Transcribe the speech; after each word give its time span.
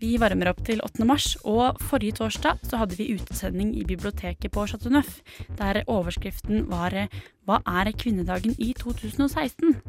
Vi 0.00 0.16
varmer 0.20 0.50
opp 0.50 0.60
til 0.66 0.82
8. 0.84 1.04
mars, 1.08 1.30
og 1.48 1.78
forrige 1.88 2.18
torsdag 2.18 2.60
så 2.68 2.80
hadde 2.80 2.98
vi 2.98 3.14
utesending 3.14 3.72
i 3.80 3.84
biblioteket 3.88 4.52
på 4.52 4.66
Chateau 4.68 4.92
Neuf, 4.92 5.20
der 5.58 5.82
overskriften 5.86 6.68
var 6.68 6.90
'Hva 6.90 7.60
er 7.66 7.92
kvinnedagen 7.92 8.54
i 8.58 8.74
2016?' 8.74 9.80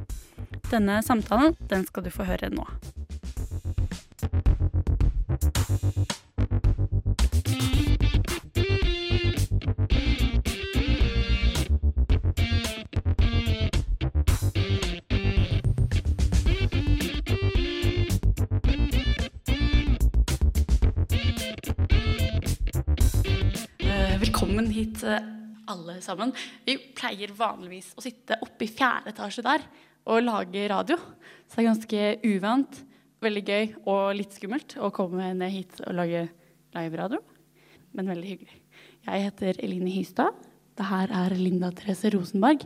Denne 0.72 1.02
samtalen 1.04 1.56
den 1.70 1.86
skal 1.86 2.04
du 2.04 2.10
få 2.10 2.24
høre 2.24 2.50
nå. 2.50 2.66
Eh, 7.46 7.97
Velkommen 24.58 24.74
hit, 24.74 25.04
eh, 25.04 25.22
alle 25.70 26.02
sammen. 26.02 26.32
Vi 26.66 26.74
pleier 26.98 27.30
vanligvis 27.30 27.92
å 27.94 28.02
sitte 28.02 28.40
oppe 28.42 28.66
i 28.66 28.68
fjerde 28.74 29.12
etasje 29.12 29.44
der 29.46 29.62
og 30.10 30.24
lage 30.24 30.64
radio. 30.72 30.96
Så 31.46 31.60
det 31.60 31.62
er 31.62 31.68
ganske 31.68 32.08
uvant, 32.26 32.80
veldig 33.22 33.44
gøy 33.46 33.76
og 33.86 34.16
litt 34.18 34.34
skummelt 34.34 34.74
å 34.82 34.90
komme 34.90 35.28
ned 35.38 35.54
hit 35.54 35.78
og 35.86 35.94
lage 36.00 36.24
live-radio. 36.74 37.20
Men 37.94 38.10
veldig 38.10 38.32
hyggelig. 38.32 38.58
Jeg 39.06 39.28
heter 39.28 39.62
Eline 39.62 39.94
Hystad. 39.94 40.34
Det 40.74 40.90
her 40.90 41.14
er 41.14 41.38
Linda 41.38 41.70
Therese 41.70 42.10
Rosenberg. 42.18 42.66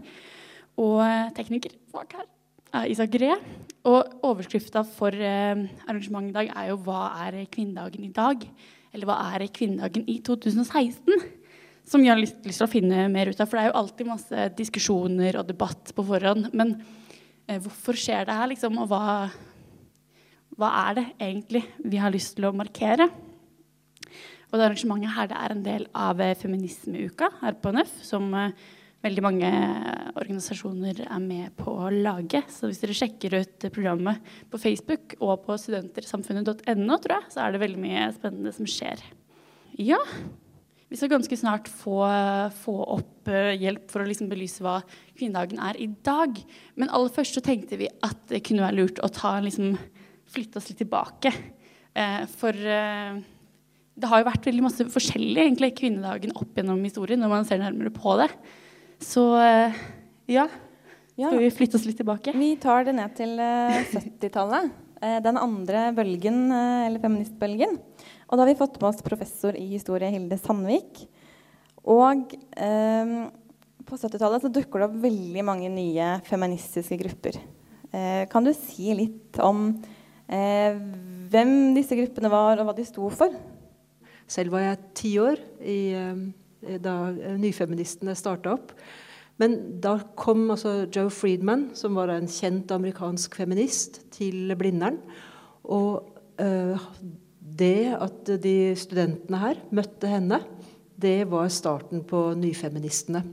Og 0.80 1.04
eh, 1.04 1.28
tekniker 1.36 1.76
bak 1.92 2.16
her 2.22 2.26
er 2.72 2.88
Isak 2.88 3.20
Ree. 3.20 3.36
Og 3.84 4.16
overskrifta 4.32 4.86
for 4.88 5.12
eh, 5.12 5.68
arrangementet 5.90 6.32
i 6.32 6.40
dag 6.40 6.56
er 6.56 6.72
jo 6.72 6.80
'Hva 6.88 7.28
er 7.28 7.44
kvinnedagen 7.52 8.08
i 8.08 8.16
dag?' 8.16 8.48
Eller 8.94 9.06
'Hva 9.06 9.36
er 9.36 9.48
kvinnedagen 9.52 10.08
i 10.08 10.22
2016?' 10.24 11.41
Som 11.92 12.06
vi 12.06 12.08
har 12.08 12.20
lyst, 12.20 12.38
til 12.46 12.64
å 12.64 12.72
finne 12.72 13.10
mer 13.12 13.28
ut 13.28 13.40
av. 13.42 13.50
For 13.50 13.60
det 13.60 13.66
er 13.66 13.74
jo 13.74 13.80
alltid 13.82 14.08
masse 14.08 14.44
diskusjoner 14.56 15.36
og 15.42 15.50
debatt 15.50 15.92
på 15.96 16.06
forhånd. 16.08 16.48
Men 16.56 16.78
eh, 17.48 17.58
hvorfor 17.60 17.98
skjer 18.00 18.30
det 18.30 18.38
her, 18.38 18.48
liksom? 18.54 18.78
Og 18.80 18.88
hva, 18.88 19.26
hva 20.56 20.70
er 20.86 21.02
det 21.02 21.04
egentlig 21.18 21.66
vi 21.84 22.00
har 22.00 22.14
lyst 22.14 22.38
til 22.38 22.48
å 22.48 22.56
markere? 22.56 23.10
Og 24.52 24.56
det 24.56 24.68
arrangementet 24.70 25.16
her 25.18 25.28
det 25.32 25.40
er 25.42 25.54
en 25.54 25.66
del 25.66 25.90
av 26.08 26.24
eh, 26.24 26.38
Feminismeuka 26.40 27.28
her 27.42 27.58
på 27.60 27.74
NØF, 27.76 27.92
som 28.08 28.30
eh, 28.40 28.56
veldig 29.04 29.24
mange 29.26 29.50
organisasjoner 30.22 31.02
er 31.10 31.24
med 31.26 31.58
på 31.60 31.74
å 31.76 31.90
lage. 31.92 32.44
Så 32.52 32.70
hvis 32.70 32.80
dere 32.84 32.96
sjekker 32.96 33.36
ut 33.42 33.68
programmet 33.76 34.32
på 34.48 34.62
Facebook 34.64 35.18
og 35.20 35.44
på 35.44 35.60
studentersamfunnet.no, 35.60 37.00
tror 37.04 37.18
jeg, 37.18 37.34
så 37.36 37.44
er 37.44 37.52
det 37.52 37.64
veldig 37.66 37.84
mye 37.84 38.08
spennende 38.16 38.56
som 38.56 38.70
skjer. 38.80 39.04
Ja, 39.80 40.00
vi 40.92 41.00
skal 41.00 41.14
ganske 41.14 41.38
snart 41.40 41.70
få, 41.72 42.02
få 42.60 42.74
opp 42.98 43.30
eh, 43.32 43.54
hjelp 43.56 43.88
for 43.94 44.04
å 44.04 44.08
liksom 44.10 44.28
belyse 44.28 44.60
hva 44.64 44.82
kvinnedagen 45.16 45.62
er 45.64 45.80
i 45.80 45.88
dag. 46.04 46.36
Men 46.76 46.92
aller 46.92 47.14
først 47.16 47.38
så 47.38 47.44
tenkte 47.46 47.80
vi 47.80 47.88
at 48.04 48.26
det 48.28 48.44
kunne 48.44 48.66
være 48.66 48.76
lurt 48.82 49.00
å 49.00 49.08
ta 49.16 49.38
liksom, 49.40 49.78
flytte 50.32 50.60
oss 50.60 50.68
litt 50.68 50.82
tilbake. 50.84 51.32
Eh, 51.96 52.26
for 52.36 52.52
eh, 52.52 53.22
det 54.02 54.10
har 54.12 54.20
jo 54.20 54.28
vært 54.28 54.52
veldig 54.52 54.66
masse 54.68 54.90
forskjellig 54.92 55.46
egentlig, 55.46 55.74
kvinnedagen 55.80 56.36
opp 56.36 56.60
gjennom 56.60 56.84
historien 56.84 57.24
når 57.24 57.34
man 57.38 57.48
ser 57.48 57.64
nærmere 57.64 57.94
på 57.96 58.18
det. 58.20 58.28
Så 59.00 59.26
eh, 59.40 59.80
ja, 60.32 60.50
skal 61.16 61.40
vi 61.40 61.52
flytte 61.56 61.80
oss 61.80 61.88
litt 61.88 62.00
tilbake? 62.04 62.36
vi 62.36 62.54
tar 62.60 62.88
det 62.88 62.98
ned 63.00 63.16
til 63.16 63.40
eh, 63.40 63.80
70-tallet. 63.96 64.72
Eh, 65.02 65.18
Den 65.24 65.40
andre 65.40 65.88
bølgen, 65.98 66.44
eh, 66.52 66.88
eller 66.88 67.04
feministbølgen. 67.04 67.80
Og 68.32 68.38
da 68.40 68.46
har 68.46 68.48
vi 68.54 68.60
fått 68.62 68.78
med 68.80 68.88
oss 68.88 69.04
professor 69.04 69.58
i 69.60 69.66
historie 69.74 70.08
Hilde 70.14 70.38
Sandvik. 70.40 71.02
Og 71.92 72.32
eh, 72.56 73.16
på 73.84 73.98
70-tallet 74.00 74.46
så 74.46 74.52
dukker 74.56 74.80
det 74.80 74.88
opp 74.88 75.00
veldig 75.04 75.44
mange 75.44 75.68
nye 75.74 76.14
feministiske 76.24 76.96
grupper. 77.02 77.42
Eh, 77.92 78.24
kan 78.32 78.48
du 78.48 78.54
si 78.56 78.94
litt 78.96 79.36
om 79.44 79.66
eh, 80.32 80.80
hvem 81.34 81.74
disse 81.76 81.98
gruppene 82.00 82.32
var, 82.32 82.56
og 82.56 82.70
hva 82.70 82.76
de 82.78 82.88
sto 82.88 83.10
for? 83.12 83.36
Selv 84.32 84.56
var 84.56 84.64
jeg 84.64 84.84
ti 84.96 85.12
år 85.20 85.42
i, 85.60 85.80
eh, 86.00 86.78
da 86.80 86.96
nyfeministene 87.36 88.16
starta 88.16 88.56
opp. 88.56 88.72
Men 89.42 89.58
da 89.84 89.98
kom 90.16 90.46
altså 90.54 90.86
Joe 90.86 91.12
Friedman, 91.12 91.72
som 91.76 92.00
var 92.00 92.14
en 92.14 92.32
kjent 92.32 92.72
amerikansk 92.72 93.36
feminist, 93.42 94.06
til 94.16 94.56
Blindern. 94.56 95.02
Og 95.68 96.16
eh, 96.40 96.80
det 97.42 97.96
at 97.98 98.30
de 98.44 98.56
studentene 98.78 99.40
her 99.42 99.62
møtte 99.74 100.10
henne, 100.10 100.42
det 101.02 101.26
var 101.32 101.50
starten 101.50 102.04
på 102.06 102.32
nyfeministene. 102.38 103.24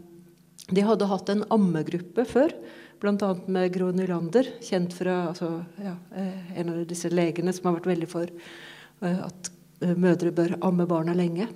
De 0.69 0.84
hadde 0.84 1.08
hatt 1.08 1.30
en 1.32 1.44
ammegruppe 1.52 2.24
før, 2.28 2.52
bl.a. 3.00 3.30
med 3.47 3.70
Gro 3.72 3.91
Nylander, 3.94 4.48
kjent 4.64 4.97
fra 4.97 5.28
altså, 5.30 5.52
ja, 5.80 5.94
eh, 6.16 6.58
en 6.60 6.72
av 6.72 6.82
disse 6.88 7.10
legene 7.12 7.52
som 7.54 7.68
har 7.68 7.78
vært 7.78 7.91
veldig 7.92 8.08
for 8.10 8.28
eh, 8.28 9.20
at 9.28 9.50
eh, 9.84 9.94
mødre 9.94 10.32
bør 10.34 10.56
amme 10.66 10.88
barna 10.91 11.14
lenge. 11.16 11.47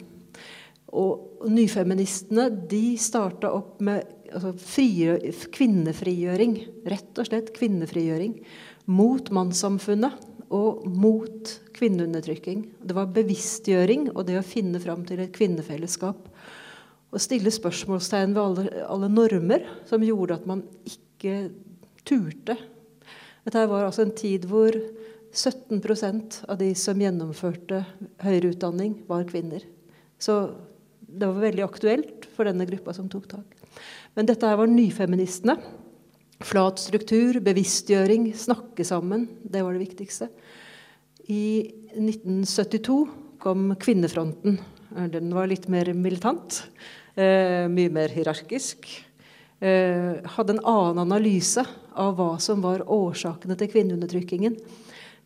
Og 0.93 1.49
nyfeministene 1.49 2.51
de 2.69 2.85
starta 3.01 3.51
opp 3.57 3.81
med 3.85 4.05
altså, 4.33 4.53
frigjø- 4.53 5.49
kvinnefrigjøring. 5.57 6.59
Rett 6.93 7.21
og 7.21 7.29
slett 7.29 7.53
kvinnefrigjøring. 7.57 8.37
Mot 8.93 9.29
mannssamfunnet 9.35 10.32
og 10.53 10.85
mot 10.89 11.53
kvinneundertrykking. 11.77 12.65
Det 12.85 12.97
var 12.97 13.13
bevisstgjøring 13.15 14.11
og 14.13 14.27
det 14.29 14.39
å 14.39 14.47
finne 14.47 14.81
fram 14.83 15.07
til 15.09 15.23
et 15.25 15.33
kvinnefellesskap. 15.35 16.29
Og 17.13 17.21
stille 17.21 17.53
spørsmålstegn 17.53 18.37
ved 18.37 18.43
alle, 18.43 18.67
alle 18.89 19.09
normer 19.13 19.67
som 19.89 20.05
gjorde 20.05 20.39
at 20.39 20.49
man 20.49 20.63
ikke 20.89 21.49
turte. 22.09 22.57
Dette 23.43 23.65
var 23.69 23.89
altså 23.89 24.07
en 24.07 24.15
tid 24.17 24.47
hvor 24.49 24.77
17% 25.33 26.43
av 26.53 26.59
de 26.61 26.71
som 26.77 27.01
gjennomførte 27.01 27.83
høyere 28.23 28.53
utdanning, 28.53 28.99
var 29.09 29.25
kvinner. 29.29 29.65
Så 30.21 30.37
det 31.01 31.29
var 31.29 31.41
veldig 31.43 31.65
aktuelt 31.65 32.27
for 32.37 32.49
denne 32.49 32.67
gruppa 32.69 32.95
som 32.97 33.09
tok 33.13 33.29
tak. 33.31 33.57
Men 34.17 34.29
dette 34.29 34.49
her 34.49 34.61
var 34.61 34.69
nyfeministene. 34.69 35.57
Flat 36.43 36.81
struktur, 36.83 37.37
bevisstgjøring, 37.45 38.33
snakke 38.35 38.85
sammen. 38.87 39.29
Det 39.43 39.63
var 39.63 39.77
det 39.77 39.85
viktigste. 39.85 40.29
I 41.31 41.71
1972 41.95 42.97
kom 43.43 43.71
Kvinnefronten. 43.79 44.59
Den 45.13 45.31
var 45.35 45.47
litt 45.51 45.69
mer 45.71 45.93
militant. 45.95 46.65
Eh, 47.15 47.69
mye 47.71 47.93
mer 47.93 48.11
hierarkisk. 48.11 48.89
Eh, 49.63 50.19
hadde 50.35 50.57
en 50.57 50.65
annen 50.65 51.03
analyse 51.05 51.63
av 51.95 52.17
hva 52.19 52.35
som 52.43 52.63
var 52.65 52.83
årsakene 52.91 53.57
til 53.59 53.71
kvinneundertrykkingen. 53.71 54.57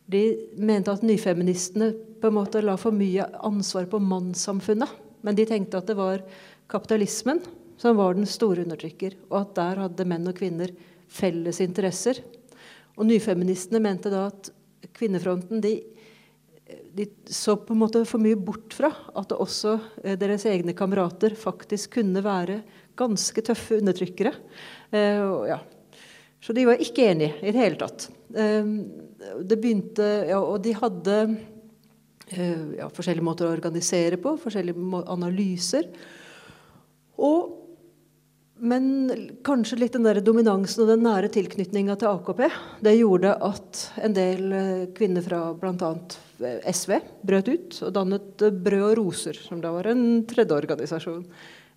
De 0.05 0.23
mente 0.61 0.93
at 0.93 1.05
nyfeministene 1.05 1.93
på 2.21 2.29
en 2.29 2.37
måte 2.37 2.61
la 2.61 2.77
for 2.77 2.93
mye 2.95 3.25
ansvar 3.47 3.89
på 3.89 3.99
mannssamfunnet. 4.03 4.91
Men 5.25 5.35
de 5.35 5.47
tenkte 5.49 5.81
at 5.81 5.89
det 5.89 5.97
var 5.97 6.21
kapitalismen 6.69 7.41
som 7.77 7.97
var 7.97 8.13
den 8.13 8.29
store 8.29 8.63
undertrykker, 8.65 9.17
og 9.31 9.41
at 9.41 9.57
der 9.57 9.81
hadde 9.85 10.07
menn 10.09 10.29
og 10.29 10.37
kvinner 10.37 10.71
felles 11.07 11.61
interesser. 11.63 12.21
Og 12.97 13.05
nyfeministene 13.07 13.81
mente 13.83 14.11
da 14.13 14.27
at 14.31 14.49
kvinnefronten 14.97 15.61
de, 15.61 15.75
de 16.97 17.07
så 17.29 17.57
på 17.61 17.75
en 17.75 17.81
måte 17.83 18.03
for 18.09 18.21
mye 18.21 18.37
bort 18.39 18.75
fra 18.75 18.89
at 19.17 19.35
også 19.35 19.77
eh, 20.03 20.17
deres 20.19 20.47
egne 20.49 20.75
kamerater 20.77 21.37
faktisk 21.37 21.99
kunne 21.99 22.23
være 22.25 22.61
ganske 22.97 23.43
tøffe 23.45 23.77
undertrykkere. 23.81 24.33
Eh, 24.91 25.25
ja. 25.51 25.59
Så 26.41 26.53
de 26.53 26.65
var 26.67 26.81
ikke 26.81 27.09
enige 27.11 27.37
i 27.41 27.51
det 27.51 27.61
hele 27.61 27.79
tatt. 27.79 28.09
Eh, 28.33 28.73
det 29.43 29.59
begynte, 29.61 30.07
ja, 30.29 30.39
og 30.41 30.61
de 30.65 30.73
hadde 30.77 31.17
eh, 32.31 32.65
ja, 32.79 32.89
forskjellige 32.93 33.25
måter 33.25 33.47
å 33.47 33.53
organisere 33.55 34.19
på, 34.21 34.35
forskjellige 34.41 35.03
analyser. 35.13 35.89
Og, 37.17 37.55
men 38.59 38.85
kanskje 39.45 39.77
litt 39.81 39.93
den 39.95 40.05
der 40.07 40.19
dominansen 40.25 40.83
og 40.83 40.89
den 40.91 41.03
nære 41.05 41.29
tilknytninga 41.33 41.97
til 41.99 42.09
AKP 42.09 42.41
det 42.85 42.95
gjorde 42.97 43.35
at 43.45 43.83
en 44.05 44.15
del 44.15 44.55
eh, 44.55 44.87
kvinner 44.97 45.25
fra 45.25 45.41
bl.a. 45.57 45.91
SV 46.71 46.97
brøt 47.27 47.51
ut 47.51 47.77
og 47.85 47.93
dannet 47.95 48.45
eh, 48.45 48.57
Brød 48.67 48.89
og 48.89 48.97
roser, 49.01 49.37
som 49.37 49.61
da 49.61 49.71
var 49.75 49.91
en 49.91 50.23
tredje 50.29 50.57
organisasjon. 50.57 51.23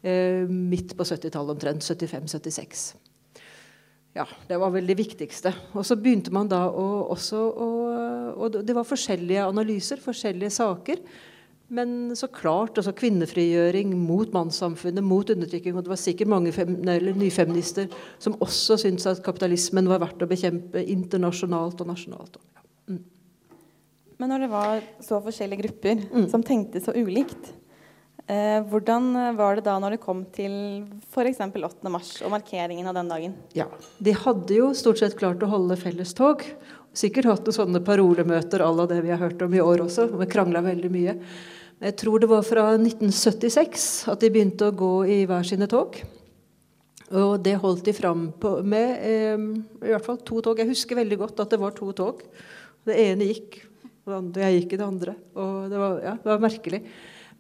Eh, 0.01 0.49
midt 0.49 0.97
på 0.97 1.05
70-tallet 1.05 1.57
omtrent. 1.57 1.85
75-76. 1.85 2.85
Ja, 4.17 4.27
det 4.49 4.59
var 4.59 4.73
vel 4.75 4.89
det 4.89 4.99
viktigste. 4.99 5.53
Og 5.77 5.85
så 5.87 5.97
begynte 6.01 6.33
man 6.35 6.49
da 6.51 6.65
å 6.67 6.87
også 7.13 7.41
å, 7.41 7.69
Og 8.41 8.57
det 8.65 8.75
var 8.75 8.89
forskjellige 8.89 9.45
analyser, 9.47 10.01
forskjellige 10.03 10.51
saker. 10.55 11.03
Men 11.71 12.17
så 12.19 12.27
klart 12.27 12.79
altså 12.81 12.91
kvinnefrigjøring 12.99 13.93
mot 13.95 14.33
mannssamfunnet, 14.35 15.05
mot 15.07 15.29
undertrykking. 15.31 15.77
Og 15.79 15.87
det 15.87 15.93
var 15.93 16.01
sikkert 16.03 16.33
mange 16.33 16.51
nyfeminister 16.51 17.87
som 18.19 18.35
også 18.43 18.81
syntes 18.83 19.07
at 19.07 19.23
kapitalismen 19.23 19.87
var 19.91 20.03
verdt 20.03 20.25
å 20.25 20.29
bekjempe 20.31 20.83
internasjonalt 20.83 21.79
og 21.85 21.93
nasjonalt. 21.93 22.41
Mm. 22.91 23.05
Men 24.19 24.35
når 24.35 24.45
det 24.45 24.51
var 24.53 24.83
så 25.07 25.21
forskjellige 25.23 25.63
grupper 25.63 26.03
mm. 26.11 26.27
som 26.33 26.43
tenkte 26.43 26.83
så 26.83 26.97
ulikt, 26.99 27.53
eh, 28.27 28.59
hvordan 28.67 29.07
var 29.39 29.61
det 29.61 29.65
da 29.71 29.77
når 29.79 29.95
det 29.95 30.03
kom 30.03 30.25
til 30.35 30.59
f.eks. 31.07 31.39
8. 31.39 31.95
mars 31.95 32.17
og 32.19 32.35
markeringen 32.35 32.91
av 32.91 32.99
den 32.99 33.15
dagen? 33.15 33.39
Ja, 33.55 33.69
De 34.03 34.17
hadde 34.27 34.59
jo 34.59 34.73
stort 34.75 35.05
sett 35.05 35.15
klart 35.23 35.47
å 35.47 35.53
holde 35.55 35.79
felles 35.79 36.19
tog. 36.19 36.43
Sikkert 36.99 37.31
hatt 37.31 37.47
noen 37.47 37.61
sånne 37.61 37.85
parolemøter 37.87 38.67
à 38.67 38.75
la 38.75 38.91
det 38.91 39.05
vi 39.07 39.15
har 39.15 39.23
hørt 39.23 39.47
om 39.47 39.55
i 39.55 39.63
år 39.63 39.87
også. 39.87 40.11
Vi 40.19 40.31
krangla 40.35 40.67
veldig 40.67 40.91
mye. 40.91 41.19
Jeg 41.81 41.97
tror 41.97 42.21
det 42.21 42.29
var 42.29 42.43
fra 42.45 42.65
1976 42.77 43.85
at 44.13 44.21
de 44.21 44.29
begynte 44.33 44.69
å 44.69 44.77
gå 44.77 44.95
i 45.09 45.23
hver 45.29 45.47
sine 45.49 45.65
tog. 45.71 45.97
Og 47.17 47.39
det 47.43 47.57
holdt 47.63 47.87
de 47.89 47.95
fram 47.97 48.27
med 48.69 48.91
eh, 49.01 49.47
i 49.81 49.89
hvert 49.89 50.05
fall 50.05 50.21
to 50.21 50.43
tog. 50.45 50.61
Jeg 50.61 50.69
husker 50.69 51.01
veldig 51.01 51.19
godt 51.23 51.41
at 51.41 51.55
det 51.55 51.61
var 51.63 51.73
to 51.75 51.89
tog. 51.97 52.21
Det 52.85 52.99
ene 53.01 53.31
gikk, 53.31 53.63
og 54.05 54.37
jeg 54.37 54.59
gikk 54.61 54.77
i 54.77 54.81
det 54.83 54.87
andre. 54.87 55.17
Og 55.35 55.73
det 55.73 55.81
var, 55.81 55.97
ja, 56.05 56.15
det 56.21 56.31
var 56.31 56.45
merkelig. 56.45 56.83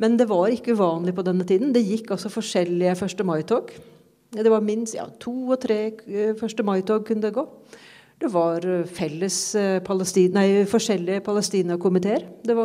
Men 0.01 0.17
det 0.17 0.27
var 0.31 0.49
ikke 0.49 0.73
uvanlig 0.79 1.15
på 1.19 1.27
denne 1.29 1.45
tiden. 1.45 1.75
Det 1.77 1.85
gikk 1.85 2.15
altså 2.17 2.33
forskjellige 2.33 2.97
1. 2.97 3.25
mai-tog. 3.29 3.71
Det 4.33 4.51
var 4.51 4.65
minst 4.65 4.97
ja, 4.97 5.05
to 5.21 5.35
og 5.53 5.61
tre 5.61 5.83
1. 5.93 6.03
Eh, 6.09 6.65
mai-tog 6.65 7.05
kunne 7.05 7.29
det 7.29 7.37
gå. 7.37 7.45
Det 8.21 8.29
var 8.29 8.65
eh, 8.69 8.85
felles 8.85 9.37
eh, 9.57 9.79
Palestina, 9.81 10.43
nei, 10.43 10.65
forskjellige 10.69 11.23
Palestina-komiteer. 11.25 12.27
Det, 12.45 12.57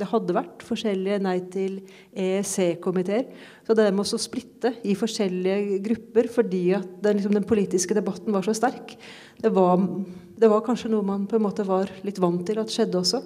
det, 0.00 0.06
hadde 0.08 0.36
vært 0.36 0.64
forskjellige 0.64 1.18
Nei 1.20 1.34
til 1.52 1.74
EEC-komiteer. 2.16 3.26
Så 3.66 3.76
det 3.76 3.90
med 3.92 4.08
å 4.08 4.20
splitte 4.20 4.72
i 4.88 4.94
forskjellige 4.96 5.76
grupper 5.84 6.28
fordi 6.32 6.62
den, 6.72 7.18
liksom, 7.18 7.34
den 7.36 7.48
politiske 7.48 7.96
debatten 7.98 8.32
var 8.32 8.46
så 8.46 8.54
sterk, 8.56 8.94
det 9.42 9.50
var, 9.52 9.82
det 10.40 10.48
var, 10.48 10.64
kanskje 10.64 10.90
noe 10.94 11.04
man 11.04 11.26
på 11.28 11.36
en 11.36 11.44
måte 11.44 11.66
var 11.68 11.92
litt 12.06 12.20
vant 12.22 12.40
til 12.48 12.60
at 12.62 12.72
skjedde 12.72 13.02
også. 13.02 13.20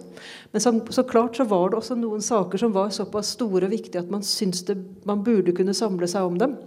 Men 0.50 0.64
så, 0.64 0.72
så 0.90 1.06
klart 1.06 1.38
så 1.38 1.46
var 1.46 1.70
det 1.70 1.78
også 1.78 1.94
noen 2.00 2.26
saker 2.26 2.64
som 2.64 2.74
var 2.74 2.90
såpass 2.96 3.36
store 3.36 3.68
og 3.68 3.76
viktige 3.76 4.02
at 4.02 4.10
man 4.10 4.26
syntes 4.26 4.66
man 5.06 5.22
burde 5.22 5.54
kunne 5.54 5.76
samle 5.78 6.10
seg 6.10 6.26
om 6.26 6.42
dem. 6.42 6.58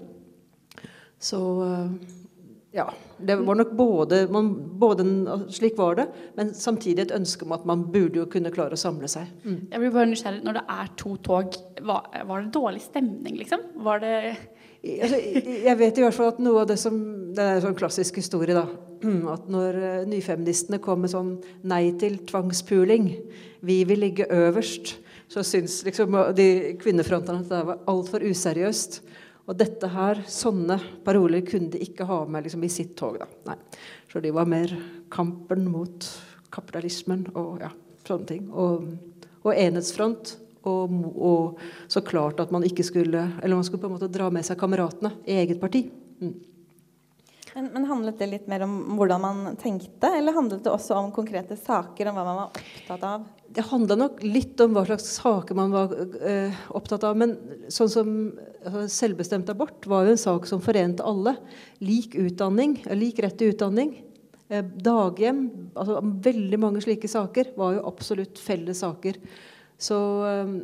Så 1.20 1.44
eh, 1.68 2.16
ja. 2.72 2.86
Det 3.18 3.36
var 3.36 3.56
nok 3.56 3.72
både, 3.72 4.28
man, 4.32 4.50
både, 4.80 5.06
Slik 5.50 5.78
var 5.78 5.96
det, 5.96 6.06
men 6.36 6.54
samtidig 6.54 7.08
et 7.08 7.16
ønske 7.16 7.46
om 7.46 7.56
at 7.56 7.66
man 7.66 7.88
burde 7.92 8.22
jo 8.22 8.28
kunne 8.30 8.52
klare 8.54 8.78
å 8.78 8.80
samle 8.80 9.10
seg. 9.10 9.32
Mm. 9.44 9.60
Jeg 9.72 9.82
blir 9.82 9.96
bare 9.96 10.10
nysgjerrig. 10.12 10.44
Når 10.46 10.60
det 10.60 10.64
er 10.76 10.92
to 11.02 11.16
tog, 11.26 11.58
var, 11.82 12.08
var 12.30 12.44
det 12.44 12.54
dårlig 12.54 12.84
stemning, 12.86 13.40
liksom? 13.42 13.66
Var 13.86 14.04
det 14.04 14.14
altså, 14.86 15.18
jeg 15.66 15.78
vet 15.80 15.98
i 15.98 16.06
hvert 16.06 16.16
fall 16.16 16.32
at 16.32 16.44
noe 16.44 16.62
av 16.62 16.70
det 16.70 16.78
som 16.80 16.96
Det 17.36 17.44
er 17.44 17.58
en 17.58 17.66
sånn 17.66 17.78
klassisk 17.80 18.22
historie, 18.22 18.56
da. 18.58 18.66
At 19.34 19.50
når 19.52 19.80
uh, 19.80 20.08
nyfeministene 20.10 20.82
kom 20.84 21.04
med 21.04 21.14
sånn 21.14 21.38
nei 21.70 21.86
til 22.02 22.20
tvangspuling, 22.30 23.14
vi 23.66 23.84
vil 23.88 24.02
ligge 24.04 24.28
øverst, 24.34 24.98
så 25.30 25.44
syns 25.46 25.82
liksom 25.86 26.16
de 26.36 26.50
kvinnefrontene 26.82 27.44
at 27.44 27.52
det 27.52 27.62
var 27.68 27.84
altfor 27.92 28.26
useriøst. 28.26 29.02
Og 29.50 29.58
dette 29.58 29.88
her, 29.90 30.20
sånne 30.30 30.78
paroler 31.06 31.42
kunne 31.46 31.72
de 31.74 31.82
ikke 31.82 32.06
ha 32.06 32.20
med 32.30 32.46
liksom, 32.46 32.64
i 32.66 32.70
sitt 32.70 32.94
tog. 33.00 33.18
da. 33.18 33.26
Nei. 33.50 33.58
Så 34.12 34.22
de 34.22 34.34
var 34.34 34.50
mer 34.50 34.76
kampen 35.10 35.66
mot 35.72 36.06
kapitalismen 36.54 37.26
og 37.34 37.64
ja, 37.64 37.72
sånne 38.06 38.30
ting. 38.30 38.46
Og, 38.54 38.86
og 39.42 39.52
enhetsfront. 39.56 40.36
Og, 40.70 40.94
og, 41.16 41.62
så 41.90 42.04
klart 42.06 42.42
at 42.44 42.50
man 42.52 42.66
ikke 42.68 42.84
skulle 42.84 43.22
Eller 43.40 43.56
man 43.56 43.64
skulle 43.64 43.80
på 43.80 43.88
en 43.88 43.94
måte 43.94 44.10
dra 44.12 44.26
med 44.28 44.44
seg 44.44 44.60
kameratene 44.60 45.14
i 45.24 45.38
eget 45.40 45.62
parti. 45.62 45.86
Mm. 46.20 46.34
Men, 47.54 47.70
men, 47.74 47.86
Handlet 47.90 48.20
det 48.20 48.28
litt 48.30 48.48
mer 48.50 48.64
om 48.66 48.76
hvordan 48.98 49.22
man 49.22 49.58
tenkte, 49.62 50.12
eller 50.20 50.36
handlet 50.36 50.64
det 50.66 50.72
også 50.72 50.98
om 51.00 51.12
konkrete 51.16 51.58
saker? 51.58 52.10
Om 52.10 52.18
hva 52.18 52.26
man 52.28 52.40
var 52.44 52.60
opptatt 52.60 53.06
av? 53.08 53.28
Det 53.50 53.66
handla 53.72 53.98
nok 53.98 54.20
litt 54.22 54.62
om 54.62 54.76
hva 54.78 54.84
slags 54.86 55.08
saker 55.18 55.58
man 55.58 55.74
var 55.74 55.96
uh, 55.96 56.60
opptatt 56.78 57.08
av. 57.08 57.18
Men 57.18 57.34
sånn 57.74 57.90
som 57.90 58.12
altså, 58.62 58.86
selvbestemt 58.94 59.50
abort 59.50 59.88
var 59.90 60.06
jo 60.06 60.14
en 60.14 60.22
sak 60.22 60.46
som 60.50 60.62
forente 60.62 61.06
alle. 61.06 61.34
Lik 61.82 62.18
utdanning, 62.20 62.78
lik 62.94 63.22
rett 63.26 63.40
til 63.42 63.56
utdanning. 63.56 63.96
Uh, 64.52 64.62
daghjem. 64.62 65.48
altså 65.74 66.04
Veldig 66.30 66.62
mange 66.62 66.84
slike 66.86 67.10
saker 67.10 67.56
var 67.58 67.80
jo 67.80 67.88
absolutt 67.90 68.42
felles 68.42 68.86
saker. 68.86 69.18
Så 69.80 69.98
uh, 69.98 70.60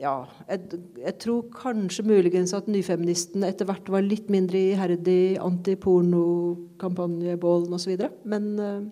ja, 0.00 0.26
jeg, 0.48 0.60
jeg, 0.98 1.14
tror 1.22 1.42
kanskje 1.54 2.04
muligens 2.06 2.54
at 2.56 2.66
nyfeministene 2.70 3.48
etter 3.50 3.66
hvert 3.68 3.88
var 3.92 4.02
litt 4.04 4.28
mindre 4.32 4.58
iherdig 4.72 5.38
antipornokampanjebålen 5.42 7.72
osv. 7.76 7.92
Men, 8.28 8.44
uh, 8.58 8.82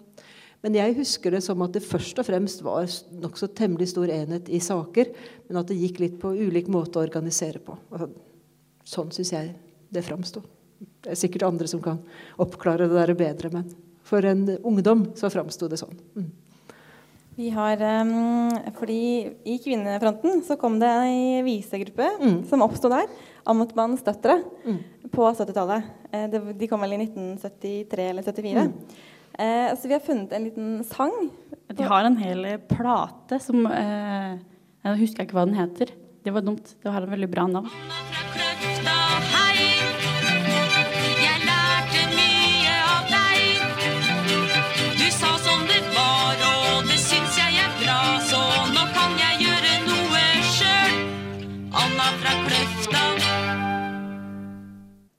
men 0.62 0.72
jeg 0.78 0.98
husker 1.00 1.30
det 1.34 1.42
som 1.46 1.62
at 1.66 1.74
det 1.74 1.82
først 1.84 2.18
og 2.22 2.26
fremst 2.28 2.58
var 2.66 2.84
nokså 3.18 3.46
temmelig 3.58 3.88
stor 3.94 4.08
enhet 4.14 4.46
i 4.52 4.60
saker, 4.62 5.06
men 5.48 5.60
at 5.60 5.68
det 5.70 5.80
gikk 5.80 5.96
litt 6.04 6.16
på 6.22 6.28
ulik 6.38 6.66
måte 6.72 6.98
å 7.00 7.06
organisere 7.06 7.60
på. 7.62 7.72
Altså, 7.90 8.08
sånn 8.86 9.10
syns 9.14 9.32
jeg 9.34 9.46
det 9.92 10.02
framsto. 10.06 10.40
Det 11.02 11.10
er 11.12 11.18
sikkert 11.18 11.48
andre 11.50 11.66
som 11.70 11.80
kan 11.82 11.98
oppklare 12.42 12.88
det 12.90 12.98
der 12.98 13.14
bedre, 13.18 13.48
men 13.54 13.66
for 14.06 14.20
en 14.26 14.42
ungdom 14.62 15.00
så 15.18 15.26
framsto 15.32 15.64
det 15.70 15.78
sånn. 15.80 15.96
Mm. 16.18 16.30
Vi 17.34 17.48
har, 17.50 17.80
um, 18.04 18.50
fordi 18.76 19.32
I 19.44 19.58
Kvinnefronten 19.64 20.42
så 20.44 20.58
kom 20.60 20.76
det 20.82 20.90
ei 21.06 21.40
visegruppe 21.46 22.10
mm. 22.20 22.34
som 22.50 22.64
oppsto 22.64 22.90
der. 22.92 23.08
Amotmannens 23.48 24.04
døtre 24.04 24.36
mm. 24.66 24.78
på 25.14 25.30
70-tallet. 25.30 25.88
Eh, 26.12 26.26
de 26.28 26.68
kom 26.68 26.84
vel 26.84 26.92
i 26.98 27.00
1973 27.06 28.08
eller 28.10 28.26
74. 28.26 28.66
Mm. 28.68 28.74
Eh, 29.32 29.70
så 29.78 29.88
vi 29.88 29.96
har 29.96 30.04
funnet 30.04 30.32
en 30.36 30.44
liten 30.44 30.74
sang. 30.84 31.16
De 31.72 31.88
har 31.88 32.04
en 32.04 32.20
hel 32.20 32.44
plate 32.68 33.40
som 33.40 33.64
eh, 33.70 34.36
Jeg 34.84 35.00
husker 35.00 35.24
ikke 35.24 35.40
hva 35.40 35.48
den 35.48 35.56
heter. 35.56 35.96
Det 36.22 36.36
var 36.36 36.44
dumt. 36.44 36.76
Det 36.82 36.92
har 36.92 37.02
en 37.02 37.16
veldig 37.16 37.32
bra 37.32 37.48
navn. 37.48 37.72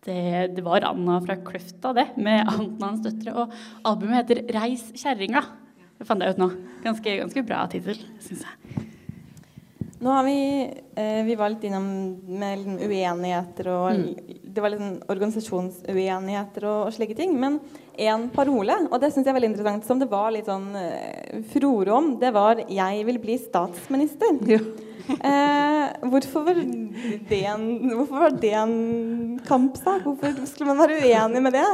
Det, 0.03 0.55
det, 0.55 0.63
var 0.65 0.83
Anna 0.83 1.19
fra 1.23 1.37
Kløfta, 1.39 1.93
det, 1.95 2.09
med 2.19 2.43
Antnans 2.51 3.03
døtre. 3.05 3.35
Og 3.35 3.53
albumet 3.87 4.23
heter 4.23 4.43
'Reis 4.51 4.89
kjerringa'. 4.99 5.45
Det 5.97 6.07
fant 6.09 6.23
jeg 6.23 6.35
ut 6.35 6.41
nå. 6.41 6.49
Ganske, 6.83 7.19
ganske 7.21 7.45
bra 7.47 7.63
tittel, 7.71 8.01
syns 8.19 8.43
jeg. 8.43 8.89
Nå 10.03 10.11
har 10.11 10.23
vi 10.27 10.37
eh, 10.95 11.23
Vi 11.23 11.35
var 11.39 11.53
litt 11.53 11.63
innom 11.63 11.85
med 12.27 12.59
liksom 12.59 12.79
uenigheter 12.81 13.69
og 13.71 13.85
mm. 13.95 14.07
Det 14.53 14.61
var 14.61 14.69
litt 14.69 14.83
sånn 14.83 14.97
organisasjonsuenigheter 15.09 16.65
og, 16.69 16.79
og, 16.85 16.93
slike 16.93 17.15
ting. 17.17 17.31
Men 17.41 17.55
én 17.97 18.27
parole, 18.35 18.75
og 18.85 18.99
det 19.01 19.09
syns 19.09 19.25
jeg 19.25 19.31
er 19.31 19.37
veldig 19.39 19.49
interessant, 19.49 19.87
som 19.87 19.97
det 19.97 20.05
var 20.11 20.27
litt 20.35 20.45
sånn 20.45 20.67
eh, 20.77 21.39
furore 21.49 21.95
om, 21.95 22.11
det 22.21 22.29
var 22.35 22.61
'Jeg 22.61 23.07
vil 23.07 23.17
bli 23.23 23.39
statsminister'. 23.41 24.41
Ja. 24.49 24.59
Eh, 25.03 25.87
hvorfor, 26.07 26.45
var 26.45 26.55
det 27.27 27.39
en, 27.43 27.63
hvorfor 27.89 28.21
var 28.21 28.37
det 28.39 28.53
en 28.55 29.39
kampsak? 29.43 30.05
Hvorfor 30.05 30.45
skulle 30.47 30.69
man 30.71 30.79
være 30.79 31.01
uenig 31.03 31.41
med 31.43 31.57
det? 31.57 31.65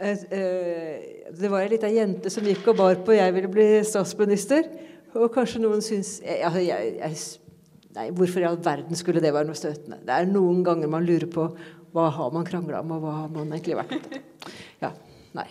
Eh, 0.00 0.18
eh, 0.34 1.30
det 1.30 1.48
var 1.48 1.62
ei 1.62 1.68
lita 1.70 1.86
jente 1.86 2.30
som 2.30 2.42
gikk 2.42 2.72
og 2.72 2.76
bar 2.76 2.96
på 3.06 3.14
'jeg 3.14 3.32
ville 3.32 3.48
bli 3.48 3.66
statsminister'. 3.86 4.66
Og 5.16 5.32
kanskje 5.34 5.62
noen 5.62 5.82
syns 5.84 6.18
jeg, 6.24 6.38
jeg, 6.66 6.94
jeg, 7.00 7.18
Nei, 7.96 8.10
hvorfor 8.12 8.42
i 8.42 8.48
all 8.48 8.58
verden 8.60 8.98
skulle 8.98 9.22
det 9.24 9.32
være 9.32 9.48
noe 9.48 9.56
støtende? 9.56 10.02
Det 10.04 10.12
er 10.12 10.26
noen 10.28 10.60
ganger 10.66 10.90
man 10.92 11.06
lurer 11.06 11.30
på 11.32 11.46
hva 11.96 12.10
har 12.12 12.32
man 12.34 12.44
krangla 12.44 12.82
om, 12.82 12.90
og 12.92 13.06
hva 13.06 13.12
har 13.22 13.30
man 13.32 13.54
egentlig 13.54 13.78
vært 13.78 13.96
opptatt. 13.96 14.24
Ja, 14.84 14.90
nei. 15.32 15.46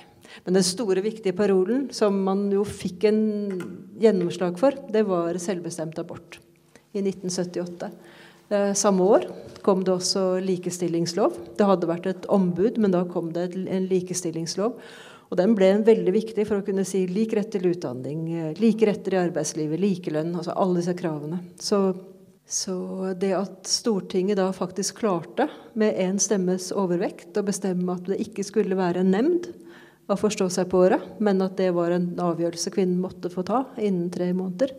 Men 0.46 0.60
den 0.60 0.66
store, 0.68 1.02
viktige 1.02 1.34
parolen 1.34 1.88
som 1.96 2.20
man 2.28 2.44
jo 2.54 2.62
fikk 2.68 3.08
en 3.10 3.24
gjennomslag 4.02 4.60
for, 4.62 4.78
det 4.94 5.02
var 5.10 5.40
selvbestemt 5.42 5.98
abort 6.02 6.38
i 6.94 7.02
1978. 7.02 7.90
Eh, 8.54 8.72
samme 8.78 9.10
år 9.10 9.26
kom 9.66 9.82
det 9.82 9.96
også 9.96 10.38
likestillingslov. 10.46 11.40
Det 11.58 11.66
hadde 11.66 11.90
vært 11.90 12.10
et 12.12 12.30
ombud, 12.30 12.78
men 12.78 12.94
da 12.94 13.02
kom 13.10 13.32
det 13.34 13.50
en 13.58 13.90
likestillingslov. 13.90 14.78
Og 15.32 15.38
den 15.40 15.56
ble 15.58 15.72
veldig 15.86 16.14
viktig 16.14 16.46
for 16.48 16.62
å 16.62 16.66
kunne 16.66 16.86
si 16.88 17.06
lik 17.10 17.34
rett 17.38 17.50
til 17.54 17.66
utdanning, 17.72 18.26
eh, 18.34 18.52
like 18.62 18.86
retter 18.86 19.16
i 19.16 19.24
arbeidslivet, 19.24 19.82
likelønn, 19.82 20.36
altså 20.36 20.54
alle 20.56 20.82
disse 20.82 20.98
kravene. 20.98 21.42
Så 21.60 21.96
Så 22.48 23.14
det 23.18 23.32
at 23.34 23.66
Stortinget 23.66 24.38
da 24.38 24.52
faktisk 24.54 25.00
klarte, 25.00 25.48
med 25.74 25.98
én 25.98 26.20
stemmes 26.22 26.72
overvekt, 26.72 27.34
å 27.34 27.42
bestemme 27.42 27.96
at 27.96 28.06
det 28.06 28.20
ikke 28.22 28.46
skulle 28.46 28.78
være 28.78 29.02
en 29.02 29.10
nemnd 29.10 29.48
å 30.06 30.14
forstå 30.14 30.52
seg 30.54 30.70
på 30.70 30.84
året, 30.86 31.02
men 31.18 31.42
at 31.42 31.58
det 31.58 31.72
var 31.74 31.96
en 31.96 32.06
avgjørelse 32.22 32.70
kvinnen 32.70 33.02
måtte 33.02 33.32
få 33.34 33.42
ta 33.48 33.64
innen 33.82 34.12
tre 34.14 34.30
måneder, 34.38 34.76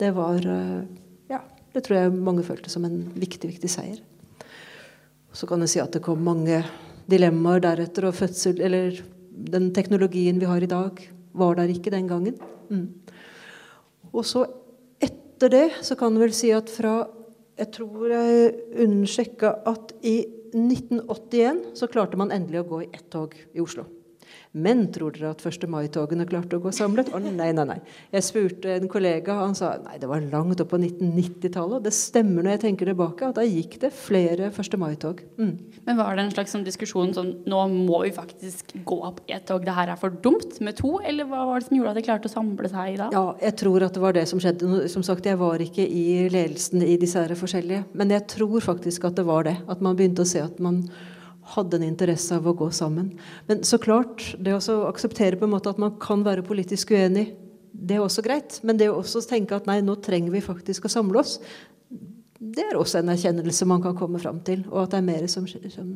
det 0.00 0.14
var 0.16 0.40
eh, 0.40 0.88
Ja, 1.28 1.42
det 1.74 1.84
tror 1.84 1.98
jeg 1.98 2.16
mange 2.16 2.42
følte 2.42 2.72
som 2.72 2.88
en 2.88 3.02
viktig, 3.12 3.52
viktig 3.52 3.68
seier. 3.68 4.00
Så 5.36 5.46
kan 5.46 5.60
jeg 5.60 5.74
si 5.74 5.82
at 5.82 5.92
det 5.92 6.02
kom 6.02 6.24
mange 6.24 6.62
dilemmaer 7.10 7.60
deretter, 7.60 8.08
og 8.08 8.16
fødsel 8.16 8.64
Eller 8.64 9.02
den 9.40 9.70
teknologien 9.76 10.40
vi 10.40 10.48
har 10.48 10.62
i 10.62 10.70
dag, 10.70 11.00
var 11.32 11.56
der 11.58 11.70
ikke 11.72 11.92
den 11.94 12.08
gangen. 12.10 12.36
Mm. 12.70 12.88
Og 14.12 14.26
så 14.26 14.44
etter 15.00 15.52
det 15.52 15.66
så 15.86 15.96
kan 15.98 16.14
du 16.14 16.22
vel 16.22 16.34
si 16.36 16.52
at 16.54 16.70
fra 16.72 17.08
Jeg 17.60 17.74
tror 17.76 18.08
jeg 18.08 18.52
undersjekka 18.80 19.48
at 19.68 19.90
i 20.00 20.22
1981 20.56 21.76
så 21.76 21.88
klarte 21.92 22.16
man 22.16 22.32
endelig 22.32 22.62
å 22.62 22.68
gå 22.70 22.78
i 22.86 22.88
ett 22.88 23.10
tog 23.12 23.34
i 23.36 23.60
Oslo. 23.60 23.84
Men 24.50 24.88
tror 24.90 25.14
dere 25.14 25.30
at 25.30 25.44
1. 25.46 25.62
mai-togene 25.70 26.24
klarte 26.26 26.58
å 26.58 26.62
gå 26.62 26.72
samlet? 26.74 27.12
Å 27.14 27.20
nei, 27.22 27.52
nei, 27.54 27.64
nei. 27.68 27.76
Jeg 28.10 28.26
spurte 28.26 28.72
en 28.74 28.88
kollega, 28.90 29.36
han 29.38 29.54
sa 29.54 29.76
nei, 29.78 29.94
det 30.02 30.08
var 30.10 30.24
langt 30.26 30.58
opp 30.62 30.72
på 30.72 30.80
1990-tallet. 30.80 31.76
Og 31.78 31.84
det 31.84 31.92
stemmer 31.94 32.42
når 32.42 32.56
jeg 32.56 32.62
tenker 32.64 32.90
tilbake, 32.90 33.28
at 33.30 33.38
da 33.38 33.44
gikk 33.46 33.76
det 33.84 33.92
flere 33.94 34.48
1. 34.50 34.74
mai-tog. 34.80 35.22
Mm. 35.38 35.52
Men 35.86 36.00
var 36.00 36.18
det 36.18 36.24
en 36.24 36.34
slags 36.34 36.56
sånn 36.56 36.66
diskusjon 36.66 37.14
som 37.14 37.30
Nå 37.50 37.60
må 37.70 38.00
vi 38.02 38.10
faktisk 38.14 38.74
gå 38.86 38.98
opp 39.06 39.22
i 39.30 39.36
et 39.36 39.46
tog, 39.46 39.62
det 39.64 39.76
her 39.76 39.92
er 39.94 40.00
for 40.00 40.18
dumt 40.24 40.58
med 40.64 40.78
to? 40.80 40.96
Eller 41.06 41.28
hva 41.30 41.44
var 41.46 41.62
det 41.62 41.68
som 41.68 41.78
gjorde 41.78 41.94
at 41.94 42.00
de 42.00 42.04
klarte 42.08 42.26
å 42.26 42.34
samle 42.34 42.72
seg 42.72 42.98
da? 42.98 43.08
Ja, 43.14 43.24
jeg 43.46 43.56
tror 43.62 43.86
at 43.86 43.94
det 43.94 44.02
var 44.02 44.18
det 44.18 44.26
som 44.30 44.42
skjedde. 44.42 44.82
Som 44.90 45.06
sagt, 45.06 45.30
jeg 45.30 45.38
var 45.38 45.62
ikke 45.62 45.86
i 45.86 46.26
ledelsen 46.32 46.82
i 46.82 46.98
disse 46.98 47.22
her 47.22 47.38
forskjellige. 47.38 47.86
Men 47.94 48.10
jeg 48.16 48.26
tror 48.34 48.58
faktisk 48.66 49.06
at 49.06 49.22
det 49.22 49.28
var 49.30 49.46
det. 49.46 49.56
At 49.70 49.82
man 49.84 49.94
begynte 49.98 50.26
å 50.26 50.28
se 50.28 50.42
at 50.42 50.58
man 50.58 50.82
hadde 51.54 51.78
en 51.78 51.86
interesse 51.86 52.36
av 52.36 52.46
å 52.46 52.56
gå 52.56 52.70
sammen. 52.74 53.12
Men 53.48 53.64
så 53.66 53.78
klart, 53.82 54.24
det 54.38 54.54
å 54.56 54.80
akseptere 54.88 55.38
på 55.38 55.48
en 55.48 55.54
måte 55.54 55.72
at 55.72 55.80
man 55.82 55.96
kan 56.02 56.24
være 56.26 56.46
politisk 56.46 56.94
uenig, 56.94 57.30
det 57.70 57.96
er 57.96 58.04
også 58.04 58.24
greit. 58.26 58.60
Men 58.66 58.78
det 58.80 58.90
å 58.90 58.98
også 59.00 59.22
tenke 59.28 59.56
at 59.56 59.68
nei, 59.70 59.80
nå 59.84 59.96
trenger 60.04 60.34
vi 60.34 60.44
faktisk 60.44 60.86
å 60.86 60.92
samle 60.92 61.22
oss, 61.22 61.38
det 62.40 62.64
er 62.64 62.78
også 62.78 63.02
en 63.02 63.12
erkjennelse 63.12 63.68
man 63.68 63.82
kan 63.84 63.96
komme 63.98 64.20
fram 64.20 64.40
til. 64.44 64.64
Og 64.70 64.84
at 64.84 64.94
det 64.94 65.00
er 65.00 65.08
mer 65.10 65.26
som 65.28 65.46
som 65.48 65.90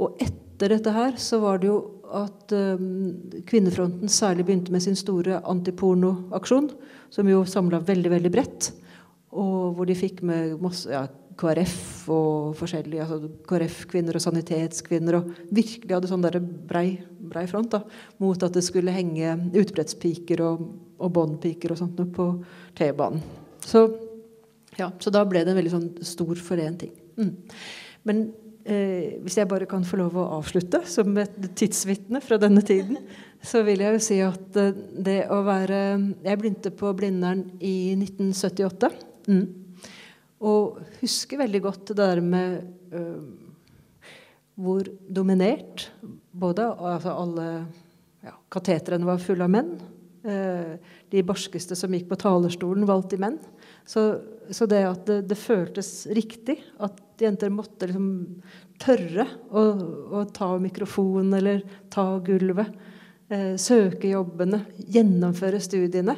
Og 0.00 0.16
etter 0.22 0.72
dette 0.72 0.90
her 0.90 1.18
så 1.20 1.38
var 1.42 1.60
det 1.60 1.68
jo 1.68 1.78
at 2.14 2.52
um, 2.52 3.12
Kvinnefronten 3.46 4.08
særlig 4.08 4.46
begynte 4.46 4.72
med 4.72 4.82
sin 4.82 4.96
store 4.96 5.40
antipornoaksjon, 5.44 6.70
som 7.10 7.28
jo 7.28 7.44
samla 7.44 7.82
veldig, 7.84 8.10
veldig 8.10 8.32
bredt. 8.32 8.72
Og 9.34 9.74
hvor 9.76 9.86
de 9.86 9.96
fikk 9.98 10.22
med 10.22 10.56
masse, 10.62 10.88
ja, 10.90 11.06
KrF 11.38 12.08
og 12.12 12.54
forskjellige 12.58 13.04
altså 13.04 13.30
KrF-kvinner 13.48 14.18
og 14.18 14.22
sanitetskvinner 14.22 15.18
og 15.18 15.30
virkelig 15.54 15.96
hadde 15.96 16.10
sånn 16.10 16.24
der 16.24 16.38
brei, 16.40 17.00
brei 17.18 17.44
front 17.50 17.72
da, 17.74 17.82
mot 18.22 18.46
at 18.46 18.54
det 18.54 18.64
skulle 18.66 18.94
henge 18.94 19.34
utbrettspiker 19.60 20.44
og, 20.44 20.68
og 20.98 21.14
båndpiker 21.16 21.74
og 21.74 21.80
sånt 21.80 22.00
på 22.14 22.28
T-banen. 22.78 23.24
Så, 23.64 23.86
ja, 24.78 24.90
så 25.00 25.12
da 25.14 25.24
ble 25.26 25.44
det 25.44 25.54
en 25.54 25.58
veldig 25.58 25.74
sånn 25.74 25.90
stor 26.06 26.40
forent 26.44 26.84
ting. 26.84 26.94
Mm. 27.18 27.32
Men 28.04 28.22
eh, 28.68 29.16
hvis 29.24 29.38
jeg 29.40 29.48
bare 29.50 29.68
kan 29.70 29.86
få 29.86 29.98
lov 30.00 30.18
å 30.20 30.28
avslutte 30.38 30.82
som 30.90 31.16
et 31.22 31.36
tidsvitne 31.56 32.20
fra 32.24 32.38
denne 32.42 32.62
tiden, 32.66 33.00
så 33.44 33.64
vil 33.66 33.82
jeg 33.84 33.96
jo 33.96 34.06
si 34.06 34.20
at 34.24 34.60
eh, 34.60 34.72
det 34.94 35.20
å 35.32 35.42
være 35.46 35.82
Jeg 36.24 36.40
begynte 36.40 36.74
på 36.74 36.94
Blindern 36.96 37.46
i 37.60 37.94
1978. 37.96 38.92
Mm. 39.28 39.63
Og 40.44 40.80
husker 41.00 41.40
veldig 41.40 41.62
godt 41.64 41.90
det 41.92 41.98
der 42.00 42.20
med 42.24 42.60
uh, 42.92 43.22
hvor 44.60 44.86
dominert 45.10 45.88
både 46.34 46.66
altså 46.68 47.14
alle 47.14 47.48
ja, 48.24 48.34
Katetrene 48.52 49.08
var 49.08 49.22
fulle 49.22 49.46
av 49.46 49.52
menn. 49.54 49.74
Uh, 50.24 50.76
de 51.12 51.24
barskeste 51.26 51.76
som 51.76 51.92
gikk 51.94 52.08
på 52.10 52.20
talerstolen, 52.20 52.86
alltid 52.88 53.22
menn. 53.24 53.38
Så, 53.88 54.04
så 54.52 54.68
det 54.68 54.82
at 54.88 55.04
det, 55.08 55.18
det, 55.32 55.40
føltes 55.40 56.06
riktig 56.16 56.58
at 56.82 57.00
jenter 57.20 57.52
måtte 57.52 57.88
liksom 57.90 58.08
tørre 58.80 59.26
å, 59.52 59.64
å 60.20 60.24
ta 60.34 60.54
mikrofonen 60.60 61.36
eller 61.38 61.64
ta 61.92 62.06
gulvet, 62.24 62.72
uh, 63.32 63.54
søke 63.60 64.12
jobbene, 64.12 64.64
gjennomføre 64.92 65.60
studiene 65.62 66.16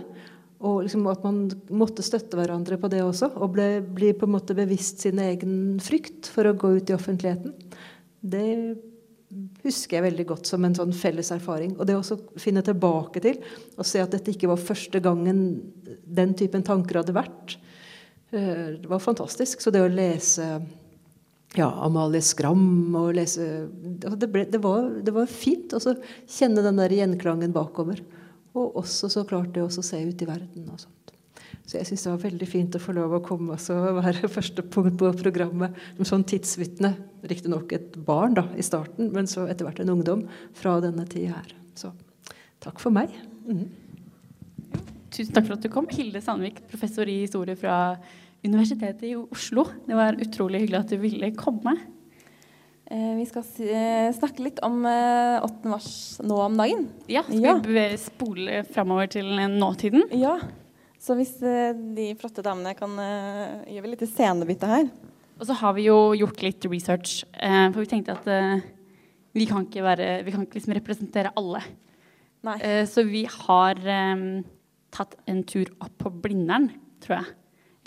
og 0.64 0.86
liksom 0.86 1.04
at 1.10 1.24
man 1.26 1.42
måtte 1.68 2.04
støtte 2.04 2.38
hverandre 2.38 2.78
på 2.80 2.88
det 2.92 3.02
også. 3.04 3.28
Og 3.36 3.52
ble, 3.56 3.68
bli 3.84 4.12
på 4.16 4.28
en 4.28 4.34
måte 4.38 4.56
bevisst 4.56 5.04
sin 5.04 5.20
egen 5.20 5.76
frykt 5.84 6.30
for 6.32 6.48
å 6.48 6.56
gå 6.56 6.76
ut 6.78 6.92
i 6.92 6.96
offentligheten. 6.96 7.52
Det 8.24 8.46
husker 9.66 9.98
jeg 9.98 10.06
veldig 10.06 10.26
godt 10.28 10.48
som 10.48 10.64
en 10.64 10.76
sånn 10.76 10.94
felles 10.96 11.32
erfaring. 11.34 11.74
Og 11.76 11.84
det 11.88 11.98
å 11.98 12.18
finne 12.40 12.64
tilbake 12.64 13.22
til 13.24 13.40
og 13.76 13.86
se 13.88 14.00
at 14.02 14.14
dette 14.14 14.32
ikke 14.32 14.50
var 14.50 14.62
første 14.62 15.02
gangen 15.04 15.44
den 16.06 16.34
typen 16.38 16.64
tanker 16.66 17.02
hadde 17.02 17.16
vært, 17.16 17.58
eh, 18.32 18.80
det 18.80 18.90
var 18.90 19.02
fantastisk. 19.02 19.60
Så 19.60 19.74
det 19.74 19.84
å 19.84 19.92
lese 19.92 20.46
ja, 21.56 21.68
Amalie 21.84 22.24
Skram 22.24 22.94
og 22.98 23.14
lese 23.16 23.44
altså 23.66 24.18
det, 24.20 24.28
ble, 24.32 24.44
det, 24.50 24.60
var, 24.64 24.88
det 25.04 25.14
var 25.14 25.28
fint 25.30 25.72
å 25.76 25.80
kjenne 25.80 26.64
den 26.64 26.80
der 26.80 26.96
gjenklangen 26.96 27.54
bakover. 27.54 28.00
Og 28.56 28.78
også 28.80 29.10
så 29.12 29.24
klart 29.28 29.52
det 29.54 29.64
å 29.64 29.70
se 29.70 30.00
ut 30.00 30.22
i 30.22 30.28
verden 30.28 30.70
og 30.72 30.80
sånt. 30.80 31.12
Så 31.66 31.80
jeg 31.80 31.88
syns 31.88 32.04
det 32.06 32.12
var 32.12 32.22
veldig 32.22 32.46
fint 32.48 32.76
å 32.78 32.80
få 32.80 32.94
lov 32.94 33.16
å 33.16 33.22
komme 33.26 33.56
og 33.58 33.98
være 33.98 34.30
første 34.36 34.62
punkt 34.62 34.98
på 35.00 35.10
programmet 35.18 35.76
som 35.96 36.10
sånn 36.12 36.26
tidsvitne. 36.30 36.92
Riktignok 37.26 37.74
et 37.74 37.96
barn 38.06 38.36
da, 38.38 38.46
i 38.54 38.64
starten, 38.64 39.10
men 39.14 39.26
så 39.30 39.48
etter 39.50 39.66
hvert 39.66 39.82
en 39.82 39.96
ungdom 39.96 40.26
fra 40.56 40.76
denne 40.84 41.06
tida 41.10 41.40
her. 41.40 41.56
Så 41.76 41.90
takk 42.62 42.78
for 42.82 42.94
meg. 42.94 43.10
Mm. 43.48 43.66
Tusen 45.10 45.34
takk 45.34 45.48
for 45.48 45.56
at 45.56 45.66
du 45.66 45.70
kom. 45.72 45.90
Hilde 45.90 46.22
Sandvik, 46.22 46.62
professor 46.70 47.08
i 47.10 47.22
historie 47.24 47.58
fra 47.58 47.96
Universitetet 48.46 49.02
i 49.10 49.16
Oslo. 49.18 49.66
Det 49.88 49.98
var 49.98 50.18
utrolig 50.22 50.62
hyggelig 50.62 50.82
at 50.84 50.94
du 50.94 51.00
ville 51.02 51.32
komme. 51.38 51.74
Eh, 52.86 53.14
vi 53.18 53.24
skal 53.26 53.42
eh, 53.66 54.12
snakke 54.14 54.44
litt 54.44 54.60
om 54.62 54.84
8. 54.86 54.92
Eh, 55.42 55.70
mars 55.72 55.88
nå 56.22 56.36
om 56.38 56.58
dagen. 56.58 56.84
Ja, 57.10 57.24
skal 57.26 57.42
ja. 57.42 57.56
vi 57.58 57.86
spole 57.98 58.60
framover 58.70 59.10
til 59.10 59.32
nåtiden? 59.56 60.06
Ja. 60.14 60.36
Så 61.02 61.16
hvis 61.18 61.34
de 61.38 62.06
flotte 62.18 62.42
damene 62.46 62.72
kan 62.78 62.94
gjøre 63.70 63.90
litt 63.92 64.04
scenebytte 64.08 64.70
her. 64.70 64.86
Og 65.36 65.44
så 65.46 65.54
har 65.60 65.74
vi 65.76 65.84
jo 65.86 65.98
gjort 66.16 66.40
litt 66.42 66.64
research, 66.66 67.20
for 67.36 67.78
vi 67.78 67.90
tenkte 67.90 68.16
at 68.16 68.26
vi 69.36 69.44
kan 69.46 69.66
ikke, 69.68 69.84
være, 69.84 70.08
vi 70.24 70.32
kan 70.34 70.46
ikke 70.46 70.56
liksom 70.56 70.74
representere 70.78 71.34
alle. 71.38 71.60
Nei. 72.48 72.56
Så 72.88 73.04
vi 73.06 73.22
har 73.28 73.78
tatt 74.96 75.14
en 75.30 75.44
tur 75.46 75.70
opp 75.76 75.94
på 76.00 76.10
Blindern, 76.24 76.72
tror 77.04 77.20
jeg. 77.20 77.36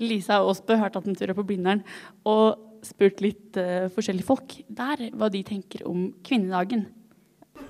Lisa 0.05 0.39
og 0.43 0.53
Åsbø 0.53 0.77
har 0.79 0.93
tatt 0.93 1.09
en 1.09 1.17
tur 1.17 1.33
opp 1.33 1.41
på 1.41 1.49
Blindern. 1.49 1.83
Og 2.29 2.68
spurt 2.87 3.21
litt 3.23 3.57
uh, 3.59 3.87
forskjellige 3.93 4.27
folk 4.27 4.55
der 4.67 5.09
hva 5.17 5.29
de 5.33 5.43
tenker 5.47 5.85
om 5.89 6.09
kvinnedagen. 6.25 6.87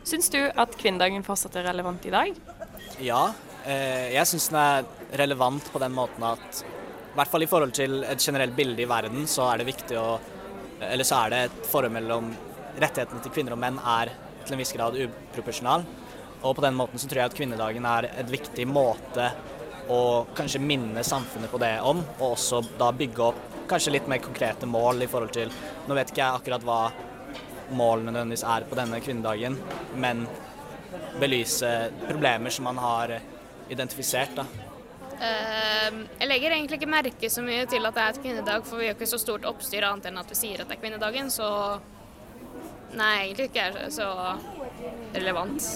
Syns 0.07 0.29
du 0.33 0.39
at 0.39 0.75
kvinnedagen 0.79 1.25
fortsatt 1.25 1.57
er 1.59 1.67
relevant 1.69 2.05
i 2.07 2.13
dag? 2.13 2.35
Ja, 3.03 3.21
eh, 3.65 4.11
jeg 4.13 4.27
syns 4.29 4.49
den 4.51 4.59
er 4.61 4.87
relevant 5.19 5.65
på 5.73 5.81
den 5.81 5.95
måten 5.95 6.23
at 6.27 6.61
i 6.63 7.17
hvert 7.17 7.31
fall 7.31 7.43
i 7.43 7.49
forhold 7.49 7.73
til 7.75 8.03
et 8.05 8.21
generelt 8.21 8.55
bilde 8.55 8.83
i 8.83 8.87
verden, 8.89 9.25
så 9.27 9.49
er 9.49 9.59
det 9.59 9.71
viktig 9.73 9.97
å 9.99 10.19
Eller 10.79 11.03
så 11.03 11.25
er 11.25 11.29
det 11.33 11.39
et 11.49 11.65
forhold 11.67 11.91
mellom 11.91 12.29
rettighetene 12.79 13.19
til 13.19 13.33
kvinner 13.35 13.51
og 13.51 13.59
menn 13.59 13.75
er 13.83 14.13
til 14.45 14.53
en 14.55 14.61
viss 14.61 14.71
grad 14.71 14.95
uproporsjonal. 14.95 15.83
Og 16.39 16.53
på 16.55 16.63
den 16.63 16.77
måten 16.77 17.01
så 17.01 17.09
tror 17.09 17.19
jeg 17.19 17.31
at 17.31 17.35
kvinnedagen 17.35 17.87
er 17.89 18.07
et 18.13 18.31
viktig 18.31 18.63
måte 18.69 19.25
å 19.91 20.25
kanskje 20.37 20.61
minne 20.63 21.03
samfunnet 21.03 21.51
på 21.51 21.59
det 21.59 21.73
om, 21.83 21.99
og 22.19 22.25
også 22.29 22.61
da 22.79 22.93
bygge 22.95 23.25
opp 23.25 23.48
kanskje 23.69 23.93
litt 23.95 24.09
mer 24.09 24.21
konkrete 24.23 24.69
mål 24.69 25.05
i 25.05 25.09
forhold 25.09 25.33
til 25.35 25.51
Nå 25.87 25.97
vet 25.97 26.11
ikke 26.11 26.23
jeg 26.23 26.41
akkurat 26.41 26.65
hva 26.65 26.81
målene 27.75 28.13
nødvendigvis 28.13 28.45
er 28.49 28.65
på 28.65 28.77
denne 28.77 28.97
kvinnedagen, 29.03 29.57
men 30.01 30.23
belyse 31.21 31.69
problemer 32.07 32.53
som 32.53 32.65
man 32.65 32.79
har 32.81 33.19
identifisert. 33.69 34.33
da. 34.35 34.45
Uh, 35.19 36.05
jeg 36.19 36.29
legger 36.29 36.55
egentlig 36.55 36.79
ikke 36.79 36.89
merke 36.89 37.29
så 37.29 37.43
mye 37.43 37.65
til 37.69 37.85
at 37.85 37.95
det 37.95 38.03
er 38.03 38.13
et 38.13 38.21
kvinnedag, 38.23 38.65
for 38.65 38.79
vi 38.79 38.87
gjør 38.87 38.97
ikke 38.97 39.11
så 39.11 39.19
stort 39.21 39.47
oppstyr 39.49 39.85
annet 39.85 40.09
enn 40.09 40.21
at 40.21 40.31
vi 40.31 40.37
sier 40.39 40.63
at 40.63 40.69
det 40.69 40.77
er 40.77 40.81
kvinnedagen, 40.81 41.29
så 41.33 41.49
nei, 42.97 43.13
egentlig 43.25 43.49
ikke 43.49 43.67
er 43.67 43.93
så 43.93 44.07
relevant. 45.13 45.67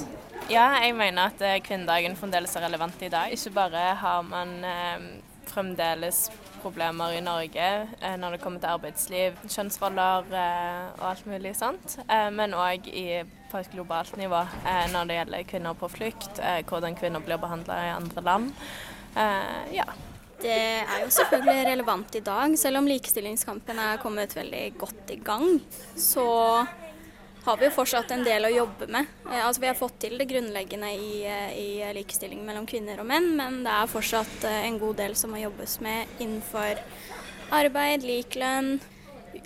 Ja, 0.51 0.69
jeg 0.83 0.95
mener 0.97 1.29
at 1.29 1.43
eh, 1.43 1.59
kvinnedagen 1.63 2.17
fremdeles 2.19 2.55
er 2.57 2.65
relevant 2.65 3.03
i 3.05 3.12
dag. 3.12 3.35
Ikke 3.35 3.53
bare 3.55 3.83
har 4.00 4.23
man 4.27 4.55
uh, 4.63 5.05
fremdeles 5.50 6.27
problemer 6.63 7.17
i 7.17 7.23
Norge 7.23 7.67
eh, 8.01 8.15
når 8.19 8.35
det 8.35 8.41
kommer 8.43 8.62
til 8.63 8.71
arbeidsliv, 8.71 9.41
kjønnsroller 9.51 10.29
eh, 10.31 10.85
og 11.00 11.09
alt 11.12 11.27
mulig 11.29 11.53
sånt. 11.59 11.97
Eh, 12.05 12.29
men 12.33 12.55
òg 12.57 12.88
på 13.51 13.59
et 13.59 13.73
globalt 13.73 14.15
nivå 14.17 14.39
når 14.89 15.09
det 15.09 15.17
gjelder 15.19 15.43
kvinner 15.45 15.75
på 15.77 15.89
flukt, 15.93 16.39
hvordan 16.65 16.95
kvinner 16.97 17.21
blir 17.21 17.38
behandla 17.38 17.75
i 17.85 17.91
andre 17.93 18.23
land. 18.25 18.47
ja. 19.75 19.85
Det 20.43 20.55
er 20.57 21.03
jo 21.03 21.12
selvfølgelig 21.13 21.67
relevant 21.69 22.15
i 22.17 22.21
dag. 22.25 22.57
Selv 22.59 22.81
om 22.81 22.88
likestillingskampen 22.89 23.77
er 23.79 24.01
kommet 24.01 24.33
veldig 24.35 24.63
godt 24.81 25.13
i 25.13 25.19
gang, 25.23 25.62
så 25.95 26.25
har 27.43 27.57
vi 27.57 27.67
jo 27.67 27.73
fortsatt 27.75 28.12
en 28.15 28.23
del 28.23 28.47
å 28.47 28.53
jobbe 28.53 28.88
med. 28.91 29.09
Eh, 29.27 29.41
altså 29.43 29.62
Vi 29.62 29.67
har 29.67 29.77
fått 29.77 30.00
til 30.05 30.15
det 30.19 30.29
grunnleggende 30.29 30.93
i, 30.95 31.25
eh, 31.27 31.51
i 31.59 31.93
likestilling 31.97 32.43
mellom 32.45 32.65
kvinner 32.69 33.01
og 33.03 33.09
menn, 33.09 33.35
men 33.35 33.62
det 33.65 33.73
er 33.73 33.91
fortsatt 33.91 34.47
eh, 34.47 34.63
en 34.69 34.79
god 34.79 34.97
del 35.01 35.15
som 35.19 35.33
må 35.33 35.43
jobbes 35.43 35.79
med 35.83 36.07
innenfor 36.23 36.79
arbeid, 37.53 38.07
lik 38.07 38.38
lønn, 38.39 38.79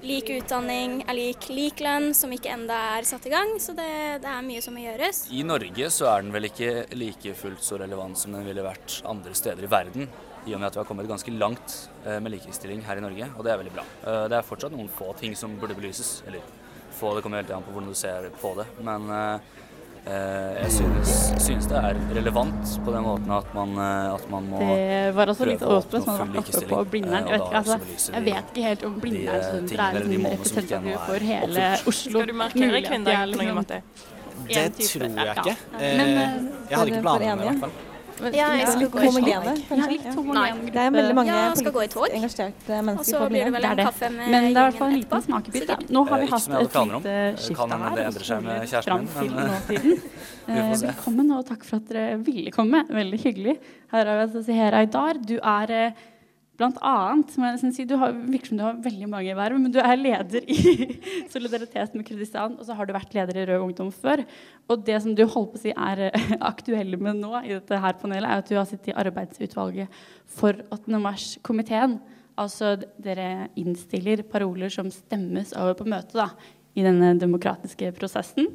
lik 0.03 0.29
utdanning 0.29 0.99
er 1.07 1.17
lik 1.17 1.47
lik 1.49 1.81
lønn, 1.81 2.13
som 2.13 2.31
ikke 2.31 2.53
enda 2.53 2.77
er 2.99 3.07
satt 3.07 3.25
i 3.25 3.33
gang. 3.33 3.55
Så 3.59 3.73
det, 3.73 3.89
det, 4.21 4.29
er 4.29 4.45
mye 4.45 4.61
som 4.61 4.77
må 4.77 4.83
gjøres. 4.83 5.25
I 5.33 5.41
Norge 5.47 5.89
så 5.89 6.11
er 6.11 6.21
den 6.21 6.35
vel 6.35 6.51
ikke 6.51 6.85
like 6.93 7.33
fullt 7.39 7.65
så 7.65 7.81
relevant 7.81 8.19
som 8.19 8.35
den 8.35 8.45
ville 8.45 8.65
vært 8.65 9.01
andre 9.09 9.33
steder 9.33 9.65
i 9.65 9.71
verden. 9.71 10.11
I 10.47 10.53
og 10.53 10.61
med 10.61 10.69
at 10.69 10.77
vi 10.77 10.83
har 10.83 10.87
kommet 10.87 11.09
ganske 11.09 11.33
langt 11.35 11.73
med 12.05 12.31
likestilling 12.31 12.79
her 12.85 13.01
i 13.01 13.03
Norge, 13.03 13.27
og 13.35 13.43
det 13.43 13.51
er 13.51 13.59
veldig 13.59 13.73
bra. 13.75 13.83
Det 14.31 14.37
er 14.37 14.47
fortsatt 14.47 14.71
noen 14.71 14.87
få 14.87 15.11
ting 15.19 15.35
som 15.35 15.57
burde 15.59 15.75
belyses. 15.75 16.21
eller 16.27 16.45
få. 16.97 17.13
Det 17.17 17.23
kommer 17.25 17.41
helt 17.43 17.53
an 17.55 17.65
på 17.65 17.75
hvordan 17.75 17.93
du 17.93 17.97
ser 17.97 18.27
på 18.41 18.51
det. 18.57 18.65
Men 18.85 19.07
eh, 19.13 19.55
jeg 20.63 20.71
synes, 20.71 21.13
synes, 21.43 21.65
det 21.67 21.77
er 21.77 21.97
relevant 22.15 22.73
på 22.85 22.93
den 22.95 23.03
måten 23.03 23.31
at 23.37 23.49
man, 23.55 23.73
eh, 23.83 24.13
at 24.13 24.29
man 24.31 24.49
må 24.51 24.61
Det 24.63 25.15
var 25.17 25.31
også 25.33 25.47
litt 25.49 25.65
åpent 25.67 26.05
som 26.05 26.21
man 26.21 26.37
oppe 26.41 26.61
på 26.69 26.83
Blindern. 26.93 27.27
Jeg, 27.31 27.41
altså, 27.61 27.79
jeg 28.13 28.25
vet 28.29 28.53
ikke 28.53 28.67
helt 28.69 28.85
om 28.87 28.99
Blindern 29.03 29.41
er 29.87 29.99
en 30.03 30.29
representant 30.31 30.93
for 31.09 31.27
hele 31.31 31.67
Oslo. 31.91 32.21
Skal 32.21 32.31
du 32.31 32.37
markere 32.43 32.85
kvinnedagen 32.87 33.35
på 33.35 33.43
noen 33.43 33.59
måte? 33.61 33.81
Det 34.47 34.69
tror 34.79 35.07
jeg 35.09 35.35
ikke. 35.35 35.57
Eh, 35.81 36.01
jeg 36.69 36.77
hadde 36.77 36.91
ikke 36.93 37.03
planer 37.03 37.31
om 37.33 37.43
det 37.43 37.47
i 37.47 37.51
hvert 37.51 37.63
fall. 37.67 37.77
Ja, 38.33 38.47
jeg 38.57 38.67
skal 38.73 38.89
gå 38.89 39.01
i 39.01 39.09
tog. 39.11 40.31
Det 40.73 40.81
er 40.81 40.91
veldig 40.95 41.15
mange 41.17 41.35
ja, 41.35 41.51
skal 41.59 41.73
gå 41.75 41.83
i 41.83 41.89
tog. 41.91 42.07
engasjerte 42.09 42.81
mennesker. 42.81 42.99
Og 42.99 43.05
så 43.05 43.29
blir 43.29 43.45
det 43.45 43.53
vel 43.53 43.67
en 43.69 43.81
kaffe 43.83 44.09
med 44.13 44.31
Men 44.33 44.47
det 44.47 44.49
er 44.49 44.57
i 44.57 44.65
hvert 44.65 44.79
fall 44.81 44.91
en 44.91 44.97
liten 44.97 45.25
smakebit. 45.27 45.73
Nå 45.93 46.03
har 46.09 46.23
vi 46.23 46.29
hatt 46.33 46.49
et 46.49 46.77
lite 46.81 47.15
skifte 47.45 47.79
her. 47.83 47.95
Det 47.97 48.05
endrer 48.09 48.27
seg 48.31 48.43
med 48.47 48.67
kjæresten 48.73 49.07
min. 49.77 50.03
Velkommen, 50.87 51.31
og 51.35 51.47
takk 51.47 51.65
for 51.67 51.81
at 51.81 51.89
dere 51.91 52.19
ville 52.25 52.53
komme. 52.55 52.85
Veldig 52.89 53.21
hyggelig. 53.23 53.57
Her 53.93 54.13
er 54.13 54.23
vi 54.25 54.45
Seher 54.47 54.81
Aydar. 54.81 55.19
Du 55.21 55.37
er 55.37 55.75
Blant 56.57 56.79
annet, 56.81 57.35
må 57.37 57.51
jeg 57.51 57.71
si, 57.75 57.83
du 57.85 57.93
har, 58.01 58.15
virker 58.17 58.49
som 58.49 58.57
du 58.57 58.63
har 58.65 58.77
veldig 58.81 59.07
mange 59.11 59.33
verv, 59.37 59.59
men 59.61 59.73
du 59.73 59.77
er 59.77 59.99
leder 59.99 60.45
i 60.49 60.87
Solidaritet 61.33 61.93
med 61.93 62.07
Kurdistan, 62.07 62.55
og 62.57 62.65
så 62.65 62.73
har 62.73 62.87
du 62.87 62.95
vært 62.95 63.13
leder 63.13 63.37
i 63.37 63.43
Rød 63.45 63.65
Ungdom 63.67 63.91
før. 63.93 64.23
Og 64.65 64.81
det 64.87 64.97
som 65.03 65.13
du 65.13 65.21
holder 65.21 65.51
på 65.51 65.59
å 65.59 65.61
si 65.61 65.73
er 65.75 66.01
aktuelle 66.51 66.97
med 66.97 67.21
nå 67.21 67.43
i 67.43 67.53
dette 67.53 67.81
her 67.83 67.99
panelet, 68.01 68.25
er 68.25 68.41
at 68.41 68.49
du 68.49 68.57
har 68.57 68.65
sittet 68.65 68.89
i 68.89 68.97
arbeidsutvalget 68.97 70.01
for 70.39 70.57
8. 70.73 70.97
mars-komiteen. 71.03 71.99
Altså 72.41 72.73
dere 73.01 73.51
innstiller 73.57 74.25
paroler 74.25 74.73
som 74.73 74.89
stemmes 74.93 75.53
over 75.57 75.77
på 75.77 75.89
møtet 75.93 76.49
i 76.77 76.85
denne 76.85 77.13
demokratiske 77.21 77.93
prosessen. 77.97 78.49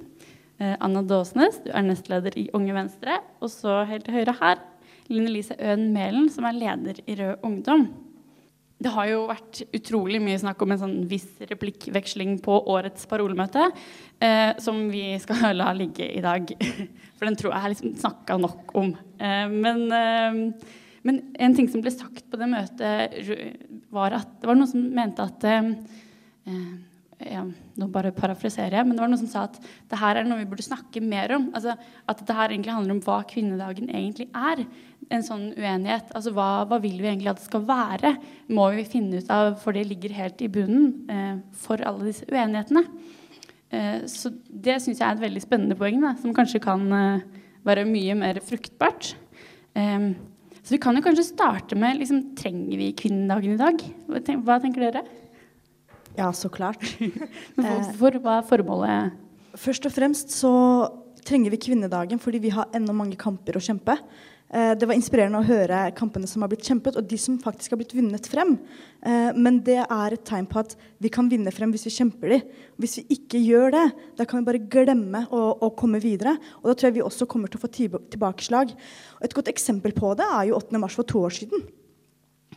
Eh, 0.59 0.75
Anna 0.82 1.06
Dåsnes, 1.06 1.62
du 1.62 1.71
er 1.71 1.87
nestleder 1.87 2.35
i 2.38 2.49
Unge 2.54 2.75
Venstre. 2.75 3.23
Og 3.38 3.50
så 3.54 3.85
helt 3.87 4.11
til 4.11 4.18
høyre 4.18 4.35
her 4.42 4.62
Line 5.11 5.30
Elise 5.30 5.56
Øen 5.59 5.90
Mælen, 5.94 6.28
som 6.32 6.47
er 6.47 6.59
leder 6.59 7.02
i 7.06 7.16
Rød 7.18 7.47
Ungdom. 7.47 7.87
Det 8.82 8.90
har 8.90 9.06
jo 9.11 9.23
vært 9.28 9.62
utrolig 9.76 10.18
mye 10.23 10.40
snakk 10.40 10.62
om 10.64 10.75
en 10.75 10.80
sånn 10.80 10.94
viss 11.11 11.28
replikkveksling 11.50 12.38
på 12.42 12.56
årets 12.73 13.06
parolemøte, 13.11 13.68
eh, 14.18 14.52
som 14.62 14.88
vi 14.90 15.04
skal 15.23 15.52
la 15.61 15.71
ligge 15.76 16.09
i 16.09 16.23
dag. 16.25 16.50
For 17.16 17.28
den 17.28 17.38
tror 17.38 17.52
jeg 17.52 17.61
er 17.62 17.75
liksom 17.75 17.97
snakka 18.02 18.38
nok 18.42 18.75
om. 18.78 18.94
Eh, 19.23 19.47
men, 19.52 19.85
eh, 19.94 20.78
men, 21.06 21.21
en 21.38 21.59
ting 21.59 21.71
som 21.71 21.85
ble 21.85 21.94
sagt 21.94 22.26
på 22.30 22.40
det 22.40 22.50
møtet, 22.50 23.21
var 23.92 24.18
at 24.18 24.40
det 24.40 24.50
var 24.50 24.59
noen 24.59 24.73
som 24.73 24.88
mente 24.97 25.28
at 25.30 25.47
eh, 25.47 25.75
eh, 26.50 26.73
ja, 27.23 27.44
Nå 27.78 27.87
bare 27.92 28.11
parafraserer 28.14 28.75
jeg, 28.76 28.87
men 28.87 28.97
det 28.97 29.02
var 29.04 29.11
noen 29.12 29.21
som 29.21 29.30
sa 29.30 29.44
at 29.47 29.59
det 29.88 29.99
her 30.00 30.18
er 30.18 30.26
noe 30.26 30.40
vi 30.42 30.49
burde 30.50 30.64
snakke 30.66 31.00
mer 31.04 31.36
om. 31.36 31.52
Altså, 31.54 31.76
at 31.78 32.19
dette 32.19 32.34
her 32.36 32.50
egentlig 32.50 32.75
handler 32.75 32.97
om 32.97 33.02
hva 33.04 33.21
kvinnedagen 33.30 33.93
egentlig 33.93 34.26
er. 34.34 34.65
En 35.12 35.25
sånn 35.26 35.50
uenighet. 35.52 36.10
Altså, 36.16 36.32
hva, 36.36 36.64
hva, 36.68 36.78
vil 36.82 36.96
vi 37.02 37.10
egentlig 37.10 37.32
at 37.32 37.40
det 37.40 37.48
skal 37.48 37.66
være? 37.68 38.14
Må 38.54 38.70
vi 38.76 38.86
finne 38.88 39.20
ut 39.20 39.32
av, 39.32 39.54
for 39.60 39.76
det 39.76 39.84
ligger 39.90 40.14
helt 40.16 40.40
i 40.44 40.50
bunnen 40.52 41.10
eh, 41.12 41.34
for 41.64 41.82
alle 41.84 42.08
disse 42.08 42.28
uenighetene. 42.30 42.86
Eh, 43.72 44.02
så 44.10 44.32
det 44.32 44.78
syns 44.84 45.00
jeg 45.00 45.06
er 45.06 45.16
et 45.16 45.25
veldig 45.25 45.44
spennende 45.44 45.78
poeng, 45.78 46.00
da, 46.04 46.14
som 46.20 46.34
kanskje 46.36 46.62
kan 46.64 46.84
eh, 46.96 47.25
være 47.68 47.86
mye 47.88 48.16
mer 48.18 48.40
fruktbart. 48.44 49.14
Eh, 49.76 50.12
så 50.62 50.76
vi 50.76 50.80
kan 50.82 50.96
jo 50.96 51.02
kanskje 51.04 51.26
starte 51.26 51.76
med 51.78 51.98
liksom, 51.98 52.22
Trenger 52.38 52.78
vi 52.78 52.92
kvinnedagen 52.96 53.56
i 53.56 53.60
dag? 53.60 53.82
Hva 54.06 54.60
tenker 54.62 54.86
dere? 54.86 55.02
Ja, 56.16 56.28
så 56.36 56.50
klart. 56.52 56.82
Hvorfor? 57.56 58.18
Hva 58.22 58.38
er 58.40 58.48
formålet? 58.48 59.20
Først 59.58 59.88
og 59.88 59.94
fremst 59.94 60.32
så 60.32 60.52
trenger 61.26 61.52
vi 61.54 61.60
kvinnedagen 61.60 62.20
fordi 62.20 62.40
vi 62.42 62.52
har 62.54 62.70
enda 62.76 62.94
mange 62.96 63.18
kamper 63.20 63.56
å 63.56 63.64
kjempe. 63.64 63.96
Eh, 64.52 64.75
det 64.76 64.84
var 64.84 64.97
inspirerende 64.99 65.41
å 65.41 65.47
høre 65.49 65.78
kampene 65.97 66.28
som 66.28 66.45
har 66.45 66.50
blitt 66.52 66.67
kjempet, 66.69 66.99
og 67.00 67.06
de 67.08 67.17
som 67.21 67.38
faktisk 67.41 67.73
har 67.73 67.80
blitt 67.80 67.95
vunnet 67.97 68.26
frem. 68.28 68.58
Eh, 69.00 69.30
men 69.32 69.62
det 69.65 69.78
er 69.80 70.12
et 70.12 70.25
tegn 70.28 70.49
på 70.50 70.60
at 70.60 70.75
vi 71.00 71.08
kan 71.12 71.30
vinne 71.32 71.52
frem 71.54 71.73
hvis 71.73 71.86
vi 71.88 71.95
kjemper 71.95 72.34
de. 72.34 72.41
Hvis 72.82 72.99
vi 73.00 73.06
ikke 73.17 73.41
gjør 73.41 73.73
det, 73.73 73.86
da 74.21 74.28
kan 74.28 74.43
vi 74.43 74.50
bare 74.50 74.65
glemme 74.76 75.25
å, 75.32 75.43
å 75.56 75.73
komme 75.78 76.02
videre. 76.04 76.36
Og 76.60 76.69
da 76.69 76.76
tror 76.76 76.91
jeg 76.91 76.99
vi 77.00 77.06
også 77.06 77.28
kommer 77.32 77.49
til 77.49 77.62
å 77.62 77.65
få 77.65 77.73
tilbakeslag. 77.78 78.76
Et 79.25 79.38
godt 79.41 79.49
eksempel 79.52 79.97
på 79.97 80.12
det 80.21 80.28
er 80.28 80.50
jo 80.50 80.60
8. 80.60 80.82
mars 80.84 81.00
for 81.00 81.08
to 81.08 81.25
år 81.25 81.32
siden. 81.41 81.65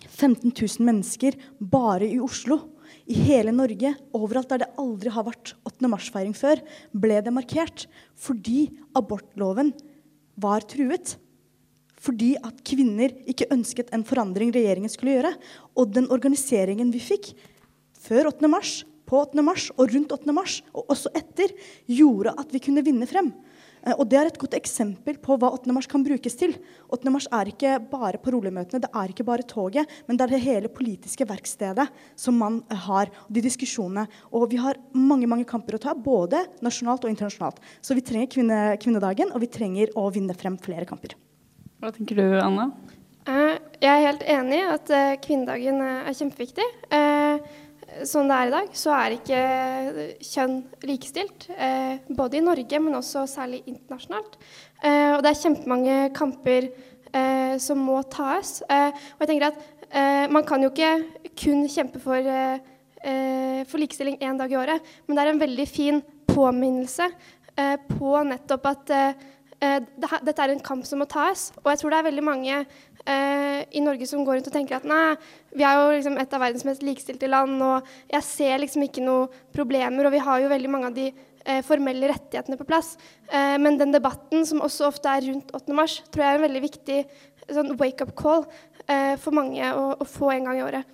15 0.05 0.51
000 0.51 0.83
mennesker 0.83 1.39
bare 1.59 2.07
i 2.11 2.19
Oslo 2.19 2.59
i 3.07 3.15
hele 3.27 3.53
Norge, 3.53 3.91
overalt 4.17 4.51
der 4.51 4.63
det 4.63 4.73
aldri 4.81 5.11
har 5.13 5.25
vært 5.27 5.53
8. 5.67 5.89
mars-feiring 5.91 6.35
før, 6.37 6.59
ble 6.91 7.19
det 7.23 7.33
markert 7.33 7.85
fordi 8.19 8.67
abortloven 8.97 9.71
var 10.41 10.65
truet. 10.67 11.15
Fordi 12.05 12.35
at 12.45 12.61
kvinner 12.67 13.13
ikke 13.25 13.49
ønsket 13.53 13.89
en 13.95 14.05
forandring 14.05 14.53
regjeringen 14.53 14.91
skulle 14.91 15.17
gjøre. 15.17 15.33
Og 15.73 15.93
den 15.95 16.09
organiseringen 16.13 16.93
vi 16.93 17.01
fikk 17.01 17.33
før 18.05 18.29
8. 18.35 18.51
mars, 18.51 18.83
på 19.05 19.19
8. 19.21 19.41
mars 19.45 19.67
og 19.75 19.91
rundt 19.93 20.13
8. 20.15 20.33
mars, 20.33 20.59
og 20.73 20.89
også 20.93 21.11
etter, 21.17 21.51
gjorde 21.85 22.33
at 22.41 22.53
vi 22.53 22.61
kunne 22.63 22.83
vinne 22.85 23.05
frem. 23.09 23.29
Eh, 23.85 23.93
og 23.93 24.07
Det 24.09 24.17
er 24.17 24.29
et 24.29 24.39
godt 24.41 24.57
eksempel 24.57 25.19
på 25.21 25.37
hva 25.37 25.51
8. 25.53 25.73
mars 25.73 25.87
kan 25.89 26.03
brukes 26.05 26.37
til. 26.37 26.55
8. 26.89 27.13
mars 27.13 27.27
er 27.29 27.51
ikke 27.51 27.75
bare 27.91 28.21
parolemøtene, 28.21 28.81
det 28.81 28.89
er 28.89 29.13
ikke 29.13 29.27
bare 29.27 29.45
toget, 29.45 29.89
men 30.07 30.17
det 30.17 30.25
er 30.25 30.33
det 30.33 30.41
hele 30.45 30.71
politiske 30.73 31.27
verkstedet 31.29 31.87
som 32.17 32.37
man 32.41 32.63
eh, 32.69 32.81
har. 32.87 33.13
De 33.29 33.45
diskusjonene. 33.45 34.07
Og 34.33 34.49
vi 34.51 34.61
har 34.61 34.81
mange 34.93 35.29
mange 35.29 35.45
kamper 35.45 35.77
å 35.77 35.83
ta, 35.85 35.93
både 35.93 36.41
nasjonalt 36.65 37.05
og 37.05 37.13
internasjonalt. 37.13 37.61
Så 37.81 37.97
vi 37.97 38.05
trenger 38.05 38.31
kvinne, 38.33 38.59
kvinnedagen, 38.81 39.33
og 39.33 39.45
vi 39.45 39.53
trenger 39.53 39.93
å 39.97 40.09
vinne 40.13 40.37
frem 40.37 40.57
flere 40.61 40.89
kamper. 40.89 41.13
Hva 41.79 41.91
tenker 41.95 42.17
du, 42.19 42.25
Anna? 42.39 42.69
Uh, 43.25 43.57
jeg 43.81 43.91
er 43.91 44.07
helt 44.07 44.25
enig 44.29 44.57
i 44.61 44.65
at 44.69 44.91
uh, 44.93 45.13
kvinnedagen 45.23 45.81
er 45.81 46.15
kjempeviktig. 46.15 46.67
Sånn 48.03 48.27
det 48.27 48.35
er 48.35 48.49
i 48.49 48.51
dag, 48.51 48.71
så 48.75 48.91
er 48.91 49.13
ikke 49.15 49.41
kjønn 50.25 50.55
likestilt. 50.83 51.45
Eh, 51.55 52.01
både 52.11 52.39
i 52.39 52.43
Norge, 52.43 52.79
men 52.83 52.97
også 52.97 53.23
særlig 53.29 53.61
internasjonalt. 53.69 54.35
Eh, 54.81 55.13
og 55.13 55.21
det 55.23 55.31
er 55.31 55.39
kjempemange 55.39 55.95
kamper 56.17 56.67
eh, 56.67 57.55
som 57.61 57.79
må 57.79 58.01
tas. 58.11 58.57
Eh, 58.67 58.89
og 59.15 59.23
jeg 59.23 59.31
tenker 59.31 59.47
at 59.47 59.63
eh, 59.87 60.25
man 60.33 60.43
kan 60.47 60.65
jo 60.65 60.73
ikke 60.73 60.91
kun 61.39 61.63
kjempe 61.71 62.01
for, 62.03 62.19
eh, 62.19 63.63
for 63.69 63.79
likestilling 63.79 64.19
én 64.19 64.41
dag 64.41 64.51
i 64.51 64.59
året, 64.59 64.91
men 65.05 65.15
det 65.15 65.23
er 65.23 65.31
en 65.31 65.43
veldig 65.45 65.69
fin 65.69 66.03
påminnelse 66.27 67.09
på 67.55 68.11
nettopp 68.27 68.65
at 68.67 68.89
dette 69.97 70.35
er 70.43 70.53
en 70.53 70.63
kamp 70.63 70.85
som 70.87 71.01
må 71.01 71.07
tas. 71.09 71.49
Og 71.63 71.71
jeg 71.71 71.81
tror 71.81 71.93
det 71.93 71.99
er 71.99 72.07
veldig 72.09 72.25
mange 72.25 72.57
eh, 73.05 73.61
i 73.71 73.83
Norge 73.83 74.07
som 74.09 74.23
går 74.25 74.39
rundt 74.39 74.49
og 74.49 74.55
tenker 74.55 74.79
at 74.79 74.87
nei, 74.89 75.15
vi 75.55 75.65
er 75.67 75.77
jo 75.79 75.93
liksom 75.93 76.17
et 76.21 76.35
av 76.35 76.43
verdens 76.43 76.65
mest 76.67 76.83
likestilte 76.85 77.29
land, 77.29 77.61
og 77.63 77.93
jeg 78.11 78.27
ser 78.27 78.59
liksom 78.63 78.85
ikke 78.87 79.05
noe 79.05 79.29
problemer, 79.55 80.07
og 80.07 80.15
vi 80.15 80.23
har 80.25 80.43
jo 80.43 80.51
veldig 80.51 80.71
mange 80.71 80.91
av 80.91 80.97
de 80.97 81.07
eh, 81.11 81.61
formelle 81.65 82.09
rettighetene 82.11 82.59
på 82.59 82.67
plass. 82.67 82.95
Eh, 83.29 83.55
men 83.61 83.79
den 83.81 83.95
debatten 83.95 84.45
som 84.47 84.63
også 84.65 84.89
ofte 84.89 85.11
er 85.11 85.29
rundt 85.29 85.53
8. 85.55 85.77
mars, 85.77 86.01
tror 86.09 86.25
jeg 86.25 86.33
er 86.33 86.41
en 86.41 86.47
veldig 86.47 86.65
viktig 86.65 86.99
sånn 87.45 87.75
wake-up 87.77 88.15
call 88.17 88.45
eh, 88.89 89.13
for 89.21 89.35
mange 89.35 89.69
å, 89.77 89.91
å, 89.99 90.07
få 90.09 90.33
en 90.33 90.49
gang 90.49 90.59
i 90.59 90.65
året. 90.65 90.93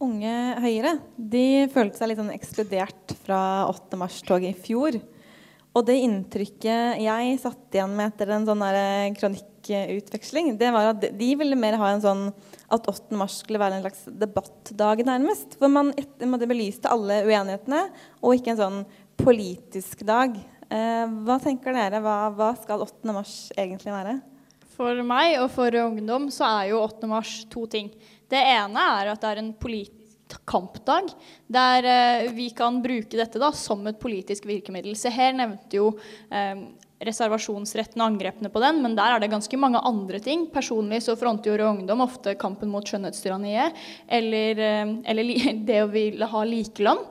Unge 0.00 0.34
Høyre 0.64 0.94
de 1.14 1.68
følte 1.72 2.00
seg 2.00 2.10
litt 2.10 2.20
sånn 2.22 2.32
ekskludert 2.32 3.14
fra 3.20 3.40
8. 3.68 3.98
mars-toget 4.00 4.54
i 4.54 4.62
fjor. 4.68 4.96
Og 5.70 5.86
det 5.86 6.00
inntrykket 6.02 6.98
jeg 6.98 7.34
satt 7.38 7.76
igjen 7.76 7.92
med 7.94 8.10
etter 8.10 8.32
en 8.34 8.46
sånn 8.48 8.64
kronikkutveksling, 9.20 10.56
det 10.58 10.72
var 10.74 10.90
at 10.90 11.04
de 11.14 11.28
ville 11.38 11.58
mer 11.58 11.76
ha 11.78 11.92
en 11.92 12.02
sånn 12.02 12.24
at 12.70 12.88
8. 12.90 13.14
mars 13.18 13.38
skulle 13.44 13.60
være 13.62 13.78
en 13.78 13.84
slags 13.84 14.02
debattdag, 14.18 15.04
nærmest. 15.06 15.54
Hvor 15.60 15.70
man 15.70 15.92
måtte 16.26 16.48
belyste 16.50 16.90
alle 16.90 17.22
uenighetene, 17.26 17.84
og 18.18 18.34
ikke 18.34 18.54
en 18.54 18.60
sånn 18.64 18.80
politisk 19.20 20.02
dag. 20.08 20.34
Eh, 20.70 21.06
hva 21.26 21.38
tenker 21.42 21.74
dere? 21.76 22.02
Hva, 22.02 22.16
hva, 22.34 22.50
skal 22.58 22.82
8. 22.86 23.14
mars 23.14 23.36
egentlig 23.58 23.94
være? 23.94 24.18
For 24.74 25.02
meg 25.06 25.36
og 25.42 25.50
for 25.54 25.74
ungdom 25.84 26.30
så 26.34 26.48
er 26.62 26.70
jo 26.72 26.82
8. 26.82 27.10
mars 27.10 27.40
to 27.52 27.66
ting. 27.70 27.90
Det 28.30 28.38
ene 28.38 28.90
er 28.98 29.12
at 29.12 29.22
det 29.22 29.32
er 29.32 29.42
en 29.42 29.54
politisk 29.54 29.99
kampdag, 30.48 31.10
der 31.50 31.88
eh, 31.88 32.28
vi 32.34 32.50
kan 32.56 32.80
bruke 32.84 33.18
dette 33.18 33.40
da 33.42 33.50
som 33.56 33.86
et 33.90 34.00
politisk 34.00 34.46
virkemiddel. 34.48 34.96
Se 34.98 35.12
her 35.14 35.34
nevnte 35.36 35.80
jo 35.80 35.90
eh, 36.30 36.66
reservasjonsretten 37.00 38.02
og 38.02 38.12
angrepene 38.12 38.50
på 38.52 38.60
den, 38.62 38.80
men 38.84 38.94
der 38.98 39.14
er 39.14 39.22
det 39.22 39.30
ganske 39.32 39.60
mange 39.60 39.80
andre 39.88 40.20
ting. 40.22 40.46
Personlig 40.52 41.02
så 41.06 41.16
fronter 41.18 41.56
jo 41.56 41.70
Ungdom 41.70 42.04
ofte 42.04 42.36
kampen 42.40 42.70
mot 42.72 42.86
skjønnhetstyranniet, 42.86 43.76
eller, 44.20 44.64
eh, 44.66 44.96
eller 45.12 45.36
det 45.68 45.84
å 45.84 45.92
ville 45.92 46.32
ha 46.32 46.46
likelønn. 46.46 47.04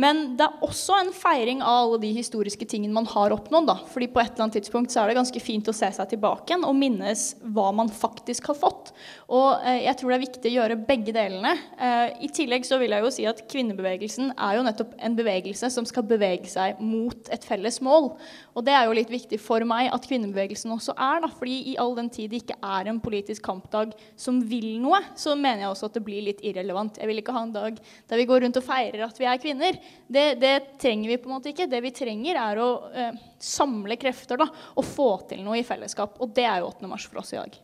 Men 0.00 0.32
det 0.34 0.42
er 0.42 0.62
også 0.66 0.96
en 0.98 1.12
feiring 1.14 1.60
av 1.62 1.84
alle 1.84 2.00
de 2.02 2.10
historiske 2.16 2.66
tingene 2.66 2.96
man 2.96 3.06
har 3.06 3.30
oppnådd. 3.34 3.68
Da. 3.68 3.76
Fordi 3.92 4.08
på 4.10 4.18
et 4.18 4.32
eller 4.32 4.48
annet 4.48 4.56
tidspunkt 4.58 4.90
så 4.90 5.02
er 5.02 5.10
det 5.10 5.18
ganske 5.20 5.42
fint 5.42 5.68
å 5.70 5.74
se 5.76 5.90
seg 5.94 6.08
tilbake 6.10 6.50
igjen 6.50 6.66
og 6.66 6.74
minnes 6.74 7.22
hva 7.54 7.68
man 7.76 7.90
faktisk 7.94 8.50
har 8.50 8.58
fått. 8.58 8.90
Og 9.30 9.62
eh, 9.62 9.84
jeg 9.84 10.00
tror 10.00 10.10
det 10.10 10.16
er 10.16 10.24
viktig 10.24 10.50
å 10.50 10.54
gjøre 10.56 10.78
begge 10.88 11.14
delene. 11.14 11.52
Eh, 11.78 12.24
I 12.26 12.30
tillegg 12.34 12.66
så 12.66 12.80
vil 12.82 12.96
jeg 12.96 13.06
jo 13.06 13.12
si 13.14 13.28
at 13.30 13.44
kvinnebevegelsen 13.50 14.32
er 14.34 14.58
jo 14.58 14.64
nettopp 14.66 14.96
en 14.98 15.18
bevegelse 15.18 15.70
som 15.70 15.86
skal 15.86 16.06
bevege 16.10 16.50
seg 16.50 16.82
mot 16.82 17.30
et 17.34 17.46
felles 17.46 17.78
mål. 17.84 18.10
Og 18.58 18.66
det 18.66 18.74
er 18.74 18.88
jo 18.88 18.98
litt 18.98 19.14
viktig 19.14 19.38
for 19.42 19.62
meg 19.68 19.92
at 19.94 20.10
kvinnebevegelsen 20.10 20.74
også 20.74 20.96
er. 20.98 21.22
Da. 21.22 21.30
Fordi 21.38 21.60
i 21.70 21.76
all 21.78 21.94
den 22.00 22.10
tid 22.10 22.34
det 22.34 22.42
ikke 22.42 22.58
er 22.58 22.90
en 22.90 22.98
politisk 23.04 23.46
kampdag 23.46 23.94
som 24.18 24.42
vil 24.50 24.72
noe, 24.82 24.98
så 25.14 25.38
mener 25.38 25.68
jeg 25.68 25.70
også 25.70 25.92
at 25.92 26.00
det 26.00 26.04
blir 26.10 26.26
litt 26.26 26.42
irrelevant. 26.42 26.98
Jeg 26.98 27.10
vil 27.12 27.22
ikke 27.22 27.38
ha 27.38 27.46
en 27.46 27.54
dag 27.54 27.78
der 28.10 28.18
vi 28.18 28.26
går 28.26 28.42
rundt 28.42 28.58
og 28.58 28.66
feirer 28.66 29.06
at 29.06 29.22
vi 29.22 29.30
er 29.30 29.42
kvinner. 29.42 29.83
Det, 30.06 30.24
det, 30.40 30.54
trenger 30.80 31.08
vi 31.08 31.18
på 31.20 31.30
en 31.30 31.36
måte 31.36 31.52
ikke. 31.52 31.68
Det 31.70 31.80
vi 31.84 31.92
trenger, 31.94 32.40
er 32.40 32.60
å 32.60 32.68
eh, 32.92 33.20
samle 33.40 33.96
krefter 34.00 34.40
da, 34.40 34.48
og 34.74 34.86
få 34.86 35.08
til 35.30 35.44
noe 35.44 35.60
i 35.60 35.66
fellesskap. 35.66 36.18
Og 36.22 36.34
det 36.36 36.46
er 36.48 36.62
jo 36.62 36.72
8. 36.72 36.90
mars 36.90 37.08
for 37.08 37.22
oss 37.22 37.32
i 37.34 37.40
dag. 37.40 37.56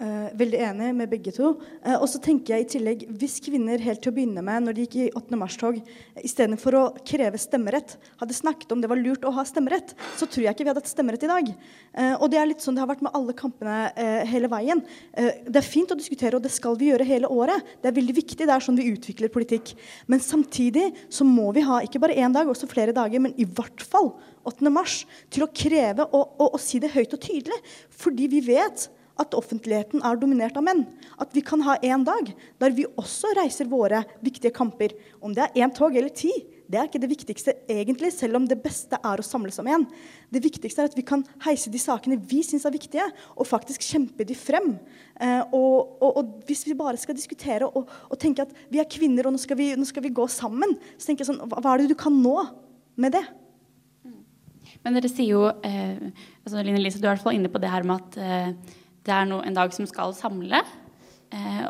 Uh, 0.00 0.30
veldig 0.32 0.60
enig 0.64 0.86
med 0.96 1.10
begge 1.12 1.32
to. 1.36 1.50
Eh, 1.84 1.92
og 1.92 2.06
så 2.08 2.16
tenker 2.24 2.54
jeg 2.54 2.64
i 2.64 2.68
tillegg, 2.72 3.02
Hvis 3.20 3.34
kvinner 3.44 3.82
helt 3.84 4.00
til 4.00 4.08
å 4.08 4.14
begynne 4.16 4.40
med, 4.40 4.62
når 4.64 4.76
de 4.76 4.84
gikk 4.86 4.94
i 4.96 5.08
8. 5.12 5.36
mars-tog, 5.36 5.76
istedenfor 6.24 6.76
å 6.78 6.84
kreve 7.04 7.36
stemmerett, 7.36 7.98
hadde 8.16 8.36
snakket 8.38 8.72
om 8.72 8.80
det 8.80 8.88
var 8.88 8.96
lurt 8.96 9.26
å 9.28 9.32
ha 9.36 9.44
stemmerett, 9.44 9.92
så 10.16 10.24
tror 10.24 10.46
jeg 10.46 10.56
ikke 10.56 10.64
vi 10.64 10.70
hadde 10.70 10.80
hatt 10.80 10.88
stemmerett 10.88 11.26
i 11.26 11.28
dag. 11.28 11.50
Eh, 11.92 12.14
og 12.14 12.30
det 12.32 12.38
er 12.40 12.48
litt 12.48 12.64
sånn 12.64 12.78
det 12.78 12.80
har 12.80 12.88
vært 12.88 13.04
med 13.04 13.12
alle 13.18 13.34
kampene 13.36 13.76
hele 14.30 14.48
veien. 14.48 14.80
det 15.12 15.58
er 15.60 15.66
fint 15.66 15.90
å 15.92 15.98
diskutere, 15.98 16.38
og 16.38 16.44
det 16.46 16.52
skal 16.54 16.78
vi 16.80 16.88
gjøre 16.88 17.04
hele 17.04 17.28
året. 17.28 17.60
Det 17.82 17.90
er 17.90 17.98
veldig 17.98 18.14
viktig. 18.16 18.46
Det 18.46 18.54
er 18.54 18.64
sånn 18.64 18.78
vi 18.78 18.88
utvikler 18.94 19.28
politikk. 19.32 19.74
Men 20.08 20.22
samtidig 20.24 20.86
så 21.12 21.26
må 21.28 21.50
vi 21.52 21.66
ha 21.66 21.82
ikke 21.84 22.00
bare 22.00 22.16
én 22.16 22.32
dag, 22.32 22.48
også 22.48 22.70
flere 22.70 22.96
dager, 22.96 23.20
men 23.20 23.36
i 23.36 23.44
hvert 23.44 23.84
fall 23.84 24.14
8. 24.48 24.72
mars, 24.72 25.02
til 25.28 25.44
å 25.44 25.50
kreve 25.52 26.08
og, 26.08 26.40
og, 26.40 26.54
og 26.54 26.62
si 26.62 26.80
det 26.80 26.94
høyt 26.94 27.12
og 27.12 27.20
tydelig. 27.20 27.60
Fordi 28.00 28.30
vi 28.32 28.40
vet 28.48 28.88
at 29.20 29.36
offentligheten 29.36 30.02
er 30.06 30.20
dominert 30.20 30.56
av 30.58 30.64
menn. 30.66 30.86
At 31.20 31.34
vi 31.36 31.42
kan 31.44 31.62
ha 31.66 31.76
én 31.84 32.04
dag 32.06 32.32
der 32.60 32.76
vi 32.76 32.88
også 33.00 33.34
reiser 33.38 33.68
våre 33.70 34.02
viktige 34.24 34.54
kamper. 34.56 34.94
Om 35.20 35.36
det 35.36 35.46
er 35.46 35.62
én 35.64 35.74
tog 35.76 35.96
eller 35.96 36.12
ti, 36.14 36.32
det 36.70 36.78
er 36.78 36.86
ikke 36.86 37.00
det 37.02 37.10
viktigste 37.10 37.54
egentlig, 37.70 38.12
selv 38.14 38.38
om 38.38 38.44
det 38.46 38.60
beste 38.62 38.98
er 39.02 39.20
å 39.20 39.26
samles 39.26 39.58
om 39.58 39.68
én. 39.70 39.84
Det 40.30 40.42
viktigste 40.44 40.84
er 40.84 40.90
at 40.90 40.94
vi 40.94 41.02
kan 41.06 41.24
heise 41.42 41.72
de 41.72 41.80
sakene 41.82 42.20
vi 42.30 42.44
syns 42.46 42.66
er 42.68 42.74
viktige, 42.74 43.08
og 43.34 43.48
faktisk 43.48 43.82
kjempe 43.82 44.26
de 44.26 44.36
frem. 44.38 44.76
Eh, 45.18 45.42
og, 45.50 45.98
og, 45.98 46.10
og, 46.12 46.30
hvis 46.46 46.62
vi 46.68 46.78
bare 46.78 47.00
skal 47.00 47.18
diskutere 47.18 47.66
og, 47.66 47.90
og, 48.06 48.16
tenke 48.22 48.46
at 48.46 48.54
vi 48.70 48.78
er 48.78 48.88
kvinner, 48.90 49.26
og 49.26 49.34
nå 49.34 49.42
skal 49.42 49.58
vi, 49.58 49.72
nå 49.74 49.88
skal 49.88 50.06
vi 50.06 50.14
gå 50.14 50.28
sammen, 50.30 50.76
så 50.94 51.10
tenker 51.10 51.24
jeg 51.24 51.32
sånn 51.32 51.42
Hva 51.50 51.74
er 51.74 51.82
det 51.82 51.90
du 51.90 51.98
kan 51.98 52.14
nå 52.14 52.36
med 53.00 53.18
det? 53.18 53.24
Men 54.84 54.96
dere 54.96 55.10
sier 55.10 55.34
jo 55.34 55.42
eh, 55.66 55.98
altså 56.44 56.62
Line 56.62 56.80
Lise, 56.80 57.00
du 57.00 57.08
er 57.08 57.10
i 57.10 57.14
hvert 57.16 57.24
fall 57.24 57.36
inne 57.36 57.50
på 57.52 57.60
det 57.60 57.72
her 57.72 57.84
med 57.88 57.98
at 57.98 58.20
eh, 58.22 58.76
det 59.06 59.14
er 59.16 59.26
no, 59.28 59.40
en 59.44 59.56
dag 59.56 59.72
som 59.74 59.88
skal 59.88 60.12
samle, 60.16 60.60
eh, 61.32 61.66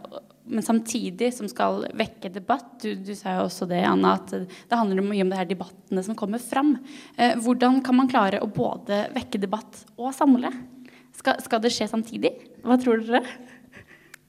men 0.50 0.64
samtidig 0.66 1.30
som 1.36 1.46
skal 1.50 1.84
vekke 1.94 2.32
debatt. 2.34 2.72
Du, 2.82 2.94
du 2.98 3.12
sa 3.14 3.36
jo 3.36 3.46
også 3.46 3.68
det, 3.70 3.84
Anna, 3.86 4.16
at 4.18 4.32
det 4.34 4.78
handler 4.78 5.04
mye 5.06 5.22
om 5.22 5.30
de 5.30 5.38
her 5.38 5.48
debattene 5.48 6.02
som 6.06 6.16
kommer 6.18 6.42
fram. 6.42 6.74
Eh, 7.16 7.36
hvordan 7.38 7.78
kan 7.86 7.98
man 8.00 8.10
klare 8.10 8.42
å 8.42 8.50
både 8.50 9.04
vekke 9.14 9.42
debatt 9.42 9.84
og 9.96 10.10
samle? 10.16 10.50
Skal, 11.16 11.38
skal 11.44 11.62
det 11.62 11.72
skje 11.74 11.90
samtidig? 11.90 12.34
Hva 12.64 12.78
tror 12.80 13.04
dere? 13.04 13.22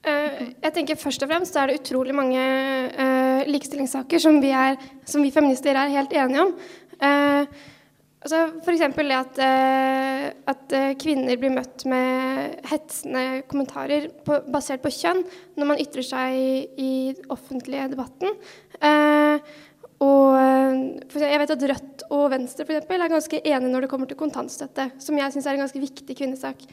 Uh, 0.01 0.47
jeg 0.63 0.73
tenker 0.73 0.97
Først 0.97 1.21
og 1.21 1.29
fremst 1.29 1.57
er 1.61 1.69
det 1.69 1.75
utrolig 1.77 2.13
mange 2.17 2.41
uh, 2.41 3.43
likestillingssaker 3.45 4.21
som 4.23 4.39
vi, 4.41 4.49
er, 4.49 4.79
som 5.05 5.21
vi, 5.21 5.29
feminister 5.33 5.77
er 5.77 5.93
helt 5.93 6.15
enige 6.17 6.47
om. 6.47 6.55
Uh, 6.97 7.45
Altså 8.21 8.41
F.eks. 8.61 8.83
det 8.93 9.15
at, 9.17 9.39
uh, 9.41 10.25
at 10.51 10.73
uh, 10.77 10.91
kvinner 11.01 11.39
blir 11.41 11.53
møtt 11.55 11.87
med 11.89 12.59
hetsende 12.69 13.41
kommentarer 13.49 14.11
på, 14.25 14.37
basert 14.53 14.83
på 14.83 14.91
kjønn 14.93 15.23
når 15.57 15.69
man 15.71 15.81
ytrer 15.81 16.05
seg 16.05 16.37
i, 16.37 16.51
i 16.77 16.91
offentlige 17.33 17.87
debatten. 17.95 18.37
Uh, 18.77 19.41
og 20.01 20.37
jeg 21.21 21.37
vet 21.37 21.51
at 21.53 21.65
Rødt 21.69 22.03
og 22.09 22.23
Venstre 22.33 22.65
for 22.65 22.73
eksempel, 22.73 23.03
er 23.05 23.11
ganske 23.11 23.41
enige 23.41 23.69
når 23.69 23.85
det 23.85 23.89
kommer 23.91 24.09
til 24.09 24.17
kontantstøtte, 24.17 24.87
som 25.01 25.17
jeg 25.19 25.33
syns 25.33 25.45
er 25.45 25.57
en 25.57 25.61
ganske 25.61 25.81
viktig 25.81 26.15
kvinnesak. 26.17 26.63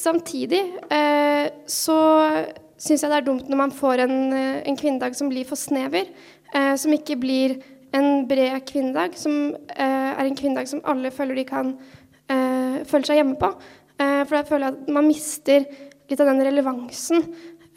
samtidig 0.00 0.62
så 1.68 1.98
syns 2.80 3.04
jeg 3.04 3.12
det 3.12 3.18
er 3.18 3.26
dumt 3.26 3.52
når 3.52 3.60
man 3.60 3.76
får 3.76 4.06
en, 4.06 4.16
en 4.32 4.80
kvinnedag 4.80 5.18
som 5.18 5.28
blir 5.28 5.44
for 5.44 5.60
snever, 5.60 6.08
som 6.80 6.96
ikke 6.96 7.18
blir 7.20 7.58
en 7.96 8.26
bred 8.28 8.62
kvinnedag, 8.68 9.16
som 9.18 9.52
uh, 9.54 10.10
er 10.12 10.24
en 10.24 10.36
kvinnedag 10.38 10.68
som 10.70 10.82
alle 10.88 11.12
føler 11.14 11.40
de 11.40 11.46
kan 11.48 11.72
uh, 11.74 12.76
føle 12.86 13.06
seg 13.06 13.20
hjemme 13.20 13.38
på. 13.40 13.52
Uh, 14.00 14.22
for 14.24 14.36
da 14.36 14.44
føler 14.48 14.68
jeg 14.68 14.78
at 14.78 14.92
man 14.96 15.08
mister 15.08 15.66
litt 16.10 16.22
av 16.22 16.30
den 16.32 16.42
relevansen. 16.46 17.26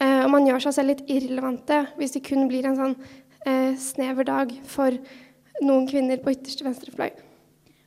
og 0.04 0.30
man 0.32 0.46
gjør 0.46 0.64
seg 0.64 0.72
selv 0.74 0.90
litt 0.90 1.04
irrelevante 1.06 1.76
hvis 1.96 2.16
det 2.16 2.24
kun 2.26 2.48
blir 2.50 2.66
en 2.66 2.74
sånn 2.76 2.96
snever 3.78 4.26
dag 4.26 4.50
for 4.66 4.96
noen 5.62 5.86
kvinner 5.86 6.18
på 6.18 6.34
ytterste 6.34 6.66
venstre 6.66 6.90
fløy. 6.90 7.12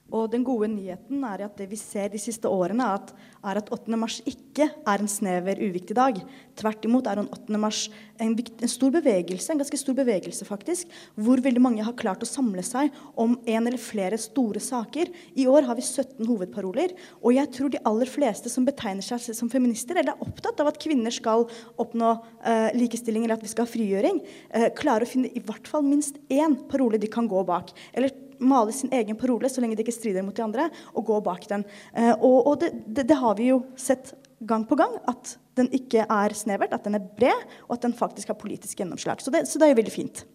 Og 0.08 0.30
den 0.32 0.44
gode 0.48 0.70
nyheten 0.72 1.24
er 1.28 1.44
at 1.48 1.58
det 1.60 1.68
vi 1.72 1.78
ser 1.80 2.08
de 2.14 2.20
siste 2.22 2.48
årene, 2.48 2.86
at, 2.96 3.12
er 3.44 3.60
at 3.60 3.72
8. 3.74 3.92
mars 4.00 4.20
ikke 4.28 4.70
er 4.72 5.02
en 5.04 5.10
snever, 5.12 5.60
uviktig 5.60 5.98
dag. 5.98 6.20
Tvert 6.58 6.86
imot 6.88 7.10
er 7.12 7.20
8. 7.24 7.60
mars 7.60 7.88
en, 8.24 8.32
en, 8.34 8.72
stor 8.72 8.94
bevegelse, 8.96 9.52
en 9.52 9.60
ganske 9.60 9.80
stor 9.80 9.98
bevegelse 9.98 10.48
faktisk, 10.48 10.94
hvor 11.20 11.42
veldig 11.44 11.64
mange 11.64 11.86
har 11.86 11.96
klart 12.00 12.24
å 12.24 12.30
samle 12.30 12.64
seg 12.66 12.96
om 13.20 13.36
en 13.44 13.68
eller 13.68 13.82
flere 13.82 14.20
store 14.22 14.62
saker. 14.64 15.12
I 15.36 15.48
år 15.52 15.68
har 15.68 15.78
vi 15.80 15.86
17 15.86 16.24
hovedparoler, 16.24 16.96
og 17.20 17.36
jeg 17.36 17.52
tror 17.58 17.74
de 17.74 17.84
aller 17.92 18.12
fleste 18.12 18.52
som 18.52 18.68
betegner 18.68 19.06
seg 19.06 19.36
som 19.36 19.52
feminister, 19.52 20.00
eller 20.00 20.16
er 20.16 20.24
opptatt 20.24 20.64
av 20.64 20.72
at 20.72 20.80
kvinner 20.82 21.14
skal 21.14 21.46
oppnå 21.76 22.14
eh, 22.48 22.70
likestilling 22.78 23.28
eller 23.28 23.38
at 23.38 23.44
vi 23.44 23.52
skal 23.52 23.68
ha 23.68 23.74
frigjøring, 23.74 24.24
eh, 24.56 24.70
klarer 24.78 25.04
å 25.04 25.12
finne 25.12 25.34
i 25.36 25.44
hvert 25.44 25.68
fall 25.68 25.84
minst 25.86 26.22
én 26.32 26.56
parole 26.72 27.02
de 27.02 27.12
kan 27.12 27.28
gå 27.28 27.44
bak. 27.48 27.76
eller 27.94 28.27
male 28.40 28.76
sin 28.76 28.94
egen 28.94 29.18
parole 29.20 29.50
så 29.50 29.64
lenge 29.64 29.78
det 29.78 29.86
ikke 29.86 29.98
strider 29.98 30.26
mot 30.26 30.36
de 30.36 30.46
andre, 30.46 30.70
og 30.94 31.10
gå 31.10 31.20
bak 31.26 31.48
den. 31.50 31.66
Eh, 31.94 32.14
og, 32.14 32.40
og 32.46 32.56
det, 32.64 32.72
det, 32.86 33.08
det, 33.10 33.20
har 33.20 33.38
vi 33.40 33.52
jo 33.52 33.62
sett 33.80 34.14
gang 34.48 34.66
på 34.70 34.78
gang, 34.80 34.98
at 35.10 35.38
den 35.58 35.70
ikke 35.74 36.06
er 36.06 36.36
snevert, 36.38 36.76
at 36.76 36.86
den 36.86 36.98
er 37.00 37.06
bred, 37.18 37.46
og 37.68 37.78
at 37.78 37.88
den 37.88 37.96
faktisk 37.98 38.34
har 38.34 38.40
politisk 38.40 38.82
gjennomslag. 38.82 39.24
Så 39.24 39.34
det, 39.34 39.48
så 39.50 39.60
det 39.60 39.68
er 39.68 39.74
jo 39.74 39.82
veldig 39.82 39.96
fint. 39.96 40.26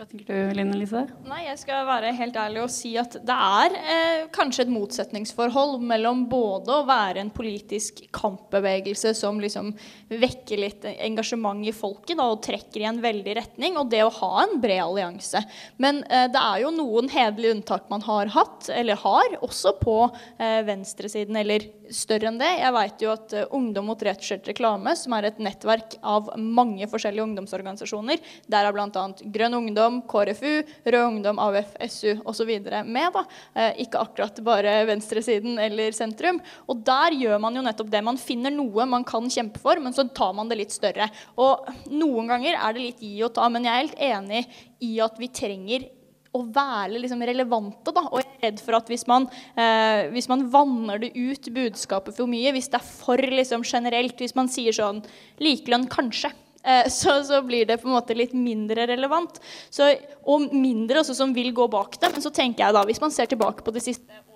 Hva 0.00 0.06
tenker 0.08 0.32
du, 0.32 0.52
Line 0.56 0.78
Lise? 0.80 1.02
Nei, 1.28 1.42
Jeg 1.44 1.58
skal 1.60 1.82
være 1.84 2.14
helt 2.16 2.36
ærlig 2.40 2.62
og 2.62 2.70
si 2.72 2.94
at 2.96 3.18
det 3.20 3.34
er 3.36 3.74
eh, 3.76 4.22
kanskje 4.32 4.64
et 4.64 4.70
motsetningsforhold 4.72 5.74
mellom 5.84 6.22
både 6.30 6.72
å 6.72 6.86
være 6.88 7.20
en 7.20 7.32
politisk 7.36 8.00
kampbevegelse 8.16 9.12
som 9.18 9.36
liksom 9.44 9.68
vekker 10.08 10.62
litt 10.62 10.86
engasjement 10.94 11.60
i 11.68 11.74
folket 11.76 12.16
da, 12.16 12.30
og 12.32 12.40
trekker 12.46 12.80
i 12.80 12.86
en 12.88 13.02
veldig 13.04 13.34
retning, 13.42 13.76
og 13.76 13.90
det 13.92 14.00
å 14.06 14.14
ha 14.22 14.46
en 14.46 14.56
bred 14.62 14.80
allianse. 14.86 15.44
Men 15.76 16.00
eh, 16.08 16.30
det 16.32 16.46
er 16.46 16.62
jo 16.64 16.72
noen 16.78 17.12
hederlige 17.12 17.58
unntak 17.58 17.92
man 17.92 18.08
har 18.08 18.32
hatt, 18.32 18.70
eller 18.72 18.96
har, 19.04 19.36
også 19.44 19.74
på 19.84 19.98
eh, 20.40 20.62
venstresiden, 20.64 21.36
eller 21.44 21.68
større 21.94 22.30
enn 22.30 22.38
det. 22.40 22.50
Jeg 22.60 22.74
vet 22.74 23.04
jo 23.04 23.12
at 23.12 23.34
uh, 23.34 23.56
Ungdom 23.56 23.88
mot 23.90 24.02
rettskjelt 24.06 24.46
reklame, 24.50 24.94
som 24.98 25.14
er 25.16 25.28
et 25.28 25.40
nettverk 25.42 25.96
av 26.06 26.30
mange 26.38 26.86
forskjellige 26.90 27.26
ungdomsorganisasjoner, 27.26 28.20
der 28.50 28.68
er 28.68 28.74
bl.a. 28.76 29.06
Grønn 29.34 29.58
Ungdom, 29.58 29.89
Ungdom, 29.90 30.02
KrFU, 30.08 30.62
Rød 30.84 31.06
Ungdom, 31.06 31.38
AUF, 31.38 31.74
SU 31.88 32.16
osv. 32.24 32.50
med. 32.84 33.12
da. 33.12 33.24
Eh, 33.54 33.82
ikke 33.84 34.00
akkurat 34.00 34.40
bare 34.44 34.86
venstresiden 34.86 35.58
eller 35.58 35.92
sentrum. 35.92 36.40
Og 36.68 36.82
der 36.84 37.16
gjør 37.18 37.40
man 37.40 37.56
jo 37.56 37.62
nettopp 37.62 37.90
det. 37.90 38.04
Man 38.04 38.20
finner 38.20 38.50
noe 38.54 38.86
man 38.86 39.04
kan 39.04 39.28
kjempe 39.30 39.60
for, 39.60 39.80
men 39.80 39.92
så 39.92 40.06
tar 40.14 40.34
man 40.34 40.48
det 40.48 40.60
litt 40.60 40.74
større. 40.74 41.10
Og 41.36 41.66
noen 41.90 42.30
ganger 42.30 42.58
er 42.58 42.74
det 42.74 42.84
litt 42.84 43.00
gi 43.02 43.16
og 43.26 43.34
ta, 43.34 43.48
men 43.48 43.66
jeg 43.66 43.72
er 43.72 43.86
helt 43.88 44.04
enig 44.10 44.44
i 44.80 44.98
at 45.02 45.18
vi 45.18 45.28
trenger 45.28 45.88
å 46.30 46.44
være 46.46 47.00
liksom 47.02 47.24
relevante. 47.26 47.90
Da. 47.90 48.04
Og 48.06 48.20
jeg 48.20 48.28
er 48.28 48.44
redd 48.46 48.60
for 48.62 48.78
at 48.78 48.90
hvis 48.90 49.06
man, 49.10 49.26
eh, 49.58 50.06
hvis 50.14 50.30
man 50.30 50.46
vanner 50.52 51.00
det 51.02 51.10
ut 51.16 51.50
budskapet 51.54 52.14
for 52.14 52.30
mye, 52.30 52.52
hvis 52.54 52.70
det 52.70 52.78
er 52.78 52.86
for 52.86 53.18
liksom, 53.18 53.66
generelt, 53.66 54.16
hvis 54.18 54.36
man 54.38 54.48
sier 54.48 54.76
sånn 54.76 55.02
Likelønn 55.42 55.88
kanskje. 55.90 56.30
Eh, 56.62 56.88
så, 56.92 57.22
så, 57.24 57.42
blir 57.42 57.66
det 57.66 57.78
på 57.80 57.88
en 57.88 57.96
måte 57.96 58.16
litt 58.16 58.34
mindre 58.36 58.86
relevant. 58.90 59.40
Så, 59.72 59.92
og 60.28 60.50
mindre 60.52 61.00
også 61.02 61.16
som 61.16 61.34
vil 61.36 61.52
gå 61.56 61.68
bak 61.72 62.00
det. 62.00 62.12
Men 62.14 62.24
så 62.24 62.32
tenker 62.34 62.66
jeg 62.66 62.76
da, 62.76 62.84
hvis 62.88 63.00
man 63.02 63.14
ser 63.14 63.30
tilbake 63.30 63.64
på 63.66 63.74
det 63.76 63.84
siste 63.84 64.26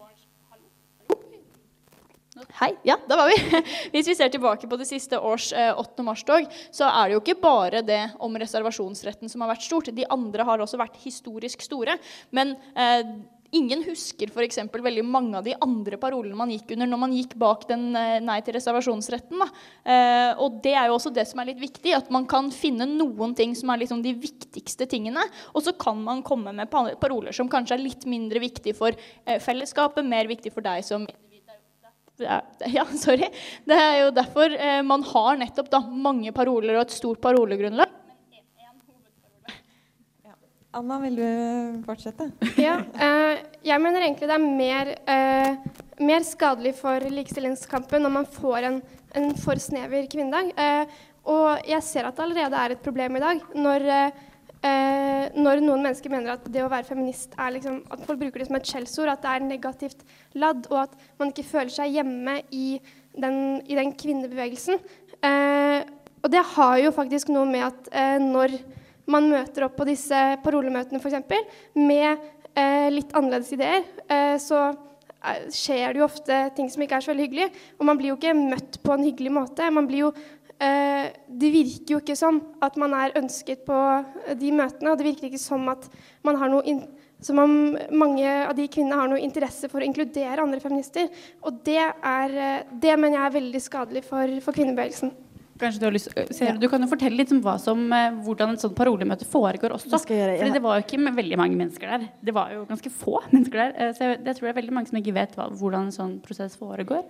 Hei. 2.54 2.68
Ja, 2.86 2.94
da 3.08 3.16
var 3.18 3.30
vi. 3.30 3.60
Hvis 3.94 4.08
vi 4.10 4.14
ser 4.14 4.28
tilbake 4.30 4.68
på 4.70 4.76
det 4.78 4.86
siste 4.86 5.18
års 5.18 5.48
eh, 5.54 5.72
8. 5.74 6.04
mars-tog, 6.06 6.46
så 6.74 6.86
er 6.86 7.08
det 7.08 7.16
jo 7.16 7.20
ikke 7.22 7.36
bare 7.42 7.80
det 7.82 8.00
om 8.22 8.36
reservasjonsretten 8.38 9.30
som 9.30 9.42
har 9.42 9.50
vært 9.50 9.66
stort. 9.66 9.90
De 9.94 10.06
andre 10.10 10.46
har 10.46 10.62
også 10.62 10.78
vært 10.78 11.00
historisk 11.02 11.64
store. 11.66 11.96
Men 12.34 12.54
eh, 12.78 13.02
ingen 13.54 13.84
husker 13.86 14.30
f.eks. 14.32 14.60
veldig 14.72 15.04
mange 15.06 15.38
av 15.38 15.46
de 15.46 15.54
andre 15.62 15.98
parolene 16.00 16.36
man 16.38 16.52
gikk 16.52 16.74
under 16.74 16.90
når 16.90 17.00
man 17.04 17.14
gikk 17.16 17.34
bak 17.40 17.66
den 17.70 17.86
eh, 17.98 18.18
nei 18.24 18.38
til 18.44 18.56
reservasjonsretten. 18.58 19.44
Eh, 19.44 20.30
og 20.42 20.60
det 20.64 20.74
er 20.74 20.90
jo 20.90 20.98
også 20.98 21.12
det 21.14 21.26
som 21.30 21.42
er 21.42 21.52
litt 21.52 21.62
viktig, 21.62 21.94
at 21.96 22.10
man 22.14 22.28
kan 22.30 22.50
finne 22.54 22.88
noen 22.90 23.34
ting 23.38 23.54
som 23.58 23.72
er 23.72 23.82
liksom 23.84 24.02
de 24.04 24.14
viktigste 24.18 24.88
tingene. 24.90 25.26
Og 25.54 25.66
så 25.66 25.74
kan 25.78 26.00
man 26.04 26.24
komme 26.26 26.54
med 26.56 26.70
paroler 26.70 27.34
som 27.36 27.50
kanskje 27.50 27.78
er 27.78 27.84
litt 27.84 28.08
mindre 28.10 28.42
viktig 28.42 28.76
for 28.78 28.94
eh, 28.94 29.40
fellesskapet, 29.42 30.06
mer 30.06 30.30
viktig 30.30 30.54
for 30.54 30.64
deg 30.64 30.84
som 30.86 31.06
ja, 32.18 32.84
sorry. 32.94 33.26
Det 33.66 33.74
er 33.74 33.96
jo 34.04 34.14
derfor 34.14 34.54
eh, 34.54 34.80
man 34.86 35.02
har 35.08 35.38
nettopp 35.40 35.70
da, 35.72 35.82
mange 35.82 36.32
paroler 36.36 36.78
og 36.78 36.86
et 36.86 36.94
stort 36.94 37.22
parolegrunnlag. 37.24 38.00
Anna, 40.74 40.96
vil 41.04 41.14
du 41.20 41.82
fortsette? 41.86 42.26
Ja, 42.58 42.80
eh, 42.98 43.42
jeg 43.62 43.78
mener 43.82 44.02
egentlig 44.02 44.26
det 44.26 44.34
er 44.34 44.42
mer, 44.42 44.88
eh, 45.06 45.82
mer 46.02 46.26
skadelig 46.26 46.72
for 46.80 47.04
likestillingskampen 47.14 48.02
når 48.02 48.12
man 48.16 48.26
får 48.26 48.66
en, 48.66 48.80
en 49.14 49.28
for 49.38 49.60
snever 49.62 50.08
kvinnedag. 50.10 50.50
Eh, 50.58 50.98
og 51.30 51.70
jeg 51.70 51.86
ser 51.86 52.08
at 52.08 52.18
det 52.18 52.26
allerede 52.26 52.58
er 52.58 52.74
et 52.74 52.82
problem 52.84 53.16
i 53.16 53.26
dag 53.26 53.44
når 53.54 53.90
når 54.64 55.60
noen 55.60 55.82
mennesker 55.84 56.08
mener 56.08 56.38
at 56.38 56.44
det 56.48 56.62
å 56.64 56.70
være 56.72 56.86
feminist 56.88 57.34
er 57.36 57.50
liksom, 57.52 57.82
at 57.92 58.00
folk 58.06 58.16
bruker 58.16 58.40
det 58.40 58.46
som 58.48 58.56
et 58.56 58.70
skjellsord, 58.70 59.10
at 59.12 59.20
det 59.20 59.32
er 59.34 59.42
negativt 59.44 60.06
ladd, 60.40 60.62
og 60.70 60.78
at 60.86 60.94
man 61.20 61.34
ikke 61.34 61.44
føler 61.44 61.72
seg 61.74 61.92
hjemme 61.92 62.38
i 62.48 62.78
den, 63.12 63.36
i 63.68 63.76
den 63.76 63.92
kvinnebevegelsen. 63.92 64.80
Og 65.20 66.32
det 66.32 66.44
har 66.54 66.78
jo 66.80 66.94
faktisk 66.96 67.34
noe 67.36 67.44
med 67.44 67.66
at 67.66 67.92
når 68.24 68.56
man 69.10 69.28
møter 69.30 69.66
opp 69.66 69.76
på 69.78 69.86
disse 69.88 70.20
parolemøtene 70.44 71.00
f.eks. 71.00 71.44
med 71.76 72.08
eh, 72.54 72.88
litt 72.92 73.12
annerledes 73.16 73.52
ideer, 73.56 73.84
eh, 74.08 74.36
så 74.40 74.62
eh, 74.70 75.44
skjer 75.52 75.92
det 75.92 76.00
jo 76.00 76.06
ofte 76.06 76.40
ting 76.56 76.70
som 76.72 76.84
ikke 76.84 77.00
er 77.00 77.06
så 77.06 77.12
veldig 77.12 77.28
hyggelig. 77.28 77.50
Og 77.78 77.88
man 77.90 78.00
blir 78.00 78.12
jo 78.14 78.18
ikke 78.20 78.36
møtt 78.38 78.80
på 78.84 78.96
en 78.96 79.04
hyggelig 79.04 79.34
måte. 79.34 79.68
Man 79.74 79.90
blir 79.90 80.06
jo 80.06 80.14
Eh, 80.62 81.06
det 81.26 81.50
virker 81.50 81.96
jo 81.96 82.00
ikke 82.00 82.14
som 82.16 82.36
at 82.62 82.76
man 82.78 82.92
er 82.94 83.16
ønsket 83.18 83.64
på 83.66 83.78
de 84.38 84.52
møtene. 84.54 84.92
Og 84.92 85.00
det 85.00 85.08
virker 85.08 85.28
ikke 85.28 85.42
som 85.42 85.66
at 85.72 85.88
man 86.26 86.38
har 86.40 86.52
noe 86.52 86.76
som 87.24 87.38
om 87.40 87.52
mange 87.94 88.28
av 88.28 88.52
de 88.56 88.66
kvinnene 88.68 88.98
har 88.98 89.08
noe 89.08 89.22
interesse 89.22 89.70
for 89.72 89.80
å 89.80 89.86
inkludere 89.86 90.42
andre 90.42 90.60
feminister. 90.60 91.08
Og 91.42 91.62
det, 91.66 91.80
er, 91.80 92.34
eh, 92.36 92.66
det 92.70 92.96
mener 92.98 93.18
jeg 93.18 93.26
er 93.26 93.38
veldig 93.40 93.62
skadelig 93.64 94.04
for, 94.06 94.38
for 94.44 94.56
kvinnebevegelsen. 94.56 95.14
Kanskje 95.60 95.80
Du 95.80 95.86
har 95.86 95.94
lyst, 95.94 96.10
ser, 96.34 96.56
du 96.58 96.66
kan 96.70 96.82
jo 96.82 96.88
fortelle 96.90 97.18
litt 97.18 97.30
om 97.34 97.42
som, 97.62 97.84
eh, 97.94 98.16
hvordan 98.26 98.54
et 98.54 98.62
sånt 98.62 98.74
parolemøte 98.74 99.26
foregår 99.28 99.76
også. 99.76 99.92
Det, 99.92 100.16
gjøre, 100.16 100.38
ja. 100.40 100.48
Det 100.50 100.62
var 100.62 100.80
jo 100.80 100.86
ikke 100.86 101.14
veldig 101.14 101.38
mange 101.38 101.58
mennesker 101.60 101.92
der. 101.92 102.08
Det 102.26 102.34
var 102.34 102.50
jo 102.56 102.64
ganske 102.66 102.90
få 102.90 103.20
mennesker 103.34 103.60
der. 103.60 103.92
Så 103.94 104.08
jeg, 104.08 104.18
jeg 104.24 104.34
tror 104.38 104.48
det 104.48 104.54
er 104.54 104.58
veldig 104.58 104.74
mange 104.74 104.90
som 104.90 104.98
ikke 104.98 105.14
vet 105.14 105.38
hva, 105.38 105.46
hvordan 105.54 105.86
en 105.86 105.94
sånn 105.94 106.18
prosess 106.24 106.58
foregår. 106.58 107.06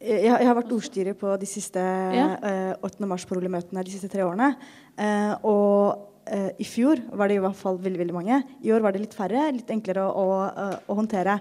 Jeg, 0.00 0.28
jeg, 0.28 0.46
har 0.48 0.56
vært 0.56 0.70
ordstyrer 0.72 1.16
på 1.16 1.32
de 1.40 1.48
siste 1.48 1.80
ja. 1.80 2.28
uh, 2.40 2.86
8. 2.88 3.04
mars-parolemøtene 3.08 3.82
de 3.84 3.92
siste 3.92 4.08
tre 4.12 4.24
årene. 4.24 4.54
Uh, 4.96 5.34
og 5.44 6.30
uh, 6.30 6.52
i 6.56 6.64
fjor 6.68 7.02
var 7.12 7.28
det 7.28 7.36
i 7.36 7.42
hvert 7.44 7.58
fall 7.58 7.80
veldig 7.80 8.00
veldig 8.00 8.16
mange. 8.16 8.42
I 8.64 8.72
år 8.76 8.84
var 8.84 8.96
det 8.96 9.02
litt 9.06 9.16
færre. 9.16 9.48
Litt 9.56 9.72
enklere 9.72 10.06
å, 10.08 10.28
å, 10.48 10.70
å 10.84 11.00
håndtere. 11.00 11.36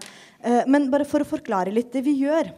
men 0.72 0.88
bare 0.92 1.08
for 1.08 1.24
å 1.24 1.28
forklare 1.28 1.72
litt 1.76 1.92
det 1.96 2.04
vi 2.04 2.18
gjør 2.24 2.52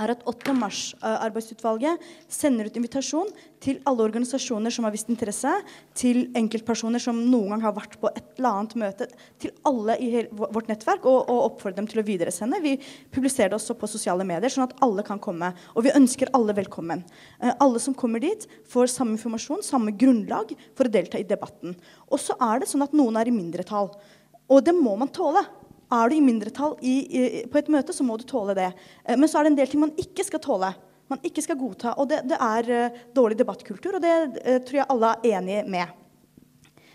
er 0.00 0.12
at 0.14 0.22
8. 0.28 0.54
mars-arbeidsutvalget 0.56 2.00
sender 2.32 2.68
ut 2.68 2.76
invitasjon 2.78 3.28
til 3.62 3.80
alle 3.88 4.04
organisasjoner 4.06 4.72
som 4.72 4.86
har 4.86 4.94
vist 4.94 5.10
interesse, 5.12 5.50
til 5.98 6.24
enkeltpersoner 6.38 7.02
som 7.02 7.18
noen 7.18 7.52
gang 7.54 7.64
har 7.66 7.74
vært 7.76 7.98
på 8.00 8.10
et 8.10 8.32
eller 8.38 8.62
annet 8.62 8.76
møte, 8.80 9.08
til 9.42 9.52
alle 9.68 9.98
i 10.00 10.24
vårt 10.32 10.70
nettverk, 10.70 11.04
og, 11.04 11.28
og 11.28 11.44
oppfordrer 11.50 11.78
dem 11.82 11.90
til 11.90 12.02
å 12.02 12.06
videresende. 12.06 12.62
Vi 12.64 12.78
publiserer 13.12 13.52
det 13.52 13.60
også 13.60 13.76
på 13.78 13.90
sosiale 13.90 14.26
medier, 14.28 14.52
sånn 14.52 14.66
at 14.68 14.76
alle 14.84 15.04
kan 15.06 15.20
komme. 15.22 15.52
Og 15.76 15.86
vi 15.86 15.94
ønsker 15.94 16.32
alle 16.36 16.56
velkommen. 16.56 17.04
Eh, 17.42 17.52
alle 17.52 17.82
som 17.82 17.96
kommer 17.98 18.22
dit, 18.22 18.48
får 18.72 18.94
samme 18.94 19.18
informasjon, 19.18 19.62
samme 19.66 19.94
grunnlag 19.98 20.56
for 20.72 20.88
å 20.88 20.94
delta 20.94 21.20
i 21.20 21.28
debatten. 21.28 21.76
Og 22.08 22.20
så 22.22 22.38
er 22.40 22.62
det 22.62 22.72
sånn 22.72 22.86
at 22.86 22.96
noen 22.96 23.20
er 23.20 23.28
i 23.28 23.34
mindretall. 23.34 23.92
Og 24.52 24.64
det 24.64 24.74
må 24.76 24.96
man 25.00 25.12
tåle. 25.12 25.44
Er 25.92 26.08
du 26.08 26.16
i 26.16 26.24
mindretall 26.24 26.78
i, 26.80 26.94
i, 27.04 27.22
på 27.50 27.60
et 27.60 27.68
møte, 27.72 27.92
så 27.92 28.04
må 28.06 28.16
du 28.16 28.24
tåle 28.28 28.56
det. 28.56 28.70
Eh, 29.04 29.18
men 29.18 29.28
så 29.28 29.38
er 29.38 29.46
det 29.46 29.52
en 29.52 29.60
del 29.60 29.70
ting 29.70 29.82
man 29.82 29.96
ikke 30.00 30.24
skal 30.24 30.40
tåle. 30.42 30.72
Man 31.12 31.20
ikke 31.26 31.44
skal 31.44 31.58
godta. 31.60 31.92
Og 32.00 32.08
det, 32.08 32.22
det 32.30 32.38
er 32.40 32.68
uh, 32.72 33.00
dårlig 33.12 33.36
debattkultur, 33.36 33.98
og 33.98 34.04
det 34.04 34.12
uh, 34.38 34.60
tror 34.64 34.78
jeg 34.78 34.88
alle 34.94 35.10
er 35.12 35.26
enige 35.36 35.64
med. 35.74 35.98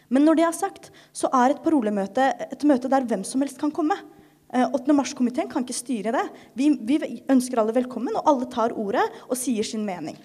Men 0.09 0.23
når 0.25 0.39
det 0.39 0.45
er 0.47 0.55
sagt, 0.55 0.87
så 1.13 1.29
er 1.35 1.53
et 1.53 1.61
parolemøte 1.61 2.31
et 2.47 2.63
møte 2.65 2.89
der 2.89 3.05
hvem 3.05 3.25
som 3.27 3.43
helst 3.43 3.59
kan 3.61 3.73
komme. 3.75 3.99
Uh, 4.49 4.63
8. 4.71 4.95
mars-komiteen 4.95 5.51
kan 5.51 5.67
ikke 5.67 5.77
styre 5.77 6.15
det. 6.15 6.23
Vi, 6.57 6.71
vi, 6.87 6.97
ønsker 7.29 7.61
alle 7.61 7.75
velkommen, 7.75 8.15
og 8.17 8.31
alle 8.31 8.49
tar 8.49 8.73
ordet 8.73 9.05
og 9.27 9.37
sier 9.37 9.67
sin 9.67 9.85
mening. 9.85 10.17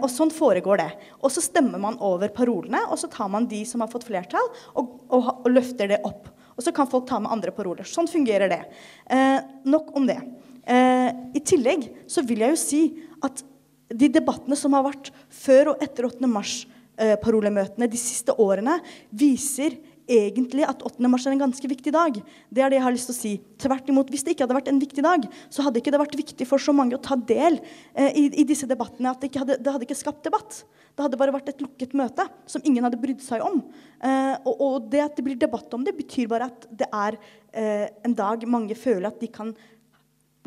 Og 0.00 0.08
Sånn 0.10 0.32
foregår 0.34 0.80
det. 0.80 0.88
Og 1.22 1.30
så 1.30 1.38
stemmer 1.44 1.78
man 1.78 2.00
over 2.02 2.32
parolene, 2.34 2.80
og 2.90 2.98
så 2.98 3.06
tar 3.12 3.28
man 3.30 3.46
de 3.46 3.60
som 3.68 3.84
har 3.84 3.92
fått 3.92 4.08
flertall, 4.08 4.48
og, 4.74 4.96
og, 5.06 5.28
og 5.44 5.52
løfter 5.52 5.92
det 5.92 6.00
opp. 6.08 6.26
Og 6.58 6.66
så 6.66 6.74
kan 6.74 6.90
folk 6.90 7.06
ta 7.06 7.20
med 7.22 7.30
andre 7.30 7.54
paroler. 7.54 7.86
Sånn 7.86 8.10
fungerer 8.10 8.50
det. 8.50 8.62
Eh, 9.06 9.38
nok 9.70 9.94
om 9.96 10.08
det. 10.08 10.18
Eh, 10.66 11.08
I 11.38 11.42
tillegg 11.46 11.86
så 12.10 12.24
vil 12.26 12.42
jeg 12.42 12.56
jo 12.56 12.60
si 12.60 12.82
at 13.24 13.44
de 13.88 14.10
debattene 14.12 14.58
som 14.58 14.74
har 14.76 14.84
vært 14.84 15.12
før 15.32 15.72
og 15.72 15.84
etter 15.84 16.08
8. 16.10 16.28
mars-parolemøtene 16.28 17.86
eh, 17.86 17.92
de 17.94 18.00
siste 18.00 18.34
årene, 18.42 18.80
viser 19.08 19.78
egentlig 20.08 20.64
at 20.66 20.82
8. 20.84 21.04
mars 21.10 21.26
er 21.28 21.34
en 21.34 21.42
ganske 21.44 21.70
viktig 21.70 21.92
dag. 21.94 22.16
Det 22.50 22.64
er 22.64 22.72
det 22.72 22.78
jeg 22.78 22.84
har 22.86 22.94
lyst 22.94 23.10
til 23.10 23.14
å 23.14 23.18
si. 23.18 23.32
Tvert 23.60 23.90
imot, 23.92 24.10
Hvis 24.10 24.24
det 24.24 24.34
ikke 24.34 24.46
hadde 24.46 24.56
vært 24.56 24.70
en 24.72 24.80
viktig 24.82 25.04
dag, 25.04 25.26
så 25.52 25.66
hadde 25.66 25.80
ikke 25.82 25.92
det 25.94 26.00
vært 26.02 26.18
viktig 26.18 26.46
for 26.48 26.62
så 26.62 26.74
mange 26.76 26.96
å 26.96 27.02
ta 27.02 27.16
del 27.16 27.60
eh, 27.94 28.10
i, 28.12 28.24
i, 28.42 28.44
disse 28.48 28.68
debattene. 28.68 29.12
at 29.12 29.20
det, 29.20 29.32
hadde, 29.36 29.58
det 29.60 29.74
hadde 29.74 29.88
ikke 29.88 29.98
skapt 29.98 30.24
debatt. 30.24 30.62
Det 30.96 31.04
hadde 31.04 31.20
bare 31.20 31.34
vært 31.36 31.52
et 31.52 31.60
lukket 31.62 31.92
møte 31.94 32.24
som 32.50 32.64
ingen 32.64 32.82
hadde 32.82 33.00
brydd 33.00 33.20
seg 33.22 33.44
om. 33.44 33.60
Eh, 34.02 34.34
og, 34.44 34.54
og, 34.56 34.88
det 34.90 35.04
at 35.04 35.18
det 35.18 35.26
blir 35.26 35.38
debatt 35.38 35.74
om 35.76 35.84
det, 35.86 35.96
betyr 35.98 36.30
bare 36.30 36.48
at 36.50 36.66
det 36.70 36.88
er 36.88 37.20
eh, 37.52 37.86
en 38.02 38.16
dag 38.18 38.48
mange 38.50 38.74
føler 38.78 39.10
at 39.10 39.20
de 39.22 39.30
kan 39.30 39.52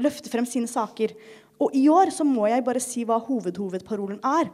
løfte 0.01 0.31
frem 0.33 0.47
sine 0.49 0.67
saker. 0.67 1.13
Og 1.61 1.77
i 1.77 1.85
år 1.93 2.11
så 2.11 2.25
må 2.25 2.49
jeg 2.49 2.65
bare 2.65 2.81
si 2.83 3.05
hva 3.05 3.19
hovedhovedparolen 3.21 4.19
er. 4.25 4.49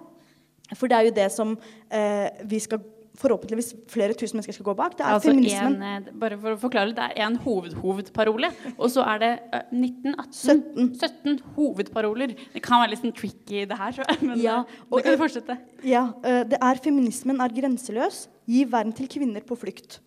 For 0.76 0.92
det 0.92 0.98
er 0.98 1.08
jo 1.08 1.16
det 1.16 1.28
som 1.32 1.56
eh, 1.88 2.28
vi 2.46 2.60
skal 2.60 2.84
forhåpentligvis 3.18 3.74
flere 3.92 4.16
tusen 4.18 4.38
mennesker 4.38 4.56
skal 4.56 4.68
gå 4.70 4.76
bak. 4.78 4.96
Det 4.98 5.06
er 5.06 5.16
altså 5.16 5.32
feminismen. 5.32 5.78
En, 5.82 6.08
eh, 6.08 6.18
bare 6.22 6.38
for 6.42 6.54
å 6.54 6.60
forklare 6.62 6.96
Det 6.96 7.04
er 7.04 7.26
én 7.26 7.38
hovedhovedparole, 7.44 8.52
og 8.78 8.90
så 8.94 9.06
er 9.14 9.22
det 9.24 9.32
19, 9.72 10.16
18, 10.16 10.34
17. 10.34 10.90
17 10.96 11.40
hovedparoler. 11.58 12.36
Det 12.54 12.64
kan 12.64 12.82
være 12.82 12.94
litt 12.94 13.04
sånn 13.04 13.16
tricky, 13.18 13.66
det 13.66 13.78
her, 13.78 14.02
men 14.22 14.40
ja, 14.42 14.62
eh, 14.62 14.82
og, 14.90 15.00
det 15.00 15.06
kan 15.06 15.18
vi 15.18 15.24
fortsette. 15.26 15.60
Ja, 15.84 16.08
det 16.24 16.60
er 16.62 16.84
'Feminismen 16.84 17.42
er 17.42 17.54
grenseløs. 17.54 18.28
Gi 18.48 18.64
verden 18.64 18.94
til 18.94 19.10
kvinner 19.12 19.42
på 19.42 19.58
flukt'. 19.60 20.00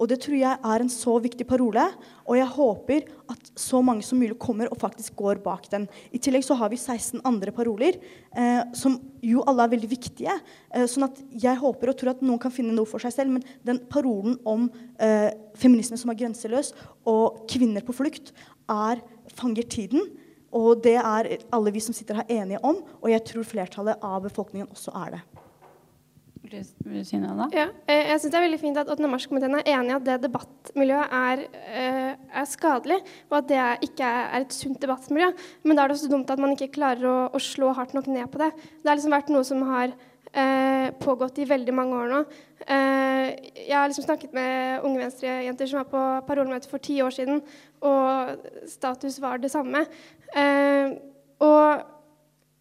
Og 0.00 0.08
det 0.10 0.18
tror 0.22 0.36
jeg 0.38 0.56
er 0.56 0.82
en 0.82 0.90
så 0.92 1.14
viktig 1.22 1.44
parole, 1.48 1.84
og 2.24 2.38
jeg 2.38 2.48
håper 2.54 3.04
at 3.32 3.50
så 3.58 3.82
mange 3.84 4.04
som 4.06 4.20
mulig 4.20 4.38
kommer 4.40 4.70
og 4.72 4.80
faktisk 4.80 5.16
går 5.18 5.42
bak 5.44 5.68
den. 5.72 5.86
I 6.14 6.20
tillegg 6.22 6.46
så 6.46 6.56
har 6.58 6.72
vi 6.72 6.80
16 6.80 7.20
andre 7.28 7.52
paroler, 7.54 7.98
eh, 8.34 8.62
som 8.78 8.98
jo 9.22 9.44
alle 9.48 9.66
er 9.66 9.74
veldig 9.74 9.90
viktige. 9.90 10.38
Eh, 10.72 10.86
sånn 10.90 11.08
at 11.08 11.20
jeg 11.44 11.60
håper 11.60 11.92
og 11.92 11.98
tror 12.00 12.14
at 12.14 12.24
noen 12.24 12.40
kan 12.42 12.54
finne 12.54 12.74
noe 12.76 12.88
for 12.88 13.02
seg 13.02 13.14
selv, 13.14 13.36
men 13.36 13.46
den 13.66 13.82
parolen 13.92 14.38
om 14.48 14.68
eh, 14.98 15.30
feminisme 15.58 16.00
som 16.00 16.12
er 16.12 16.20
grenseløs, 16.22 16.72
og 17.08 17.44
kvinner 17.50 17.84
på 17.86 17.96
flukt, 17.96 18.34
er 18.70 19.02
fanger 19.36 19.68
tiden. 19.68 20.08
Og 20.52 20.82
det 20.84 20.98
er 21.00 21.30
alle 21.54 21.72
vi 21.72 21.80
som 21.80 21.96
sitter 21.96 22.20
her 22.20 22.34
enige 22.42 22.60
om, 22.64 22.82
og 23.00 23.08
jeg 23.12 23.24
tror 23.28 23.48
flertallet 23.48 24.04
av 24.04 24.20
befolkningen 24.26 24.68
også 24.72 24.92
er 25.06 25.16
det. 25.16 25.22
Ja, 27.56 27.66
eh, 27.88 28.10
jeg 28.10 28.20
synes 28.20 28.32
Det 28.32 28.38
er 28.38 28.46
veldig 28.46 28.60
fint 28.60 28.80
at 28.80 28.92
8. 28.92 29.08
mars-komiteen 29.08 29.58
er 29.58 29.70
enig 29.72 29.92
i 29.92 29.96
at 29.96 30.06
det 30.06 30.18
debattmiljøet 30.26 31.16
er, 31.18 31.44
eh, 31.72 32.14
er, 32.40 32.46
skadelig, 32.48 33.00
og 33.30 33.38
at 33.38 33.48
det 33.48 33.88
ikke 33.88 34.04
er 34.04 34.40
et 34.40 34.52
sunt 34.52 34.80
debattmiljø. 34.82 35.32
Men 35.64 35.76
da 35.76 35.84
er 35.84 35.92
det 35.92 35.96
også 35.96 36.12
dumt 36.12 36.30
at 36.30 36.42
man 36.42 36.54
ikke 36.56 36.72
klarer 36.76 37.08
å, 37.08 37.18
å 37.32 37.42
slå 37.42 37.72
hardt 37.76 37.94
nok 37.94 38.06
ned 38.12 38.28
på 38.32 38.42
det. 38.42 38.52
Det 38.82 38.90
har 38.90 38.98
liksom 38.98 39.16
vært 39.16 39.32
noe 39.32 39.44
som 39.48 39.62
har 39.70 39.94
eh, 40.32 40.90
pågått 41.00 41.38
i 41.42 41.48
veldig 41.48 41.74
mange 41.76 41.96
år 41.98 42.12
nå. 42.12 42.20
Eh, 42.66 43.28
jeg 43.68 43.76
har 43.76 43.88
liksom 43.88 44.06
snakket 44.06 44.34
med 44.36 44.84
unge 44.86 45.02
venstrejenter 45.02 45.70
som 45.70 45.82
var 45.82 45.88
på 45.92 46.02
parolemøte 46.28 46.70
for 46.70 46.82
ti 46.82 47.00
år 47.02 47.14
siden, 47.14 47.42
og 47.82 48.36
status 48.70 49.20
var 49.22 49.42
det 49.42 49.52
samme. 49.52 49.86
Eh, 50.36 50.94
og 51.42 51.88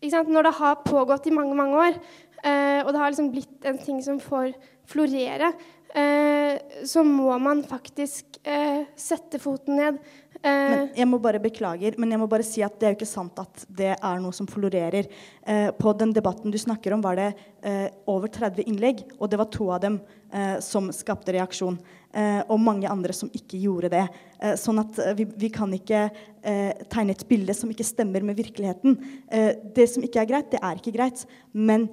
når 0.01 0.43
det 0.43 0.53
har 0.57 0.81
pågått 0.85 1.27
i 1.27 1.31
mange, 1.35 1.55
mange 1.55 1.77
år, 1.77 1.97
og 2.43 2.91
det 2.93 2.99
har 3.01 3.11
liksom 3.13 3.31
blitt 3.33 3.65
en 3.69 3.77
ting 3.77 4.01
som 4.03 4.19
får 4.19 4.53
florere. 4.89 5.51
eh, 5.93 6.57
så 6.87 7.03
må 7.03 7.37
man 7.39 7.63
faktisk 7.67 8.39
eh, 8.43 8.85
sette 8.95 9.39
foten 9.39 9.75
ned. 9.77 9.97
Eh, 10.41 10.49
Men 10.71 10.89
jeg 10.97 11.07
må 11.07 11.19
bare 11.21 11.39
beklager, 11.43 11.97
men 11.99 12.09
jeg 12.15 12.19
må 12.19 12.27
bare 12.31 12.43
si 12.47 12.63
at 12.65 12.79
det 12.79 12.87
er 12.87 12.93
jo 12.95 12.99
ikke 13.01 13.09
sant 13.11 13.37
at 13.43 13.65
det 13.69 13.91
er 13.93 14.19
noe 14.23 14.33
som 14.33 14.47
florerer. 14.49 15.05
Eh, 15.45 15.69
på 15.77 15.93
den 15.99 16.13
debatten 16.15 16.49
du 16.51 16.57
snakker 16.57 16.95
om, 16.95 17.01
var 17.03 17.19
det 17.19 17.27
eh, 17.61 17.89
over 18.09 18.27
30 18.31 18.63
innlegg, 18.71 19.03
og 19.19 19.29
det 19.29 19.37
var 19.37 19.51
to 19.53 19.69
av 19.75 19.81
dem 19.83 19.99
eh, 20.33 20.57
som 20.63 20.89
skapte 20.95 21.35
reaksjon. 21.35 21.77
Eh, 22.11 22.41
og 22.49 22.59
mange 22.59 22.89
andre 22.91 23.13
som 23.15 23.29
ikke 23.31 23.59
gjorde 23.61 23.91
det. 23.93 24.07
Eh, 24.41 24.55
sånn 24.59 24.81
at 24.81 24.97
eh, 24.99 25.13
vi, 25.19 25.27
vi 25.45 25.51
kan 25.53 25.71
ikke 25.77 26.07
eh, 26.41 26.71
tegne 26.91 27.13
et 27.13 27.27
bilde 27.29 27.53
som 27.55 27.69
ikke 27.71 27.85
stemmer 27.87 28.25
med 28.25 28.39
virkeligheten. 28.39 28.97
Eh, 29.29 29.53
det 29.75 29.85
som 29.93 30.03
ikke 30.03 30.23
er 30.23 30.31
greit, 30.33 30.49
det 30.55 30.59
er 30.63 30.79
ikke 30.81 30.95
greit. 30.97 31.27
Men 31.53 31.85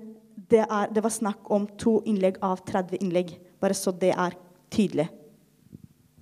det, 0.49 0.65
er, 0.65 0.91
det 0.93 1.05
var 1.05 1.13
snakk 1.13 1.51
om 1.53 1.67
to 1.81 1.99
innlegg 2.09 2.39
av 2.45 2.63
30 2.67 3.03
innlegg. 3.03 3.35
Bare 3.61 3.77
så 3.77 3.93
det 3.93 4.15
er 4.15 4.37
tydelig. 4.73 5.09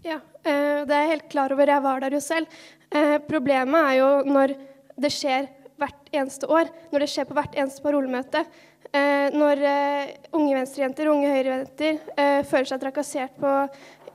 Ja, 0.07 0.21
eh, 0.47 0.83
det 0.87 0.95
er 0.95 1.05
jeg 1.05 1.12
helt 1.15 1.29
klar 1.33 1.55
over. 1.55 1.71
Jeg 1.71 1.83
var 1.85 2.03
der 2.03 2.17
jo 2.17 2.23
selv. 2.23 2.47
Eh, 2.91 3.19
problemet 3.27 3.91
er 3.91 3.99
jo 4.01 4.09
når 4.27 4.55
det 4.97 5.12
skjer 5.12 5.51
hvert 5.77 6.09
eneste 6.15 6.49
år, 6.49 6.71
når 6.93 7.05
det 7.05 7.11
skjer 7.12 7.29
på 7.29 7.37
hvert 7.37 7.59
eneste 7.59 7.85
parolemøte. 7.85 8.45
Eh, 8.95 9.35
når 9.35 9.62
unge 10.37 10.55
venstrejenter, 10.55 11.11
unge 11.11 11.31
høyrejenter 11.33 11.99
føler 12.47 12.71
seg 12.71 12.81
trakassert 12.81 13.35
på, 13.43 13.53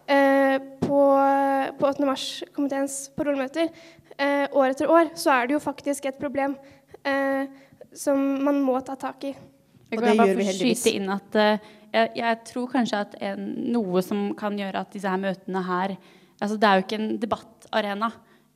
på, 0.08 1.02
på 1.78 1.92
8. 1.92 2.08
mars-komiteens 2.08 2.96
parolemøter 3.18 3.70
år 4.56 4.72
etter 4.72 4.90
år, 4.92 5.12
så 5.20 5.36
er 5.36 5.48
det 5.50 5.58
jo 5.58 5.62
faktisk 5.62 6.08
et 6.08 6.20
problem 6.22 6.56
som 7.94 8.22
man 8.48 8.62
må 8.64 8.80
ta 8.86 8.96
tak 9.00 9.28
i. 9.30 9.36
Og 9.92 10.04
det 10.04 10.16
gjør 10.16 10.34
vi 10.38 10.48
heldigvis. 10.48 10.82
skyte 10.82 10.96
inn 10.98 11.12
at 11.12 11.38
uh, 11.38 11.70
jeg, 11.92 12.12
jeg 12.22 12.42
tror 12.48 12.68
kanskje 12.72 13.04
at 13.06 13.16
en, 13.32 13.48
noe 13.74 14.04
som 14.06 14.32
kan 14.40 14.58
gjøre 14.60 14.84
at 14.86 14.92
disse 14.96 15.12
her 15.12 15.22
møtene 15.22 15.64
her 15.68 15.96
altså 16.42 16.58
Det 16.58 16.68
er 16.68 16.78
jo 16.80 16.84
ikke 16.88 16.98
en 16.98 17.18
debattarena. 17.22 18.08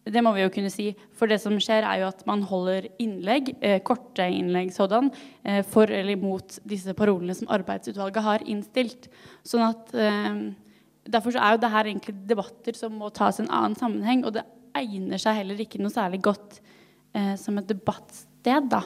Det 0.09 0.21
må 0.25 0.31
vi 0.33 0.41
jo 0.41 0.49
kunne 0.53 0.71
si. 0.73 0.87
For 1.17 1.29
det 1.29 1.37
som 1.41 1.53
skjer, 1.61 1.85
er 1.85 1.99
jo 2.01 2.07
at 2.09 2.23
man 2.25 2.41
holder 2.45 2.87
innlegg, 3.01 3.51
eh, 3.61 3.77
korte 3.85 4.25
innlegg 4.25 4.71
sådan, 4.73 5.11
eh, 5.43 5.61
for 5.61 5.85
eller 5.85 6.13
imot 6.13 6.59
disse 6.65 6.93
parolene 6.97 7.35
som 7.37 7.51
arbeidsutvalget 7.53 8.25
har 8.25 8.45
innstilt. 8.45 9.09
Sånn 9.45 9.65
at 9.69 9.93
eh, 9.93 10.53
Derfor 11.05 11.35
så 11.35 11.37
er 11.37 11.53
jo 11.53 11.61
det 11.61 11.69
her 11.69 11.85
egentlig 11.85 12.13
debatter 12.25 12.73
som 12.73 12.95
må 12.97 13.11
tas 13.13 13.37
i 13.37 13.43
en 13.43 13.51
annen 13.53 13.75
sammenheng. 13.77 14.23
Og 14.25 14.33
det 14.33 14.41
egner 14.73 15.21
seg 15.21 15.37
heller 15.37 15.59
ikke 15.61 15.77
noe 15.77 15.93
særlig 15.93 16.17
godt 16.25 16.59
eh, 17.13 17.35
som 17.37 17.59
et 17.61 17.67
debattsted, 17.69 18.71
da. 18.71 18.81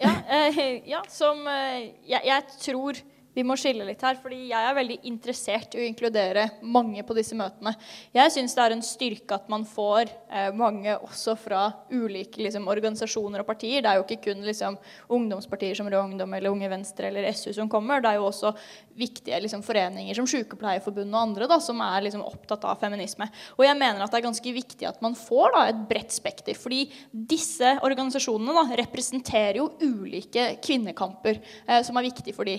Ja, 0.00 0.12
eh, 0.30 0.80
ja 0.92 1.02
som 1.08 1.46
eh, 1.46 1.90
jeg, 2.08 2.20
jeg 2.24 2.42
tror 2.60 3.00
vi 3.38 3.44
må 3.46 3.54
skille 3.58 3.86
litt 3.86 4.02
her, 4.02 4.16
fordi 4.18 4.48
jeg 4.50 4.66
er 4.66 4.74
veldig 4.74 4.96
interessert 5.06 5.74
i 5.76 5.82
å 5.82 5.86
inkludere 5.86 6.48
mange 6.66 7.04
på 7.06 7.14
disse 7.14 7.36
møtene. 7.38 7.70
Jeg 8.16 8.32
syns 8.34 8.56
det 8.56 8.64
er 8.64 8.74
en 8.74 8.82
styrke 8.82 9.36
at 9.36 9.46
man 9.52 9.62
får 9.68 10.10
eh, 10.10 10.48
mange 10.58 10.96
også 10.96 11.36
fra 11.38 11.68
ulike 11.92 12.42
liksom, 12.42 12.66
organisasjoner 12.70 13.44
og 13.44 13.46
partier. 13.46 13.84
Det 13.84 13.92
er 13.92 14.00
jo 14.00 14.06
ikke 14.06 14.32
kun 14.32 14.42
liksom, 14.46 14.78
ungdomspartier 15.14 15.78
som 15.78 15.86
Rød 15.86 16.00
Ungdom 16.00 16.34
eller 16.34 16.50
Unge 16.50 16.70
Venstre 16.72 17.12
eller 17.12 17.28
SU 17.30 17.52
som 17.54 17.70
kommer. 17.70 18.02
Det 18.02 18.10
er 18.10 18.18
jo 18.18 18.26
også 18.26 18.52
viktige 18.98 19.38
liksom, 19.44 19.62
foreninger 19.62 20.18
som 20.18 20.26
Sykepleierforbundet 20.26 21.14
og 21.14 21.20
andre 21.22 21.48
da, 21.52 21.60
som 21.62 21.78
er 21.84 22.08
liksom, 22.08 22.26
opptatt 22.26 22.66
av 22.66 22.82
feminisme. 22.82 23.30
Og 23.54 23.64
jeg 23.68 23.78
mener 23.78 24.02
at 24.02 24.10
det 24.10 24.18
er 24.18 24.26
ganske 24.26 24.56
viktig 24.58 24.90
at 24.90 24.98
man 25.04 25.14
får 25.18 25.54
da, 25.54 25.64
et 25.70 25.86
bredt 25.92 26.16
spekter. 26.16 26.58
fordi 26.58 26.88
disse 27.12 27.76
organisasjonene 27.86 28.56
da, 28.58 28.66
representerer 28.82 29.60
jo 29.60 29.70
ulike 29.84 30.50
kvinnekamper 30.64 31.38
eh, 31.38 31.84
som 31.86 31.98
er 31.98 32.08
viktige 32.10 32.34
for 32.34 32.48
de. 32.48 32.58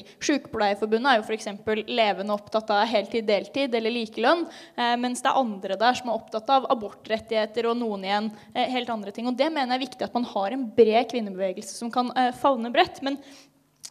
Sykepleierforbundet 0.70 1.12
er 1.12 1.20
jo 1.20 1.26
f.eks. 1.26 1.88
levende 1.90 2.36
opptatt 2.36 2.70
av 2.74 2.86
heltid, 2.90 3.26
deltid 3.28 3.76
eller 3.76 3.94
likelønn, 3.94 4.46
eh, 4.78 4.96
mens 5.02 5.24
det 5.24 5.32
er 5.32 5.40
andre 5.42 5.78
der 5.80 5.98
som 5.98 6.10
er 6.10 6.18
opptatt 6.20 6.50
av 6.54 6.68
abortrettigheter 6.70 7.70
og 7.72 7.78
noen 7.80 8.06
igjen 8.06 8.30
eh, 8.54 8.70
helt 8.70 8.90
andre 8.94 9.14
ting. 9.16 9.28
Og 9.30 9.38
det 9.40 9.50
mener 9.50 9.74
jeg 9.74 9.80
er 9.80 9.86
viktig 9.88 10.08
at 10.08 10.18
man 10.18 10.28
har 10.30 10.56
en 10.56 10.68
bred 10.76 11.10
kvinnebevegelse 11.12 11.78
som 11.80 11.92
kan 11.94 12.12
eh, 12.16 12.32
favne 12.38 12.72
bredt. 12.74 13.02
men 13.02 13.18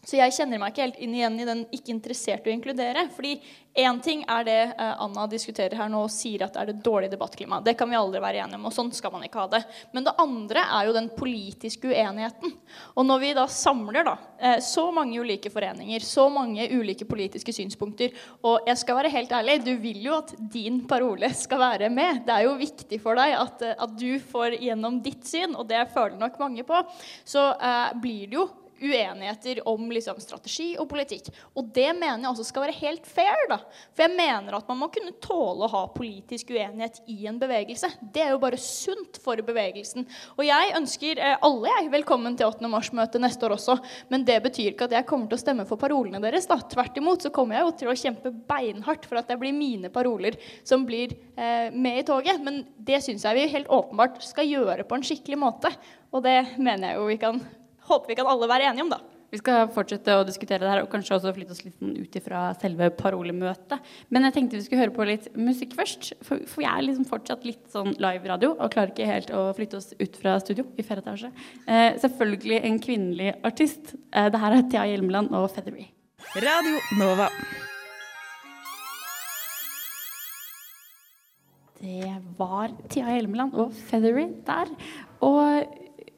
så 0.09 0.17
jeg 0.17 0.33
kjenner 0.39 0.61
meg 0.61 0.73
ikke 0.73 0.87
helt 0.87 1.01
inn 1.05 1.15
igjen 1.19 1.35
i 1.37 1.45
den 1.45 1.59
ikke 1.69 1.93
interessert 1.93 2.47
i 2.47 2.49
å 2.49 2.55
inkludere. 2.55 3.03
Fordi 3.13 3.35
én 3.77 3.99
ting 4.01 4.23
er 4.25 4.47
det 4.47 4.61
eh, 4.71 4.93
Anna 5.05 5.27
diskuterer 5.29 5.77
her 5.77 5.91
nå 5.93 6.01
og 6.07 6.13
sier 6.13 6.47
at 6.47 6.55
det 6.55 6.63
er 6.63 6.71
det 6.71 6.85
dårlige 6.87 7.13
debattklima. 7.13 7.59
Det 7.61 7.75
kan 7.77 7.91
vi 7.91 7.99
aldri 7.99 8.23
være 8.25 8.41
enige 8.41 8.57
om, 8.57 8.65
og 8.71 8.73
sånn 8.73 8.89
skal 8.97 9.13
man 9.13 9.27
ikke 9.27 9.43
ha 9.43 9.51
det. 9.53 9.61
Men 9.93 10.07
det 10.07 10.15
andre 10.23 10.63
er 10.79 10.89
jo 10.89 10.95
den 10.97 11.11
politiske 11.13 11.91
uenigheten. 11.93 12.55
Og 12.97 13.05
når 13.05 13.21
vi 13.21 13.33
da 13.37 13.45
samler 13.53 14.07
da, 14.09 14.15
eh, 14.41 14.57
så 14.65 14.87
mange 14.97 15.21
ulike 15.21 15.53
foreninger, 15.53 16.07
så 16.09 16.25
mange 16.33 16.71
ulike 16.73 17.05
politiske 17.09 17.53
synspunkter 17.53 18.15
Og 18.49 18.65
jeg 18.69 18.81
skal 18.81 18.97
være 18.97 19.13
helt 19.13 19.35
ærlig, 19.37 19.59
du 19.67 19.75
vil 19.83 20.01
jo 20.07 20.15
at 20.23 20.33
din 20.39 20.81
parole 20.89 21.29
skal 21.37 21.61
være 21.61 21.91
med. 21.93 22.23
Det 22.25 22.33
er 22.33 22.47
jo 22.47 22.55
viktig 22.57 23.01
for 23.05 23.21
deg 23.21 23.35
at, 23.37 23.67
eh, 23.67 23.77
at 23.77 23.93
du 24.01 24.17
får 24.33 24.57
gjennom 24.57 25.03
ditt 25.05 25.29
syn, 25.29 25.53
og 25.53 25.69
det 25.69 25.85
føler 25.93 26.17
nok 26.17 26.41
mange 26.41 26.65
på. 26.65 26.81
Så 27.29 27.45
eh, 27.61 27.93
blir 28.01 28.25
det 28.25 28.41
jo 28.41 28.49
uenigheter 28.81 29.61
om 29.69 29.91
liksom, 29.93 30.21
strategi 30.23 30.73
og 30.79 30.89
politikk. 30.91 31.31
Og 31.59 31.71
det 31.75 31.91
mener 31.97 32.23
jeg 32.23 32.31
også 32.31 32.47
skal 32.49 32.67
være 32.67 32.77
helt 32.79 33.07
fair. 33.09 33.45
da. 33.51 33.61
For 33.97 34.07
jeg 34.07 34.17
mener 34.17 34.57
at 34.59 34.69
man 34.71 34.81
må 34.83 34.89
kunne 34.95 35.15
tåle 35.25 35.67
å 35.67 35.73
ha 35.73 35.83
politisk 35.95 36.53
uenighet 36.55 37.01
i 37.11 37.27
en 37.31 37.41
bevegelse. 37.41 37.91
Det 38.01 38.25
er 38.25 38.33
jo 38.35 38.43
bare 38.43 38.61
sunt 38.63 39.21
for 39.23 39.41
bevegelsen. 39.45 40.07
Og 40.37 40.45
jeg 40.47 40.75
ønsker 40.79 41.23
eh, 41.23 41.37
alle 41.45 41.75
jeg 41.75 41.93
velkommen 41.99 42.39
til 42.39 42.49
8. 42.49 42.71
mars-møtet 42.71 43.23
neste 43.23 43.49
år 43.49 43.57
også. 43.59 43.79
Men 44.13 44.27
det 44.29 44.41
betyr 44.47 44.73
ikke 44.73 44.89
at 44.89 44.97
jeg 44.99 45.09
kommer 45.09 45.31
til 45.31 45.39
å 45.39 45.43
stemme 45.43 45.69
for 45.69 45.81
parolene 45.81 46.23
deres. 46.23 46.49
da. 46.51 46.61
Tvert 46.63 46.99
imot 47.01 47.27
så 47.27 47.35
kommer 47.35 47.59
jeg 47.59 47.67
jo 47.67 47.77
til 47.83 47.93
å 47.93 47.99
kjempe 48.05 48.35
beinhardt 48.49 49.09
for 49.09 49.21
at 49.21 49.31
det 49.31 49.39
blir 49.41 49.57
mine 49.57 49.93
paroler 49.95 50.39
som 50.67 50.87
blir 50.89 51.17
eh, 51.37 51.69
med 51.75 52.03
i 52.03 52.09
toget. 52.09 52.43
Men 52.45 52.65
det 52.79 53.03
syns 53.05 53.27
jeg 53.27 53.39
vi 53.39 53.53
helt 53.57 53.71
åpenbart 53.73 54.23
skal 54.25 54.49
gjøre 54.49 54.87
på 54.89 54.99
en 54.99 55.07
skikkelig 55.07 55.41
måte. 55.41 55.73
Og 56.15 56.25
det 56.25 56.39
mener 56.57 56.93
jeg 56.93 57.01
jo 57.01 57.09
vi 57.11 57.21
kan 57.21 57.41
håper 57.89 58.13
vi 58.13 58.19
kan 58.19 58.29
alle 58.31 58.51
være 58.51 58.71
enige 58.71 58.87
om, 58.87 58.93
da. 58.93 59.01
Vi 59.29 59.37
skal 59.43 59.67
fortsette 59.75 60.15
å 60.17 60.25
diskutere 60.25 60.63
det 60.63 60.71
her 60.71 60.81
og 60.81 60.89
kanskje 60.89 61.19
også 61.19 61.35
flytte 61.37 61.53
oss 61.53 61.61
litt 61.61 61.75
sånn 61.77 61.93
ut 61.99 62.15
ifra 62.17 62.47
selve 62.63 62.89
parolemøtet. 62.97 63.91
Men 64.09 64.25
jeg 64.25 64.35
tenkte 64.39 64.57
vi 64.57 64.65
skulle 64.65 64.87
høre 64.87 64.95
på 64.97 65.05
litt 65.05 65.29
musikk 65.37 65.75
først. 65.77 66.15
For, 66.25 66.41
for 66.49 66.65
jeg 66.65 66.73
er 66.73 66.87
liksom 66.87 67.05
fortsatt 67.11 67.45
litt 67.45 67.67
sånn 67.75 67.93
live-radio 68.01 68.55
og 68.55 68.73
klarer 68.73 68.95
ikke 68.95 69.11
helt 69.11 69.33
å 69.37 69.51
flytte 69.59 69.83
oss 69.83 69.93
ut 70.01 70.17
fra 70.23 70.39
studio 70.41 70.65
i 70.81 70.87
fjerde 70.87 71.05
etasje. 71.05 71.33
Eh, 71.69 72.01
selvfølgelig 72.01 72.63
en 72.71 72.81
kvinnelig 72.87 73.35
artist. 73.45 73.93
Eh, 74.17 74.31
det 74.33 74.41
her 74.41 74.57
er 74.57 74.65
Thea 74.73 74.89
Hjelmeland 74.95 75.37
og 75.37 75.51
Feathery. 75.53 75.91
Radio 76.41 76.81
Nova. 76.97 77.29
Det 81.79 82.17
var 82.41 82.73
Thea 82.89 83.13
Hjelmeland 83.13 83.61
og 83.61 83.77
Feathery 83.93 84.31
der. 84.49 84.73
Og 85.21 85.69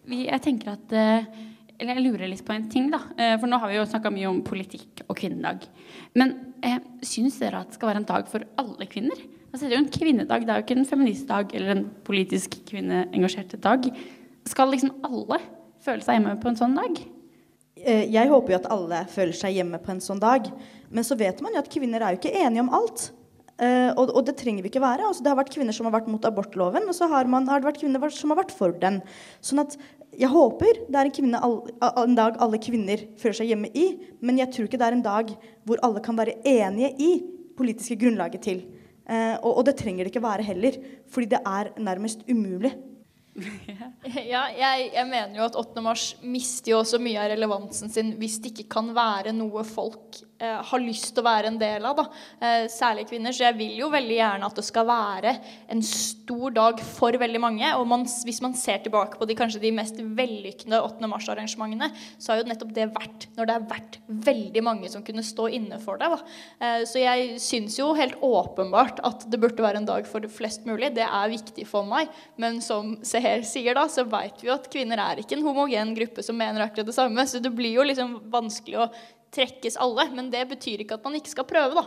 vi, 0.07 0.25
jeg 0.29 0.47
tenker 0.47 0.77
at 0.79 0.95
eh, 0.95 1.41
Eller 1.81 1.97
jeg 1.97 2.05
lurer 2.05 2.29
litt 2.29 2.45
på 2.45 2.53
en 2.53 2.69
ting, 2.69 2.91
da. 2.93 3.01
Eh, 3.17 3.37
For 3.41 3.49
nå 3.49 3.59
har 3.63 3.71
vi 3.73 3.79
jo 3.79 3.87
snakka 3.89 4.13
mye 4.13 4.29
om 4.29 4.43
politikk 4.45 5.05
og 5.07 5.17
kvinnedag. 5.17 5.65
Men 6.15 6.35
eh, 6.63 6.77
syns 7.07 7.39
dere 7.41 7.63
at 7.63 7.71
det 7.73 7.79
skal 7.79 7.91
være 7.93 8.03
en 8.03 8.11
dag 8.11 8.29
for 8.29 8.45
alle 8.61 8.89
kvinner? 8.91 9.23
Altså, 9.51 9.65
det 9.65 9.73
er 9.73 9.79
jo 9.79 9.85
en 9.87 9.95
kvinnedag, 9.95 10.45
det 10.47 10.53
er 10.53 10.61
jo 10.61 10.67
ikke 10.67 10.77
en 10.79 10.91
feministdag 10.91 11.55
eller 11.59 11.73
en 11.73 11.87
politisk 12.07 12.59
kvinneengasjert 12.69 13.57
dag. 13.65 13.89
Skal 14.47 14.71
liksom 14.71 14.93
alle 15.09 15.41
føle 15.83 16.05
seg 16.05 16.19
hjemme 16.19 16.37
på 16.43 16.53
en 16.53 16.61
sånn 16.61 16.77
dag? 16.77 17.01
Eh, 17.81 18.05
Jeg 18.13 18.29
håper 18.31 18.55
jo 18.55 18.61
at 18.61 18.69
alle 18.77 19.01
føler 19.11 19.41
seg 19.41 19.57
hjemme 19.57 19.81
på 19.81 19.95
en 19.95 20.05
sånn 20.05 20.21
dag. 20.21 20.53
Men 20.93 21.07
så 21.07 21.17
vet 21.19 21.41
man 21.41 21.57
jo 21.57 21.65
at 21.65 21.73
kvinner 21.73 22.05
er 22.05 22.15
jo 22.15 22.21
ikke 22.21 22.37
enige 22.45 22.67
om 22.67 22.71
alt. 22.77 23.09
Uh, 23.61 23.93
og, 24.01 24.09
og 24.17 24.23
det 24.25 24.39
trenger 24.41 24.65
vi 24.65 24.71
ikke 24.71 24.81
være. 24.81 25.05
Altså, 25.05 25.21
det 25.21 25.29
har 25.29 25.37
vært 25.37 25.53
kvinner 25.53 25.77
som 25.77 25.85
har 25.85 25.93
vært 25.93 26.07
mot 26.09 26.25
abortloven, 26.25 26.87
og 26.89 26.97
så 26.97 27.11
har, 27.13 27.29
man, 27.29 27.45
har 27.51 27.61
det 27.61 27.69
vært 27.69 27.83
kvinner 27.83 28.15
som 28.17 28.33
har 28.33 28.39
vært 28.39 28.55
for 28.57 28.73
den. 28.73 29.03
Sånn 29.45 29.61
at 29.61 29.77
jeg 30.21 30.29
håper 30.29 30.83
det 30.87 30.99
er 30.99 31.09
en, 31.09 31.15
kvinne, 31.15 31.41
en 32.05 32.17
dag 32.19 32.37
alle 32.45 32.61
kvinner 32.63 33.07
føler 33.21 33.39
seg 33.41 33.53
hjemme 33.53 33.71
i, 33.73 33.87
men 34.21 34.41
jeg 34.43 34.53
tror 34.53 34.69
ikke 34.69 34.81
det 34.81 34.89
er 34.91 34.97
en 34.99 35.07
dag 35.07 35.33
hvor 35.69 35.81
alle 35.87 36.03
kan 36.05 36.19
være 36.19 36.37
enige 36.47 36.93
i 37.01 37.11
politiske 37.57 37.97
grunnlaget 38.01 38.45
til. 38.45 38.63
Eh, 39.09 39.37
og, 39.41 39.61
og 39.61 39.67
det 39.69 39.79
trenger 39.81 40.05
det 40.05 40.13
ikke 40.13 40.25
være 40.25 40.47
heller, 40.47 40.77
fordi 41.11 41.33
det 41.33 41.41
er 41.47 41.75
nærmest 41.81 42.25
umulig. 42.31 42.75
Ja, 44.11 44.49
jeg, 44.57 44.91
jeg 44.95 45.07
mener 45.07 45.37
jo 45.39 45.45
at 45.47 45.57
8. 45.57 45.83
mars 45.85 46.05
mister 46.23 46.73
jo 46.73 46.81
også 46.81 46.99
mye 47.03 47.21
av 47.21 47.29
relevansen 47.31 47.93
sin 47.93 48.15
hvis 48.19 48.41
det 48.43 48.51
ikke 48.51 48.73
kan 48.75 48.89
være 48.97 49.33
noe 49.37 49.63
folk 49.65 50.19
har 50.41 50.81
lyst 50.83 51.11
til 51.13 51.23
å 51.23 51.27
være 51.27 51.51
en 51.51 51.59
del 51.61 51.85
av. 51.85 51.99
Da. 51.99 52.05
Eh, 52.41 52.67
særlig 52.73 53.07
kvinner. 53.11 53.35
Så 53.35 53.45
jeg 53.45 53.57
vil 53.59 53.77
jo 53.83 53.91
veldig 53.93 54.17
gjerne 54.17 54.49
at 54.49 54.57
det 54.57 54.65
skal 54.67 54.87
være 54.89 55.35
en 55.73 55.83
stor 55.85 56.55
dag 56.57 56.81
for 56.97 57.17
veldig 57.21 57.43
mange. 57.43 57.73
Og 57.77 57.87
man, 57.91 58.07
hvis 58.27 58.41
man 58.45 58.57
ser 58.59 58.81
tilbake 58.85 59.21
på 59.21 59.29
de 59.29 59.37
kanskje 59.39 59.63
de 59.63 59.73
mest 59.77 60.01
vellykkede 60.01 60.81
8. 60.81 61.11
mars-arrangementene, 61.11 61.91
så 62.19 62.33
har 62.33 62.41
jo 62.41 62.49
nettopp 62.51 62.73
det 62.77 62.89
vært 62.95 63.29
når 63.37 63.51
det 63.51 63.57
har 63.57 63.69
vært 63.75 64.01
veldig 64.31 64.65
mange 64.65 64.91
som 64.93 65.05
kunne 65.07 65.25
stå 65.27 65.51
inne 65.61 65.81
for 65.83 66.01
det. 66.01 66.11
Da. 66.15 66.21
Eh, 66.67 66.87
så 66.89 67.03
jeg 67.03 67.37
syns 67.43 67.79
jo 67.81 67.93
helt 67.99 68.19
åpenbart 68.25 69.05
at 69.07 69.29
det 69.31 69.41
burde 69.43 69.65
være 69.65 69.83
en 69.83 69.89
dag 69.89 70.09
for 70.09 70.25
flest 70.33 70.67
mulig. 70.69 70.95
Det 70.97 71.07
er 71.07 71.33
viktig 71.33 71.69
for 71.69 71.89
meg. 71.89 72.11
Men 72.41 72.61
som 72.65 72.97
Seher 73.07 73.45
sier, 73.47 73.77
da, 73.77 73.87
så 73.93 74.07
veit 74.09 74.41
vi 74.41 74.51
jo 74.51 74.57
at 74.57 74.71
kvinner 74.73 75.01
er 75.05 75.21
ikke 75.21 75.37
en 75.39 75.47
homogen 75.47 75.95
gruppe 75.97 76.25
som 76.25 76.39
mener 76.39 76.65
akkurat 76.65 76.89
det 76.89 76.97
samme. 76.97 77.29
Så 77.29 77.43
det 77.43 77.53
blir 77.55 77.77
jo 77.77 77.87
liksom 77.87 78.19
vanskelig 78.33 78.81
å 78.81 78.91
trekkes 79.35 79.79
alle. 79.81 80.09
Men 80.15 80.31
det 80.33 80.47
betyr 80.53 80.85
ikke 80.85 80.99
at 80.99 81.07
man 81.07 81.19
ikke 81.19 81.33
skal 81.33 81.49
prøve, 81.49 81.81
da. 81.81 81.87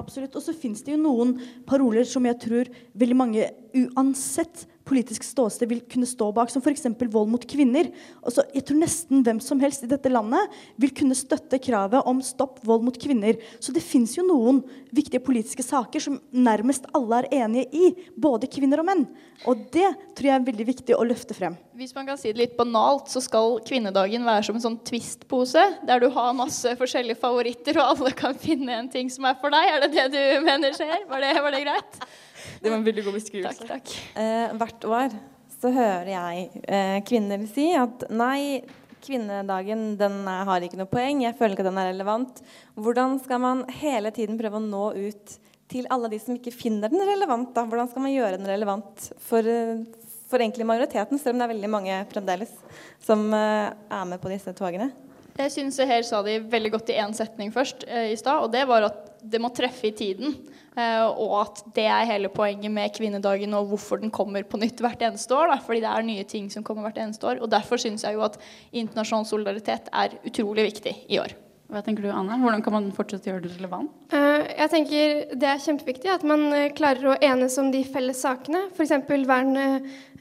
Absolutt. 0.00 0.36
Og 0.38 0.44
så 0.44 0.54
fins 0.56 0.84
det 0.84 0.94
jo 0.94 1.02
noen 1.02 1.34
paroler 1.68 2.06
som 2.08 2.24
jeg 2.28 2.38
tror 2.40 2.70
veldig 2.98 3.18
mange 3.18 3.48
uansett 3.76 4.66
politisk 4.88 5.24
ståsted 5.26 5.70
vil 5.70 5.82
kunne 5.90 6.08
stå 6.08 6.30
bak, 6.34 6.50
som 6.52 6.62
f.eks. 6.62 6.86
vold 7.12 7.30
mot 7.32 7.44
kvinner. 7.48 7.90
Altså, 8.22 8.44
jeg 8.54 8.66
tror 8.68 8.80
nesten 8.82 9.24
hvem 9.26 9.40
som 9.42 9.60
helst 9.62 9.84
i 9.86 9.90
dette 9.90 10.10
landet 10.12 10.56
vil 10.80 10.94
kunne 10.96 11.16
støtte 11.18 11.60
kravet 11.62 12.08
om 12.08 12.22
stopp 12.24 12.60
vold 12.66 12.86
mot 12.86 12.98
kvinner. 12.98 13.38
Så 13.62 13.74
det 13.74 13.84
fins 13.84 14.16
jo 14.18 14.26
noen 14.26 14.62
viktige 14.94 15.22
politiske 15.24 15.64
saker 15.66 16.02
som 16.02 16.20
nærmest 16.32 16.88
alle 16.96 17.22
er 17.22 17.44
enige 17.44 17.68
i, 17.72 17.92
både 18.16 18.50
kvinner 18.50 18.82
og 18.82 18.88
menn. 18.90 19.06
Og 19.48 19.64
det 19.74 19.88
tror 20.14 20.28
jeg 20.28 20.38
er 20.38 20.46
veldig 20.46 20.66
viktig 20.68 20.96
å 20.96 21.06
løfte 21.06 21.34
frem. 21.34 21.56
Hvis 21.78 21.94
man 21.96 22.06
kan 22.06 22.18
si 22.20 22.30
det 22.30 22.38
litt 22.38 22.58
banalt, 22.58 23.08
så 23.10 23.22
skal 23.24 23.58
kvinnedagen 23.66 24.26
være 24.26 24.46
som 24.46 24.58
en 24.58 24.64
sånn 24.66 24.80
Twist-pose, 24.86 25.64
der 25.88 26.02
du 26.02 26.08
har 26.14 26.34
masse 26.36 26.74
forskjellige 26.78 27.18
favoritter, 27.22 27.80
og 27.80 27.94
alle 27.96 28.12
kan 28.18 28.36
finne 28.38 28.76
en 28.76 28.90
ting 28.92 29.10
som 29.10 29.26
er 29.26 29.38
for 29.40 29.54
deg. 29.54 29.70
Er 29.72 29.86
det 29.86 29.92
det 29.96 30.06
du 30.14 30.46
mener 30.46 30.76
skjer? 30.76 31.06
Var 31.10 31.26
det, 31.26 31.32
var 31.42 31.56
det 31.56 31.64
greit? 31.64 32.04
Det 32.62 32.70
var 32.70 32.78
en 32.78 32.86
veldig 32.86 33.04
god 33.06 33.18
beskrivelse. 33.18 33.66
Takk, 33.68 33.86
takk. 33.86 34.18
Eh, 34.18 34.54
hvert 34.60 34.88
år 34.88 35.16
så 35.62 35.70
hører 35.70 36.10
jeg 36.10 36.62
eh, 36.66 36.98
kvinner 37.06 37.44
si 37.50 37.68
at 37.78 38.06
nei, 38.10 38.62
kvinnedagen 39.02 39.92
den 39.98 40.20
er, 40.30 40.44
har 40.46 40.64
ikke 40.64 40.78
noe 40.78 40.90
poeng, 40.90 41.22
jeg 41.24 41.36
føler 41.38 41.56
ikke 41.56 41.64
at 41.66 41.70
den 41.70 41.80
er 41.82 41.90
relevant. 41.90 42.42
Hvordan 42.78 43.18
skal 43.22 43.42
man 43.42 43.64
hele 43.80 44.12
tiden 44.14 44.38
prøve 44.40 44.58
å 44.58 44.64
nå 44.64 44.84
ut 44.98 45.36
til 45.72 45.88
alle 45.92 46.10
de 46.12 46.20
som 46.22 46.36
ikke 46.36 46.54
finner 46.54 46.92
den 46.92 47.02
relevant? 47.06 47.52
Da? 47.56 47.64
Hvordan 47.68 47.90
skal 47.90 48.06
man 48.06 48.14
gjøre 48.14 48.38
den 48.38 48.50
relevant 48.50 49.08
for, 49.22 49.46
eh, 49.46 49.84
for 50.30 50.42
egentlig 50.42 50.68
majoriteten, 50.68 51.18
selv 51.20 51.36
om 51.36 51.42
det 51.42 51.48
er 51.48 51.54
veldig 51.54 51.72
mange 51.72 52.02
fremdeles 52.12 52.52
som 53.02 53.26
eh, 53.34 53.70
er 53.70 54.04
med 54.08 54.22
på 54.22 54.32
disse 54.32 54.54
togene? 54.58 54.90
Jeg 55.38 55.52
syns 55.54 55.78
Seher 55.80 56.04
sa 56.04 56.20
det 56.24 56.42
veldig 56.52 56.74
godt 56.74 56.90
i 56.92 56.98
én 57.00 57.14
setning 57.16 57.52
først 57.54 57.86
eh, 57.88 58.10
i 58.12 58.18
stad, 58.20 58.44
og 58.44 58.52
det 58.52 58.66
var 58.68 58.90
at 58.90 59.08
det 59.22 59.40
må 59.40 59.52
treffe 59.54 59.88
i 59.88 59.94
tiden. 59.96 60.34
Eh, 60.72 61.04
og 61.04 61.34
at 61.42 61.62
det 61.76 61.84
er 61.84 62.08
hele 62.08 62.30
poenget 62.32 62.72
med 62.72 62.92
kvinnedagen 62.96 63.54
og 63.56 63.70
hvorfor 63.72 64.00
den 64.00 64.12
kommer 64.12 64.44
på 64.48 64.60
nytt 64.60 64.80
hvert 64.82 65.04
eneste 65.04 65.36
år. 65.36 65.52
Da, 65.52 65.60
fordi 65.64 65.84
det 65.84 65.92
er 65.92 66.08
nye 66.08 66.26
ting 66.28 66.50
som 66.52 66.64
kommer 66.66 66.88
hvert 66.88 67.00
eneste 67.04 67.28
år. 67.28 67.40
Og 67.44 67.50
derfor 67.52 67.80
syns 67.80 68.04
jeg 68.06 68.16
jo 68.18 68.24
at 68.26 68.38
internasjonal 68.70 69.28
solidaritet 69.28 69.88
er 69.92 70.18
utrolig 70.28 70.68
viktig 70.70 70.96
i 71.12 71.20
år. 71.22 71.36
Hva 71.72 71.80
tenker 71.80 72.04
du, 72.04 72.10
Anne? 72.12 72.36
Hvordan 72.36 72.60
kan 72.64 72.74
man 72.74 72.90
fortsette 72.92 73.30
å 73.30 73.32
gjøre 73.32 73.46
det 73.46 73.54
relevant? 73.56 73.92
Eh, 74.12 74.48
jeg 74.58 74.72
tenker 74.74 75.12
Det 75.40 75.48
er 75.48 75.62
kjempeviktig 75.64 76.10
at 76.12 76.26
man 76.28 76.50
klarer 76.76 77.14
å 77.14 77.20
enes 77.24 77.56
om 77.60 77.70
de 77.72 77.80
felles 77.88 78.20
sakene. 78.20 78.66
F.eks. 78.76 78.98
vern 79.28 79.56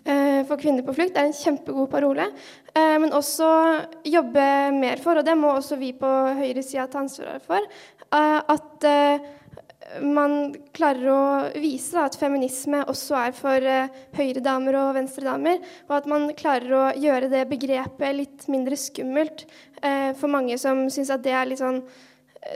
for 0.03 0.57
kvinner 0.57 0.85
på 0.85 0.95
flukt 0.97 1.17
er 1.17 1.27
en 1.27 1.35
kjempegod 1.35 1.89
parole. 1.91 2.25
Men 2.73 3.13
også 3.13 3.47
jobbe 4.07 4.45
mer 4.73 5.01
for, 5.03 5.19
og 5.19 5.27
det 5.27 5.35
må 5.37 5.51
også 5.53 5.77
vi 5.77 5.91
på 5.93 6.09
høyresida 6.39 6.87
ta 6.89 7.03
ansvaret 7.03 7.45
for, 7.45 7.67
at 8.11 8.87
man 9.99 10.53
klarer 10.73 11.07
å 11.11 11.23
vise 11.59 11.99
at 11.99 12.15
feminisme 12.19 12.83
også 12.89 13.17
er 13.17 13.33
for 13.35 13.65
uh, 13.65 13.89
høyre 14.15 14.43
damer 14.43 14.77
og 14.79 14.93
venstre 14.95 15.25
damer, 15.25 15.59
og 15.89 15.97
at 15.97 16.07
man 16.09 16.29
klarer 16.37 16.75
å 16.77 16.83
gjøre 16.95 17.31
det 17.31 17.43
begrepet 17.49 18.15
litt 18.15 18.47
mindre 18.51 18.79
skummelt 18.79 19.45
for 19.81 20.29
mange 20.29 20.53
som 20.61 20.83
syns 20.93 21.09
at 21.09 21.23
det 21.25 21.33
er 21.33 21.47
litt 21.49 21.61
sånn 21.61 21.79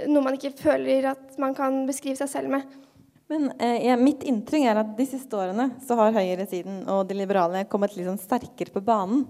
noe 0.10 0.22
man 0.22 0.36
ikke 0.38 0.54
føler 0.60 1.08
at 1.10 1.38
man 1.42 1.56
kan 1.58 1.84
beskrive 1.90 2.18
seg 2.20 2.30
selv 2.30 2.54
med. 2.54 2.85
Men 3.32 3.48
ja, 3.58 3.96
mitt 3.98 4.22
inntrykk 4.28 4.68
er 4.70 4.80
at 4.84 4.92
de 4.98 5.06
siste 5.10 5.34
årene 5.34 5.72
så 5.82 5.96
har 5.98 6.14
høyresiden 6.14 6.84
og 6.94 7.08
de 7.10 7.16
liberale 7.18 7.64
kommet 7.66 7.96
litt 7.98 8.06
sånn 8.06 8.22
sterkere 8.22 8.70
på 8.74 8.84
banen 8.86 9.24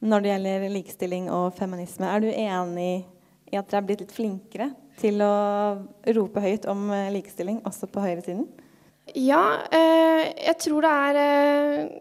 når 0.00 0.22
det 0.22 0.30
gjelder 0.30 0.68
likestilling 0.72 1.26
og 1.34 1.56
feminisme. 1.58 2.08
Er 2.08 2.22
du 2.22 2.30
enig 2.30 2.92
i 3.50 3.58
at 3.58 3.68
dere 3.68 3.82
er 3.82 3.88
blitt 3.88 4.04
litt 4.04 4.14
flinkere 4.14 4.70
til 5.00 5.20
å 5.24 5.32
rope 6.16 6.42
høyt 6.44 6.68
om 6.70 6.88
eh, 6.94 7.10
likestilling 7.14 7.60
også 7.68 7.88
på 7.90 8.04
høyresiden? 8.04 8.46
Ja, 9.16 9.42
eh, 9.74 10.30
jeg 10.46 10.56
tror 10.62 10.86
det 10.86 10.92
er 11.08 11.20
eh, 11.24 11.98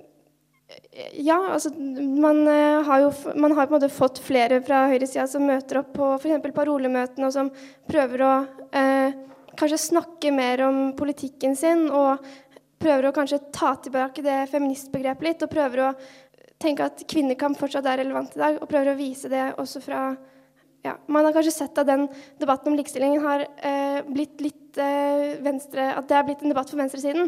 Ja, 1.17 1.39
altså 1.55 1.71
man 1.73 2.43
eh, 2.51 2.83
har 2.85 3.05
jo 3.05 3.09
man 3.35 3.55
har 3.57 3.65
på 3.65 3.73
en 3.73 3.79
måte 3.79 3.93
fått 3.93 4.21
flere 4.23 4.61
fra 4.65 4.85
høyresida 4.91 5.25
som 5.31 5.47
møter 5.47 5.81
opp 5.81 5.93
på 5.95 6.11
f.eks. 6.19 6.51
parolemøtene, 6.53 7.29
og 7.29 7.33
som 7.33 7.49
prøver 7.89 8.25
å 8.27 8.33
eh, 8.77 9.17
kanskje 9.59 9.81
snakke 9.89 10.31
mer 10.35 10.63
om 10.67 10.81
politikken 10.97 11.55
sin, 11.59 11.87
og 11.91 12.23
prøver 12.79 13.09
å 13.09 13.15
kanskje 13.15 13.41
ta 13.55 13.73
tilbake 13.83 14.23
det 14.25 14.41
feministbegrepet 14.51 15.27
litt, 15.27 15.45
og 15.45 15.51
prøver 15.51 15.83
å 15.83 15.93
tenke 16.59 16.87
at 16.87 17.03
kvinnekamp 17.09 17.59
fortsatt 17.59 17.87
er 17.87 18.01
relevant 18.01 18.35
i 18.35 18.41
dag, 18.41 18.59
og 18.59 18.69
prøver 18.71 18.93
å 18.93 18.99
vise 18.99 19.31
det 19.31 19.45
også 19.59 19.83
fra 19.83 20.03
ja, 20.79 20.93
Man 21.11 21.25
har 21.27 21.33
kanskje 21.35 21.51
sett 21.51 21.79
at 21.81 21.89
den 21.89 22.05
debatten 22.39 22.71
om 22.71 22.77
likestillingen 22.79 23.19
har 23.19 23.41
eh, 23.43 23.99
blitt 24.07 24.39
litt 24.39 24.77
eh, 24.79 25.33
venstre 25.43 25.89
At 25.91 26.07
det 26.07 26.15
er 26.15 26.23
blitt 26.29 26.45
en 26.45 26.53
debatt 26.53 26.71
for 26.71 26.79
venstresiden. 26.79 27.27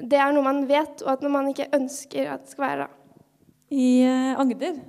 Det 0.00 0.16
er 0.16 0.32
noe 0.32 0.46
man 0.46 0.62
vet, 0.64 1.02
og 1.04 1.10
at 1.12 1.26
man 1.28 1.50
ikke 1.50 1.68
ønsker 1.76 2.32
at 2.32 2.46
det 2.46 2.54
skal 2.54 2.64
være. 2.64 2.86
da. 2.86 3.28
I 3.76 3.90
eh, 4.08 4.40
Agder 4.40 4.80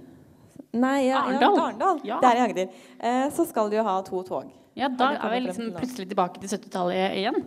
Nei, 0.71 1.07
ja, 1.09 1.21
Arendal. 1.25 1.55
Ja, 1.55 1.63
Arendal. 1.65 2.01
Ja. 2.07 2.19
Det 2.21 2.29
er 2.31 2.37
i 2.39 2.43
Agder. 2.45 2.75
Eh, 2.99 3.25
så 3.35 3.45
skal 3.47 3.71
du 3.71 3.75
jo 3.75 3.83
ha 3.87 3.97
to 4.07 4.21
tog. 4.27 4.51
Ja, 4.77 4.87
da 4.87 5.11
er 5.17 5.33
vi 5.33 5.41
liksom 5.43 5.73
plutselig 5.75 6.07
tilbake 6.13 6.39
til 6.39 6.53
70-tallet 6.53 7.17
igjen. 7.19 7.41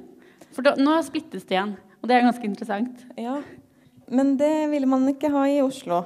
For 0.55 0.67
da, 0.67 0.75
nå 0.77 0.99
splittes 1.07 1.47
det 1.49 1.57
igjen, 1.57 1.73
og 2.03 2.11
det 2.11 2.19
er 2.19 2.27
ganske 2.27 2.45
interessant. 2.47 3.07
Ja, 3.19 3.39
Men 4.13 4.37
det 4.37 4.69
ville 4.69 4.87
man 4.87 5.09
ikke 5.09 5.31
ha 5.33 5.47
i 5.49 5.63
Oslo. 5.65 6.03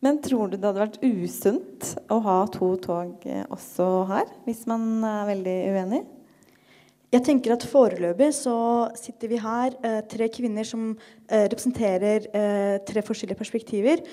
Men 0.00 0.22
tror 0.24 0.48
du 0.48 0.56
det 0.56 0.64
hadde 0.64 0.80
vært 0.80 1.02
usunt 1.04 1.90
å 2.08 2.16
ha 2.24 2.38
to 2.48 2.70
tog 2.80 3.26
eh, 3.28 3.44
også 3.52 3.90
her, 4.08 4.30
hvis 4.46 4.64
man 4.70 5.04
er 5.04 5.28
veldig 5.28 5.58
uenig? 5.74 6.00
Jeg 7.10 7.24
tenker 7.26 7.56
at 7.56 7.64
Foreløpig 7.66 8.28
så 8.36 8.56
sitter 8.94 9.32
vi 9.32 9.38
her, 9.42 9.74
eh, 9.82 9.98
tre 10.06 10.28
kvinner 10.30 10.66
som 10.66 10.92
eh, 11.26 11.48
representerer 11.50 12.28
eh, 12.30 12.76
tre 12.86 13.02
forskjellige 13.02 13.38
perspektiver, 13.38 14.04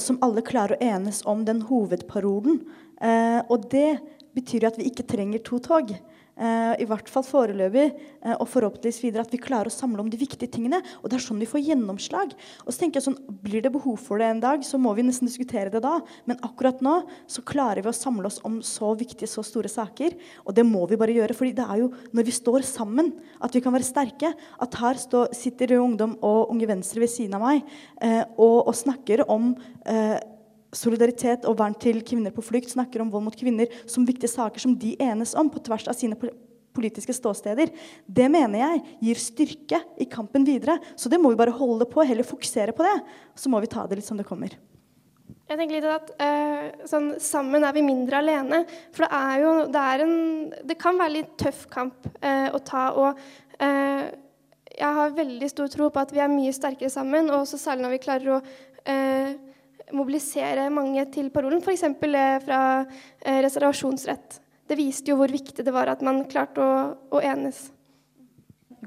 som 0.00 0.16
alle 0.24 0.42
klarer 0.42 0.74
å 0.74 0.82
enes 0.82 1.20
om 1.28 1.44
den 1.46 1.60
hovedparolen. 1.68 2.56
Og 3.46 3.66
det 3.70 4.00
betyr 4.34 4.64
jo 4.64 4.70
at 4.72 4.78
vi 4.80 4.88
ikke 4.88 5.04
trenger 5.06 5.44
to 5.46 5.60
tog. 5.62 5.92
Eh, 6.38 6.74
I 6.84 6.86
hvert 6.86 7.08
fall 7.10 7.24
foreløpig, 7.26 7.86
eh, 8.22 8.34
og 8.38 8.46
forhåpentligvis 8.46 9.00
videre 9.02 9.24
at 9.26 9.32
vi 9.34 9.40
klarer 9.42 9.66
å 9.66 9.74
samle 9.74 9.98
om 9.98 10.10
de 10.10 10.20
viktige 10.20 10.50
tingene. 10.50 10.78
Og 11.02 11.10
det 11.10 11.18
er 11.18 11.24
sånn 11.24 11.40
vi 11.42 11.50
får 11.50 11.64
gjennomslag. 11.66 12.34
Og 12.64 12.70
så 12.70 12.84
tenker 12.84 13.00
jeg 13.00 13.08
sånn, 13.08 13.18
Blir 13.48 13.62
det 13.62 13.72
behov 13.72 13.98
for 13.98 14.18
det 14.18 14.26
en 14.26 14.40
dag, 14.40 14.60
så 14.60 14.78
må 14.78 14.94
vi 14.94 15.02
nesten 15.02 15.26
diskutere 15.26 15.70
det 15.70 15.80
da. 15.82 16.00
Men 16.26 16.38
akkurat 16.44 16.80
nå 16.84 17.08
så 17.26 17.42
klarer 17.42 17.82
vi 17.82 17.88
å 17.88 17.96
samle 17.96 18.26
oss 18.26 18.40
om 18.44 18.60
så 18.60 18.94
viktige, 18.98 19.28
så 19.28 19.42
store 19.42 19.68
saker. 19.68 20.14
Og 20.44 20.54
det 20.54 20.66
må 20.66 20.86
vi 20.88 20.96
bare 20.96 21.14
gjøre. 21.14 21.34
fordi 21.34 21.54
det 21.54 21.64
er 21.64 21.78
jo 21.78 21.92
når 22.12 22.24
vi 22.24 22.30
står 22.30 22.62
sammen 22.62 23.12
at 23.40 23.54
vi 23.54 23.60
kan 23.60 23.72
være 23.72 23.86
sterke. 23.86 24.34
At 24.60 24.74
her 24.74 24.94
stå, 24.94 25.32
sitter 25.32 25.78
Ungdom 25.78 26.18
og 26.22 26.50
Unge 26.50 26.66
Venstre 26.66 27.00
ved 27.00 27.08
siden 27.08 27.34
av 27.34 27.42
meg 27.42 27.62
eh, 28.02 28.24
og, 28.36 28.68
og 28.68 28.74
snakker 28.74 29.24
om 29.28 29.54
eh, 29.86 30.18
solidaritet 30.74 31.46
og 31.48 31.56
vern 31.58 31.76
til 31.80 32.02
kvinner 32.06 32.34
på 32.34 32.44
flukt, 32.44 32.72
snakker 32.72 33.02
om 33.02 33.10
vold 33.12 33.28
mot 33.28 33.38
kvinner 33.38 33.72
som 33.88 34.06
viktige 34.08 34.30
saker 34.32 34.62
som 34.62 34.76
de 34.78 34.94
enes 35.00 35.34
om 35.38 35.50
på 35.52 35.62
tvers 35.64 35.88
av 35.88 35.96
sine 35.96 36.18
politiske 36.78 37.14
ståsteder. 37.16 37.72
Det 38.06 38.28
mener 38.30 38.62
jeg 38.62 38.82
gir 39.08 39.22
styrke 39.22 39.82
i 39.98 40.06
kampen 40.10 40.46
videre. 40.46 40.78
Så 40.94 41.10
det 41.10 41.20
må 41.20 41.32
vi 41.32 41.40
bare 41.40 41.54
holde 41.54 41.88
på, 41.90 42.04
heller 42.06 42.26
fokusere 42.26 42.76
på 42.76 42.86
det. 42.86 42.96
Så 43.34 43.50
må 43.50 43.60
vi 43.64 43.70
ta 43.70 43.86
det 43.88 43.98
litt 43.98 44.08
som 44.08 44.20
det 44.20 44.28
kommer. 44.28 44.54
Jeg 45.48 45.56
tenker 45.56 45.78
litt 45.78 45.88
at 45.88 46.10
uh, 46.20 46.86
sånn, 46.88 47.14
Sammen 47.24 47.64
er 47.64 47.72
vi 47.72 47.82
mindre 47.82 48.20
alene. 48.20 48.62
For 48.92 49.06
det 49.06 49.10
er 49.16 49.44
jo 49.46 49.52
Det, 49.72 49.82
er 49.94 50.04
en, 50.04 50.16
det 50.68 50.76
kan 50.80 51.00
være 51.00 51.14
litt 51.16 51.36
tøff 51.40 51.64
kamp 51.72 52.08
uh, 52.20 52.48
å 52.52 52.60
ta. 52.60 52.90
Og 53.00 53.16
uh, 53.64 54.08
jeg 54.78 54.94
har 55.00 55.16
veldig 55.16 55.48
stor 55.50 55.70
tro 55.72 55.88
på 55.90 56.02
at 56.04 56.12
vi 56.14 56.20
er 56.22 56.30
mye 56.30 56.54
sterkere 56.54 56.92
sammen. 56.92 57.32
Og 57.34 57.48
særlig 57.48 57.86
når 57.86 57.96
vi 57.96 58.02
klarer 58.04 58.36
å 58.36 58.42
eh, 58.88 59.32
mobilisere 59.96 60.68
mange 60.74 61.04
til 61.14 61.30
parolen. 61.34 61.62
F.eks. 61.62 61.84
Fra 62.44 62.60
eh, 62.84 63.40
reservasjonsrett. 63.44 64.40
Det 64.68 64.76
viste 64.76 65.12
jo 65.12 65.18
hvor 65.20 65.32
viktig 65.32 65.64
det 65.64 65.74
var 65.74 65.90
at 65.92 66.04
man 66.04 66.24
klarte 66.28 66.64
å, 66.64 66.78
å 67.14 67.22
enes. 67.24 67.68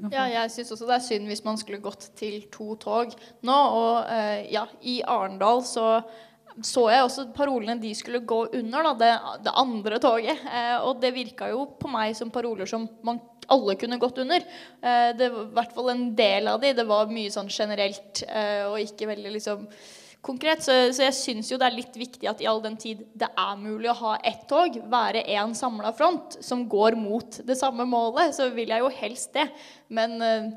Ja, 0.08 0.24
jeg 0.30 0.50
syns 0.54 0.72
også 0.72 0.86
det 0.88 0.94
er 0.96 1.04
synd 1.04 1.28
hvis 1.28 1.42
man 1.44 1.58
skulle 1.60 1.82
gått 1.82 2.08
til 2.18 2.46
to 2.52 2.76
tog 2.80 3.12
nå. 3.44 3.56
Og 3.56 4.12
eh, 4.12 4.52
ja, 4.54 4.66
i 4.80 5.00
Arendal 5.02 5.64
så 5.68 5.96
så 6.60 6.82
jeg 6.92 7.04
også 7.06 7.22
parolene 7.32 7.78
de 7.80 7.90
skulle 7.96 8.20
gå 8.28 8.42
under, 8.58 8.84
da, 8.84 8.92
det, 9.00 9.12
det 9.46 9.54
andre 9.62 9.98
toget. 10.02 10.42
Eh, 10.44 10.74
og 10.84 11.00
det 11.00 11.14
virka 11.14 11.48
jo 11.52 11.64
på 11.80 11.88
meg 11.88 12.16
som 12.18 12.32
paroler 12.34 12.68
som 12.68 12.84
man 13.06 13.20
alle 13.52 13.76
kunne 13.80 13.98
gått 14.00 14.20
under. 14.22 14.44
Eh, 14.82 15.10
det 15.16 15.30
var 15.32 15.46
i 15.46 15.56
hvert 15.56 15.74
fall 15.76 15.90
en 15.94 16.04
del 16.18 16.50
av 16.52 16.60
de. 16.62 16.74
Det 16.76 16.86
var 16.88 17.12
mye 17.12 17.32
sånn 17.32 17.50
generelt 17.52 18.24
eh, 18.28 18.68
og 18.68 18.80
ikke 18.82 19.08
veldig 19.14 19.34
liksom 19.38 19.66
konkret. 20.24 20.62
Så, 20.64 20.74
så 20.94 21.06
jeg 21.06 21.18
syns 21.18 21.50
jo 21.52 21.58
det 21.60 21.68
er 21.68 21.76
litt 21.76 21.98
viktig 21.98 22.30
at 22.30 22.40
i 22.42 22.48
all 22.48 22.62
den 22.64 22.78
tid 22.80 23.02
det 23.18 23.28
er 23.28 23.60
mulig 23.60 23.90
å 23.92 23.98
ha 24.00 24.14
ett 24.24 24.46
tog, 24.50 24.78
være 24.90 25.26
én 25.34 25.54
samla 25.58 25.92
front 25.98 26.38
som 26.44 26.64
går 26.70 26.96
mot 26.98 27.42
det 27.46 27.58
samme 27.58 27.86
målet, 27.88 28.34
så 28.36 28.48
vil 28.54 28.72
jeg 28.72 28.84
jo 28.84 28.92
helst 29.02 29.34
det. 29.36 29.48
Men 29.92 30.18
eh, 30.22 30.50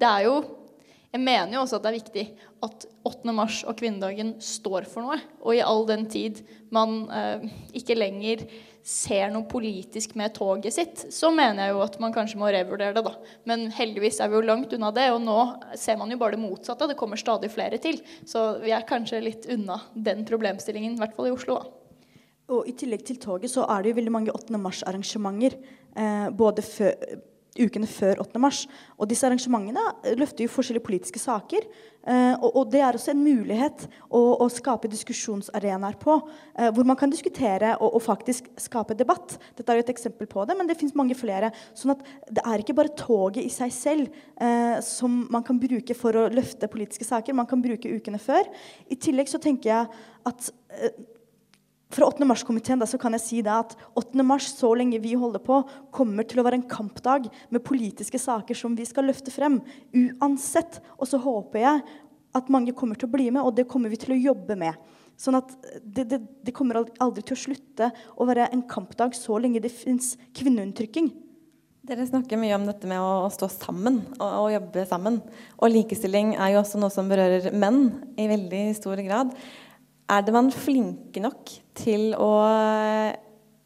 det 0.00 0.08
er 0.08 0.30
jo 0.30 0.40
Jeg 1.10 1.24
mener 1.26 1.56
jo 1.56 1.60
også 1.64 1.80
at 1.80 1.82
det 1.82 1.88
er 1.90 1.96
viktig 1.96 2.22
at 2.62 2.84
8. 3.08 3.32
mars 3.34 3.56
og 3.66 3.74
kvinnedagen 3.80 4.36
står 4.38 4.84
for 4.86 5.02
noe. 5.02 5.16
Og 5.42 5.56
i 5.56 5.62
all 5.64 5.82
den 5.88 6.04
tid 6.06 6.38
man 6.70 7.08
eh, 7.10 7.48
ikke 7.74 7.96
lenger 7.98 8.44
ser 8.86 9.30
noe 9.32 9.48
politisk 9.48 10.14
med 10.18 10.32
toget 10.36 10.74
sitt, 10.74 11.02
så 11.12 11.30
mener 11.34 11.66
jeg 11.66 11.74
jo 11.74 11.82
at 11.84 11.98
man 12.02 12.14
kanskje 12.14 12.38
må 12.40 12.48
revurdere 12.52 12.96
det, 12.96 13.04
da. 13.06 13.14
Men 13.48 13.68
heldigvis 13.76 14.20
er 14.22 14.30
vi 14.30 14.38
jo 14.38 14.46
langt 14.46 14.72
unna 14.76 14.92
det, 14.96 15.08
og 15.14 15.20
nå 15.24 15.38
ser 15.78 15.98
man 16.00 16.12
jo 16.12 16.18
bare 16.20 16.36
det 16.36 16.42
motsatte. 16.42 16.88
Det 16.90 16.98
kommer 17.00 17.20
stadig 17.20 17.52
flere 17.52 17.80
til. 17.82 18.00
Så 18.28 18.62
vi 18.64 18.72
er 18.74 18.86
kanskje 18.88 19.22
litt 19.24 19.50
unna 19.52 19.80
den 19.94 20.24
problemstillingen, 20.28 20.96
i 20.96 21.02
hvert 21.02 21.16
fall 21.16 21.30
i 21.30 21.34
Oslo. 21.36 21.60
da. 21.60 21.76
Og 22.50 22.66
I 22.66 22.74
tillegg 22.74 23.04
til 23.06 23.20
toget 23.22 23.52
så 23.52 23.66
er 23.70 23.82
det 23.82 23.92
jo 23.92 24.00
veldig 24.00 24.14
mange 24.14 24.34
8. 24.34 24.58
mars-arrangementer. 24.58 25.54
Eh, 25.96 26.28
både 26.34 26.64
før, 26.66 26.96
ukene 27.60 27.88
før 27.90 28.22
8. 28.24 28.40
mars. 28.42 28.64
Og 28.98 29.08
disse 29.10 29.26
arrangementene 29.28 30.14
løfter 30.18 30.46
jo 30.46 30.52
forskjellige 30.52 30.86
politiske 30.86 31.22
saker. 31.22 31.66
Eh, 32.00 32.34
og, 32.38 32.48
og, 32.54 32.70
det 32.72 32.80
er 32.80 32.96
også 32.96 33.12
en 33.12 33.20
mulighet 33.20 33.84
å, 34.08 34.20
å 34.40 34.46
skape 34.52 34.88
diskusjonsarenaer 34.88 35.98
på. 36.00 36.16
Eh, 36.56 36.70
hvor 36.74 36.88
man 36.88 36.98
kan 37.00 37.12
diskutere 37.12 37.74
og, 37.76 37.98
og, 37.98 38.02
faktisk 38.04 38.48
skape 38.60 38.96
debatt. 38.96 39.36
Dette 39.58 39.72
er 39.72 39.80
jo 39.80 39.84
et 39.84 39.92
eksempel 39.92 40.30
på 40.30 40.46
det, 40.48 40.56
men 40.58 40.70
det 40.70 40.78
fins 40.80 40.96
mange 40.96 41.16
flere. 41.18 41.52
sånn 41.76 41.94
at 41.96 42.04
det 42.30 42.44
er 42.46 42.64
ikke 42.64 42.78
bare 42.78 42.96
toget 42.96 43.44
i 43.44 43.52
seg 43.52 43.74
selv 43.76 44.20
eh, 44.40 44.80
som 44.84 45.22
man 45.32 45.44
kan 45.46 45.60
bruke 45.60 45.96
for 45.98 46.16
å 46.16 46.28
løfte 46.32 46.70
politiske 46.72 47.08
saker. 47.08 47.36
Man 47.36 47.50
kan 47.50 47.62
bruke 47.64 47.92
ukene 47.92 48.20
før. 48.22 48.48
I 48.88 48.98
tillegg 49.00 49.28
så 49.30 49.42
tenker 49.42 49.74
jeg 49.74 50.04
at 50.30 50.52
eh, 50.80 51.00
fra 51.90 52.06
8. 52.06 52.26
mars-komiteen 52.28 52.82
kan 53.02 53.16
jeg 53.16 53.24
si 53.24 53.40
at 53.42 53.74
8. 53.98 54.22
mars, 54.22 54.52
så 54.54 54.70
lenge 54.78 55.00
vi 55.02 55.16
holder 55.18 55.42
på, 55.42 55.62
kommer 55.90 56.26
til 56.28 56.40
å 56.40 56.44
være 56.46 56.60
en 56.60 56.68
kampdag 56.70 57.26
med 57.50 57.64
politiske 57.66 58.18
saker 58.18 58.54
som 58.54 58.76
vi 58.78 58.86
skal 58.86 59.08
løfte 59.10 59.32
frem. 59.34 59.58
Uansett. 59.90 60.78
Og 60.98 61.10
så 61.10 61.18
håper 61.18 61.64
jeg 61.64 61.82
at 62.38 62.50
mange 62.52 62.74
kommer 62.78 62.94
til 62.94 63.08
å 63.08 63.14
bli 63.14 63.26
med, 63.30 63.42
og 63.42 63.56
det 63.56 63.66
kommer 63.70 63.90
vi 63.90 63.98
til 63.98 64.14
å 64.14 64.20
jobbe 64.20 64.54
med. 64.58 64.78
Sånn 65.20 65.36
at 65.36 65.50
det, 65.82 66.06
det, 66.08 66.20
det 66.46 66.54
kommer 66.56 66.78
aldri 67.02 67.24
til 67.26 67.36
å 67.36 67.42
slutte 67.42 67.90
å 68.16 68.26
være 68.28 68.46
en 68.54 68.62
kampdag 68.70 69.16
så 69.18 69.36
lenge 69.42 69.60
det 69.60 69.72
fins 69.74 70.14
kvinneundertrykking. 70.38 71.10
Dere 71.90 72.04
snakker 72.06 72.36
mye 72.36 72.54
om 72.54 72.66
dette 72.68 72.88
med 72.88 73.00
å 73.00 73.28
stå 73.32 73.48
sammen 73.50 74.02
og, 74.18 74.28
og, 74.28 74.46
jobbe 74.52 74.84
sammen. 74.88 75.18
Og 75.58 75.72
likestilling 75.72 76.34
er 76.36 76.54
jo 76.54 76.60
også 76.60 76.80
noe 76.80 76.92
som 76.92 77.08
berører 77.10 77.56
menn 77.56 77.82
i 78.20 78.28
veldig 78.30 78.62
stor 78.76 79.00
grad. 79.04 79.32
Er 80.10 80.24
det 80.26 80.32
man 80.34 80.50
flinke 80.50 81.22
nok 81.22 81.52
til 81.78 82.10
å 82.18 82.30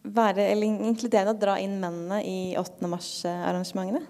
være 0.05 0.51
eller 0.53 0.67
inkluderende 0.91 1.33
og 1.33 1.41
dra 1.41 1.57
inn 1.63 1.79
mennene 1.81 2.21
i 2.29 2.39
8. 2.61 2.85
mars-arrangementene? 2.91 4.03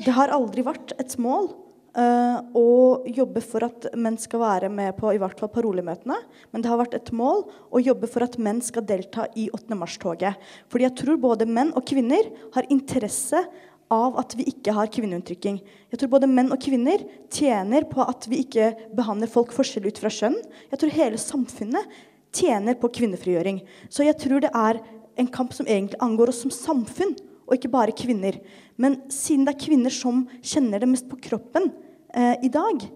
Det 0.00 0.14
har 0.16 0.32
aldri 0.34 0.64
vært 0.66 0.96
et 0.98 1.14
mål 1.20 1.52
uh, 1.94 2.40
å 2.56 2.66
jobbe 3.06 3.42
for 3.44 3.66
at 3.68 3.86
menn 3.94 4.16
skal 4.18 4.42
være 4.42 4.70
med 4.72 4.96
på 4.98 5.12
i 5.14 5.20
hvert 5.20 5.38
fall 5.38 5.52
parolemøtene. 5.54 6.16
Men 6.50 6.64
det 6.64 6.72
har 6.72 6.80
vært 6.80 6.96
et 6.98 7.12
mål 7.14 7.44
å 7.70 7.82
jobbe 7.84 8.10
for 8.10 8.26
at 8.26 8.38
menn 8.42 8.58
skal 8.64 8.86
delta 8.88 9.28
i 9.38 9.46
8. 9.54 9.76
mars-toget. 9.78 10.40
Fordi 10.72 10.88
jeg 10.88 10.96
tror 11.04 11.22
både 11.22 11.46
menn 11.46 11.70
og 11.76 11.86
kvinner 11.86 12.32
har 12.56 12.70
interesse 12.72 13.44
av 13.90 14.18
at 14.22 14.36
vi 14.38 14.46
ikke 14.50 14.74
har 14.76 14.90
kvinneundertrykking. 14.92 15.58
Jeg 15.90 16.00
tror 16.00 16.12
både 16.12 16.28
menn 16.30 16.52
og 16.54 16.62
kvinner 16.62 17.02
tjener 17.32 17.86
på 17.90 18.04
at 18.04 18.28
vi 18.30 18.44
ikke 18.44 18.70
behandler 18.96 19.30
folk 19.30 19.52
forskjellig 19.54 19.94
ut 19.94 20.00
fra 20.04 20.12
skjønn. 20.14 20.38
Jeg 20.70 20.80
tror 20.80 20.94
hele 20.94 21.20
samfunnet 21.20 21.98
tjener 22.36 22.78
på 22.78 22.92
kvinnefrigjøring. 23.00 23.60
Så 23.90 24.06
jeg 24.06 24.18
tror 24.22 24.44
det 24.44 24.52
er 24.54 24.80
en 25.20 25.30
kamp 25.34 25.52
som 25.56 25.66
egentlig 25.66 25.98
angår 26.02 26.30
oss 26.32 26.44
som 26.44 26.54
samfunn, 26.54 27.16
og 27.50 27.56
ikke 27.56 27.72
bare 27.72 27.96
kvinner. 27.96 28.38
Men 28.78 29.00
siden 29.10 29.44
det 29.46 29.56
er 29.56 29.64
kvinner 29.64 29.94
som 29.94 30.22
kjenner 30.38 30.82
det 30.82 30.88
mest 30.88 31.08
på 31.10 31.18
kroppen 31.26 31.72
eh, 32.14 32.36
i 32.46 32.50
dag, 32.52 32.86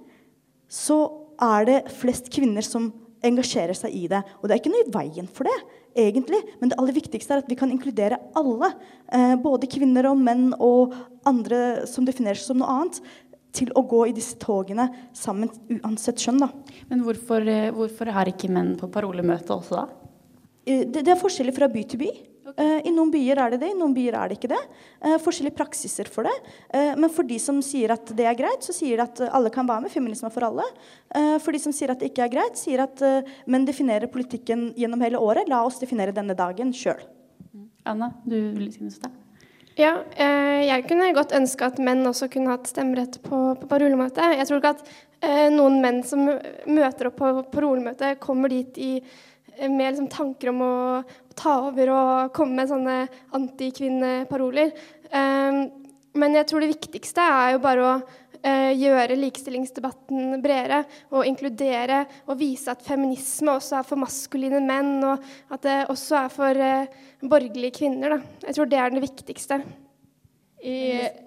så 0.70 0.98
er 1.42 1.66
det 1.66 1.80
flest 1.98 2.30
kvinner 2.32 2.62
som 2.62 2.92
engasjerer 3.24 3.74
seg 3.76 3.96
i 3.98 4.06
det. 4.10 4.22
Og 4.38 4.46
det 4.46 4.54
er 4.54 4.62
ikke 4.62 4.72
noe 4.72 4.86
i 4.86 4.94
veien 4.94 5.26
for 5.26 5.48
det 5.48 5.56
egentlig. 5.96 6.40
Men 6.60 6.70
det 6.70 6.78
aller 6.80 6.96
viktigste 6.96 7.36
er 7.36 7.42
at 7.42 7.50
vi 7.50 7.58
kan 7.58 7.72
inkludere 7.72 8.20
alle. 8.38 8.72
Eh, 9.12 9.34
både 9.40 9.70
kvinner 9.70 10.10
og 10.10 10.20
menn 10.20 10.50
og 10.58 10.94
andre 11.28 11.86
som 11.90 12.06
definerer 12.06 12.40
seg 12.40 12.52
som 12.52 12.62
noe 12.62 12.72
annet. 12.78 13.00
Til 13.54 13.70
å 13.78 13.84
gå 13.86 14.00
i 14.10 14.14
disse 14.16 14.34
togene 14.42 14.88
sammen 15.14 15.52
uansett 15.76 16.18
skjønn. 16.18 16.42
Da. 16.42 16.50
Men 16.90 17.04
hvorfor, 17.06 17.46
eh, 17.46 17.70
hvorfor 17.74 18.10
har 18.10 18.30
ikke 18.30 18.50
menn 18.50 18.74
på 18.80 18.90
parolemøte 18.90 19.54
også 19.54 19.78
da? 19.78 19.88
Eh, 20.66 20.84
det, 20.84 21.04
det 21.04 21.14
er 21.14 21.20
forskjellig 21.20 21.54
fra 21.54 21.70
by 21.70 21.84
til 21.86 22.02
by. 22.02 22.12
Uh, 22.44 22.80
I 22.84 22.92
noen 22.92 23.08
byer 23.12 23.38
er 23.40 23.54
det 23.54 23.62
det, 23.62 23.70
i 23.72 23.78
noen 23.78 23.94
byer 23.96 24.16
er 24.18 24.28
det 24.28 24.36
ikke 24.36 24.50
det. 24.52 24.60
Uh, 25.00 25.16
forskjellige 25.22 25.56
praksiser 25.56 26.10
for 26.12 26.28
det. 26.28 26.34
Uh, 26.74 26.92
men 27.00 27.08
for 27.12 27.24
de 27.26 27.38
som 27.40 27.62
sier 27.64 27.94
at 27.94 28.12
det 28.16 28.26
er 28.28 28.36
greit, 28.36 28.66
så 28.66 28.74
sier 28.76 29.00
de 29.00 29.06
at 29.06 29.22
alle 29.30 29.52
kan 29.54 29.68
være 29.68 29.86
med. 29.86 29.92
Feminisme 29.94 30.28
for 30.34 30.44
alle. 30.50 30.66
for 31.40 31.54
de 31.54 31.60
som 31.62 31.72
sier 31.72 31.92
at 31.92 32.00
det 32.00 32.10
ikke 32.10 32.24
er 32.26 32.32
greit, 32.32 32.58
sier 32.58 32.82
at 32.82 33.00
menn 33.50 33.64
definerer 33.66 34.10
politikken 34.10 34.72
gjennom 34.76 35.02
hele 35.04 35.20
året. 35.22 35.48
La 35.48 35.62
oss 35.64 35.78
definere 35.80 36.14
denne 36.14 36.34
dagen 36.36 36.72
sjøl. 36.74 37.00
Anna, 37.86 38.10
du 38.26 38.36
vil 38.56 38.72
si 38.72 38.82
noe 38.82 39.12
ja, 39.74 39.96
jeg 40.14 40.84
kunne 40.86 41.08
godt 41.16 41.32
ønske 41.34 41.66
at 41.66 41.80
menn 41.82 42.06
også 42.06 42.28
kunne 42.30 42.52
hatt 42.52 42.68
stemmerett 42.70 43.16
på, 43.24 43.38
på 43.58 43.78
rullemøte. 43.82 44.22
Jeg 44.38 44.46
tror 44.46 44.60
ikke 44.60 44.70
at 44.76 45.50
noen 45.50 45.80
menn 45.82 45.98
som 46.06 46.28
møter 46.28 47.10
opp 47.10 47.18
på 47.18 47.32
parolemøtet, 47.50 48.20
kommer 48.22 48.52
dit 48.54 48.78
i 48.78 48.92
med 49.60 49.94
liksom 49.94 50.10
tanker 50.12 50.50
om 50.52 50.64
å, 50.64 50.74
ta 51.34 51.54
over 51.66 51.90
og 51.90 52.34
komme 52.36 52.60
med 52.60 52.70
sånne 52.70 52.98
antikvinneparoler. 53.34 54.68
Um, 55.10 55.64
men 56.14 56.36
jeg 56.38 56.46
tror 56.46 56.62
det 56.62 56.70
viktigste 56.70 57.24
er 57.26 57.56
jo 57.56 57.62
bare 57.64 57.88
å 57.88 57.94
uh, 57.98 58.70
gjøre 58.70 59.18
likestillingsdebatten 59.18 60.36
bredere 60.44 60.84
og 61.10 61.26
inkludere 61.26 62.04
og 62.28 62.38
vise 62.38 62.70
at 62.70 62.86
feminisme 62.86 63.56
også 63.56 63.80
er 63.80 63.88
for 63.88 63.98
maskuline 63.98 64.62
menn, 64.62 64.94
og 65.02 65.26
at 65.50 65.66
det 65.66 65.78
også 65.90 66.20
er 66.20 66.32
for 66.36 66.64
uh, 66.70 67.02
borgerlige 67.24 67.80
kvinner. 67.80 68.14
Da. 68.14 68.38
Jeg 68.46 68.58
tror 68.60 68.70
det 68.70 68.80
er 68.80 68.94
det 68.94 69.06
viktigste. 69.08 69.60
I, 70.64 70.76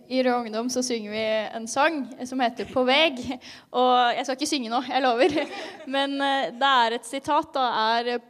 I 0.08 0.24
Rød 0.24 0.34
Ungdom 0.34 0.70
så 0.72 0.80
synger 0.84 1.12
vi 1.12 1.24
en 1.58 1.66
sang 1.68 1.98
som 2.26 2.40
heter 2.40 2.66
'På 2.66 2.86
veg'. 2.88 3.40
Og 3.76 4.16
jeg 4.16 4.24
skal 4.24 4.36
ikke 4.38 4.48
synge 4.48 4.70
nå, 4.72 4.80
jeg 4.88 5.04
lover. 5.04 5.34
Men 5.96 6.14
uh, 6.22 6.48
det 6.56 6.70
er 6.70 6.96
et 6.96 7.06
sitat. 7.06 7.50
da, 7.54 7.66
er 8.00 8.22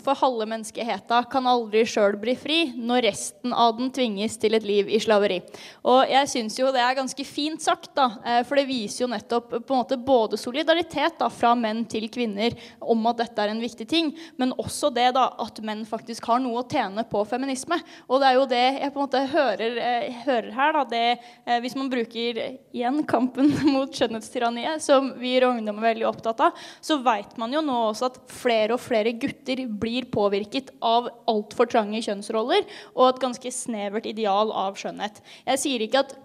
For 0.00 0.16
halve 0.16 0.46
menneskeheta 0.48 1.22
kan 1.30 1.46
aldri 1.46 1.84
sjøl 1.84 2.16
bli 2.20 2.34
fri 2.36 2.58
når 2.76 3.04
resten 3.10 3.52
av 3.52 3.76
den 3.76 3.90
tvinges 3.90 4.38
til 4.40 4.56
et 4.56 4.64
liv 4.64 4.88
i 4.88 4.98
slaveri. 4.98 5.42
Og 5.84 6.08
jeg 6.08 6.28
syns 6.28 6.56
jo 6.58 6.72
det 6.72 6.80
er 6.80 6.96
ganske 6.96 7.24
fint 7.24 7.60
sagt, 7.60 7.92
da. 7.94 8.08
Uh, 8.24 8.42
for 8.48 8.56
det 8.56 8.66
viser 8.70 9.04
jo 9.04 9.12
nettopp 9.12 9.50
på 9.60 9.76
en 9.76 9.82
måte 9.82 10.00
både 10.00 10.40
solidaritet 10.40 11.18
da, 11.20 11.28
fra 11.28 11.52
menn 11.54 11.84
til 11.84 12.08
kvinner 12.08 12.56
om 12.80 13.06
at 13.12 13.20
dette 13.20 13.42
er 13.42 13.52
en 13.52 13.60
viktig 13.60 13.88
ting, 13.88 14.14
men 14.40 14.56
også 14.56 14.88
det 14.88 15.12
da 15.18 15.28
at 15.44 15.60
menn 15.60 15.84
faktisk 15.84 16.24
har 16.32 16.40
noe 16.40 16.64
å 16.64 16.68
tjene 16.68 17.04
på 17.04 17.24
feminisme. 17.28 17.76
Og 18.08 18.24
det 18.24 18.32
er 18.32 18.40
jo 18.40 18.48
det 18.48 18.64
jeg 18.80 18.92
på 18.92 19.02
en 19.02 19.04
måte 19.04 19.24
hører, 19.36 19.80
uh, 19.84 20.20
hører 20.24 20.52
her, 20.56 20.72
da, 20.80 20.88
det, 20.88 21.04
eh, 21.12 21.25
hvis 21.62 21.76
man 21.78 21.90
bruker 21.92 22.40
igjen 22.74 23.02
kampen 23.08 23.52
mot 23.74 23.92
skjønnhetstyranniet, 23.94 24.82
som 24.84 25.12
vi 25.20 25.36
Ungdom 25.46 25.78
er 25.80 25.90
veldig 25.92 26.06
opptatt 26.08 26.40
av, 26.48 26.66
så 26.82 26.98
vet 27.04 27.36
man 27.38 27.52
jo 27.54 27.62
nå 27.64 27.76
også 27.90 28.10
at 28.10 28.20
flere 28.32 28.74
og 28.74 28.82
flere 28.82 29.12
gutter 29.14 29.62
blir 29.68 30.08
påvirket 30.10 30.72
av 30.84 31.10
altfor 31.30 31.70
trange 31.70 32.00
kjønnsroller 32.02 32.64
og 32.94 33.04
et 33.08 33.22
ganske 33.22 33.52
snevert 33.54 34.08
ideal 34.10 34.50
av 34.50 34.78
skjønnhet. 34.80 35.20
Jeg 35.46 35.62
sier 35.62 35.86
ikke 35.86 36.02
at 36.02 36.16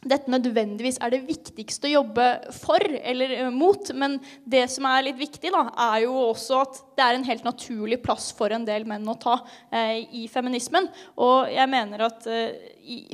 dette 0.00 0.32
nødvendigvis 0.32 0.96
er 1.04 1.12
det 1.12 1.26
viktigste 1.26 1.90
å 1.90 1.92
jobbe 1.98 2.26
for 2.56 2.80
eller 2.80 3.34
eh, 3.36 3.50
mot. 3.52 3.90
Men 3.92 4.16
det 4.48 4.64
som 4.72 4.88
er 4.88 5.04
litt 5.04 5.20
viktig, 5.20 5.52
da, 5.52 5.66
er 5.92 6.06
jo 6.06 6.14
også 6.30 6.60
at 6.62 6.80
det 6.96 7.04
er 7.04 7.16
en 7.18 7.26
helt 7.28 7.44
naturlig 7.44 8.00
plass 8.04 8.30
for 8.36 8.52
en 8.54 8.64
del 8.68 8.86
menn 8.88 9.08
å 9.08 9.18
ta 9.20 9.38
eh, 9.68 10.00
i 10.16 10.26
feminismen. 10.32 10.88
Og 11.20 11.52
jeg 11.52 11.72
mener 11.72 12.06
at 12.08 12.28
eh, 12.32 12.70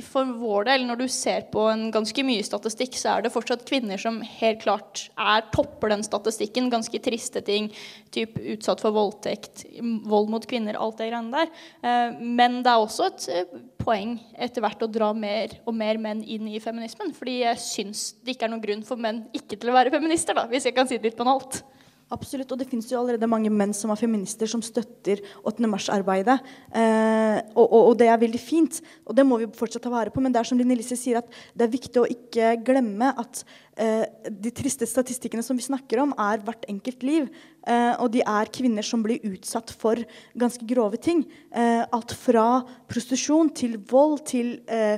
for 0.07 0.31
vår 0.39 0.69
del, 0.69 0.87
når 0.87 1.01
du 1.03 1.07
ser 1.11 1.49
på 1.51 1.67
en 1.71 1.89
ganske 1.93 2.23
mye 2.25 2.45
statistikk, 2.45 2.95
så 2.97 3.17
er 3.17 3.25
det 3.25 3.33
fortsatt 3.35 3.67
kvinner 3.67 3.99
som 4.01 4.21
helt 4.39 4.63
klart 4.63 5.07
er 5.19 5.43
topper 5.51 5.91
den 5.91 6.05
statistikken. 6.07 6.71
Ganske 6.71 7.01
triste 7.03 7.43
ting. 7.45 7.67
Typ 8.15 8.39
utsatt 8.39 8.83
for 8.83 8.95
voldtekt, 8.95 9.65
vold 10.07 10.31
mot 10.31 10.47
kvinner, 10.47 10.79
alt 10.79 11.01
det 11.01 11.11
greiene 11.11 11.43
der. 11.43 11.51
Eh, 11.83 12.21
men 12.23 12.61
det 12.63 12.71
er 12.71 12.85
også 12.87 13.11
et 13.11 13.27
eh, 13.33 13.59
poeng 13.87 14.17
etter 14.35 14.63
hvert 14.63 14.83
å 14.83 14.89
dra 14.91 15.13
mer 15.15 15.55
og 15.63 15.75
mer 15.77 15.99
menn 16.01 16.21
inn 16.27 16.49
i 16.51 16.59
feminismen. 16.63 17.13
Fordi 17.15 17.39
jeg 17.45 17.63
syns 17.63 18.03
det 18.21 18.35
ikke 18.35 18.49
er 18.49 18.53
noen 18.53 18.63
grunn 18.63 18.85
for 18.87 18.99
menn 18.99 19.23
ikke 19.37 19.55
til 19.55 19.71
å 19.71 19.77
være 19.77 19.93
feminister, 19.93 20.37
da, 20.37 20.47
hvis 20.51 20.67
jeg 20.67 20.75
kan 20.75 20.89
si 20.89 20.99
det 20.99 21.11
litt 21.11 21.19
banalt. 21.19 21.61
Absolutt, 22.07 22.53
og 22.55 22.59
det 22.61 22.69
finnes 22.69 22.87
jo 22.87 22.95
allerede 23.01 23.27
mange 23.27 23.49
menn 23.51 23.73
som 23.75 23.91
er 23.91 23.99
feminister, 23.99 24.47
som 24.47 24.61
støtter 24.63 25.19
8. 25.43 25.67
mars-arbeidet. 25.67 26.37
Eh, 26.71 27.39
og, 27.51 27.65
og, 27.65 27.81
og, 27.81 27.95
det 27.99 28.07
er 28.07 28.21
veldig 28.21 28.39
fint, 28.39 28.79
og 29.03 29.17
det 29.17 29.25
må 29.27 29.41
vi 29.41 29.49
fortsatt 29.57 29.83
ta 29.83 29.91
vare 29.91 30.13
på. 30.13 30.23
Men 30.23 30.31
det 30.31 30.39
er 30.39 30.47
som 30.47 30.59
Linn 30.59 30.71
Elise 30.71 30.95
sier, 30.95 31.19
at 31.19 31.27
det 31.51 31.67
er 31.67 31.73
viktig 31.73 31.99
å 31.99 32.07
ikke 32.07 32.53
glemme 32.69 33.11
at 33.11 33.43
eh, 33.75 34.07
de 34.31 34.53
triste 34.55 34.87
statistikkene 34.87 35.43
som 35.43 35.59
vi 35.59 35.67
snakker 35.67 36.05
om, 36.05 36.15
er 36.15 36.39
hvert 36.47 36.63
enkelt 36.71 37.03
liv. 37.03 37.27
Eh, 37.67 37.93
og 37.99 38.15
de 38.15 38.23
er 38.23 38.55
kvinner 38.55 38.87
som 38.87 39.03
blir 39.03 39.27
utsatt 39.27 39.75
for 39.75 39.99
ganske 40.39 40.63
grove 40.71 41.03
ting. 41.03 41.27
Eh, 41.51 41.83
alt 41.91 42.15
fra 42.15 42.63
prostitusjon 42.87 43.51
til 43.51 43.75
vold 43.91 44.21
til 44.31 44.61
eh, 44.71 44.95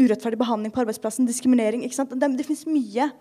urettferdig 0.00 0.40
behandling 0.40 0.72
på 0.72 0.80
arbeidsplassen, 0.80 1.28
diskriminering. 1.28 1.84
Det, 1.84 2.36
det 2.40 2.48
finnes 2.48 2.70
mye 2.72 3.12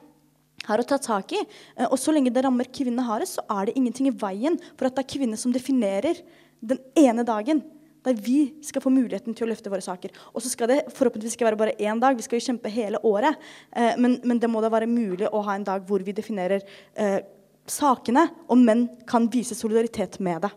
her 0.65 0.81
å 0.81 0.87
ta 0.87 0.97
tak 1.01 1.33
i. 1.37 1.43
Eh, 1.77 1.87
og 1.87 1.97
så 2.01 2.13
lenge 2.15 2.33
det 2.33 2.43
rammer 2.45 2.69
kvinnene 2.73 3.05
hardest, 3.07 3.37
så 3.37 3.45
er 3.59 3.69
det 3.69 3.77
ingenting 3.77 4.09
i 4.09 4.17
veien 4.17 4.59
for 4.75 4.89
at 4.89 4.97
det 4.97 5.05
er 5.05 5.13
kvinner 5.15 5.39
som 5.39 5.53
definerer 5.55 6.21
den 6.65 6.81
ene 6.97 7.25
dagen 7.27 7.61
der 8.07 8.17
vi 8.23 8.53
skal 8.63 8.83
få 8.83 8.91
muligheten 8.93 9.35
til 9.35 9.47
å 9.47 9.49
løfte 9.51 9.71
våre 9.71 9.83
saker. 9.83 10.13
Og 10.31 10.43
så 10.43 10.51
skal 10.51 10.71
det 10.71 10.77
forhåpentligvis 10.95 11.35
ikke 11.35 11.47
være 11.49 11.59
bare 11.59 11.75
én 11.75 11.99
dag, 12.01 12.15
vi 12.15 12.25
skal 12.25 12.39
jo 12.39 12.45
kjempe 12.45 12.71
hele 12.71 13.01
året. 13.07 13.39
Eh, 13.71 13.97
men, 13.99 14.19
men, 14.23 14.39
det 14.39 14.49
må 14.51 14.61
da 14.63 14.71
være 14.73 14.89
mulig 14.89 15.27
å 15.27 15.43
ha 15.47 15.57
en 15.57 15.67
dag 15.67 15.83
hvor 15.87 16.05
vi 16.05 16.15
definerer 16.15 16.63
eh, 16.95 17.19
sakene, 17.67 18.27
og 18.47 18.61
menn 18.61 18.85
kan 19.09 19.27
vise 19.31 19.57
solidaritet 19.57 20.21
med 20.23 20.45
det. 20.45 20.53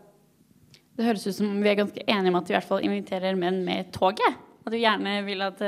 Det 0.95 1.07
høres 1.07 1.27
ut 1.27 1.35
som 1.35 1.51
vi 1.63 1.71
er 1.71 1.79
ganske 1.79 2.05
enige 2.05 2.31
om 2.31 2.39
at 2.39 2.47
vi 2.47 2.53
i 2.53 2.57
hvert 2.57 2.69
fall 2.69 2.87
inviterer 2.87 3.37
menn 3.39 3.61
med 3.67 3.91
toget. 3.95 4.39
At 4.61 4.75
vi 4.75 4.83
gjerne 4.83 5.15
vil 5.25 5.41
at 5.41 5.59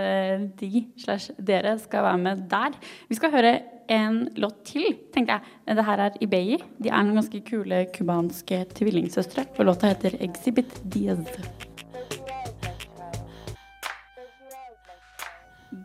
de 0.60 0.84
slash 1.02 1.34
dere 1.42 1.74
skal 1.82 2.06
være 2.06 2.20
med 2.22 2.44
der. 2.52 2.76
Vi 3.10 3.18
skal 3.18 3.34
høre 3.34 3.54
en 3.92 4.28
låt 4.40 4.64
til, 4.66 4.96
tenker 5.14 5.40
jeg. 5.40 5.78
Det 5.78 5.86
her 5.86 6.06
er 6.06 6.18
Ibeyi. 6.22 6.58
De 6.84 6.90
er 6.90 7.04
noen 7.04 7.20
ganske 7.22 7.44
kule 7.48 7.86
cubanske 7.96 8.64
tvillingsøstre. 8.78 9.46
Og 9.58 9.66
låta 9.66 9.94
heter 9.94 10.18
'Exhibit 10.20 10.82
Diaz'. 10.84 11.38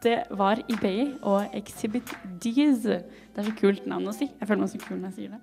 Det 0.02 0.18
var 0.30 0.60
Ibeyi 0.68 1.14
og 1.22 1.46
Exhibit 1.56 2.10
Diaz. 2.44 2.84
Det 3.38 3.44
er 3.44 3.46
så 3.52 3.54
kult 3.54 3.86
navn 3.86 4.10
å 4.10 4.12
si. 4.14 4.26
Jeg 4.26 4.48
føler 4.48 4.60
meg 4.64 4.70
så 4.72 4.78
kul 4.82 4.98
når 4.98 5.12
jeg 5.12 5.16
sier 5.16 5.30
det. 5.32 5.40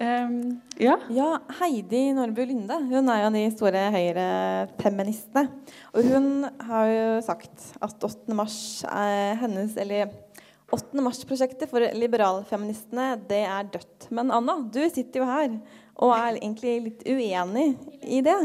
um, 0.00 0.36
ja. 0.88 0.96
ja. 1.12 1.28
Heidi 1.60 2.02
Nordby 2.16 2.46
Lunde 2.48 2.78
hun 2.88 3.10
er 3.12 3.22
jo 3.22 3.30
de 3.34 3.44
store 3.52 3.82
høyrefeministene. 3.94 5.46
Og 5.92 6.10
hun 6.10 6.28
har 6.68 6.90
jo 6.90 7.06
sagt 7.24 7.70
at 7.84 8.08
8. 8.08 8.36
mars 8.36 8.58
er 8.88 9.36
hennes 9.42 9.76
Eller 9.80 10.12
8. 10.72 11.02
mars-prosjektet 11.04 11.68
for 11.70 11.84
liberalfeministene, 11.96 13.14
det 13.28 13.42
er 13.44 13.68
dødt. 13.74 14.08
Men 14.14 14.32
Anna, 14.32 14.56
du 14.72 14.80
sitter 14.88 15.20
jo 15.20 15.28
her 15.28 15.56
og 16.02 16.14
er 16.16 16.38
egentlig 16.38 16.76
litt 16.86 17.02
uenig 17.04 17.66
i 18.02 18.22
det. 18.24 18.38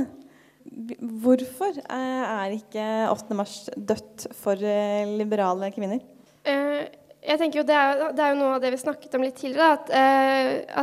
Hvorfor 1.24 1.80
er 1.88 2.56
ikke 2.58 2.86
8. 3.14 3.38
mars 3.40 3.56
dødt 3.76 4.28
for 4.36 4.60
eh, 4.60 5.08
liberale 5.18 5.72
kvinner? 5.76 6.04
Uh, 6.44 6.84
jeg 7.24 7.40
tenker 7.40 7.62
jo 7.62 7.68
det 7.68 7.76
er, 7.76 8.04
det 8.16 8.24
er, 8.24 8.34
jo 8.34 8.42
noe 8.42 8.58
av 8.58 8.62
det 8.64 8.74
vi 8.76 8.82
snakket 8.84 9.16
om 9.18 9.24
litt 9.24 9.40
tidligere, 9.40 9.74
at, 9.76 9.90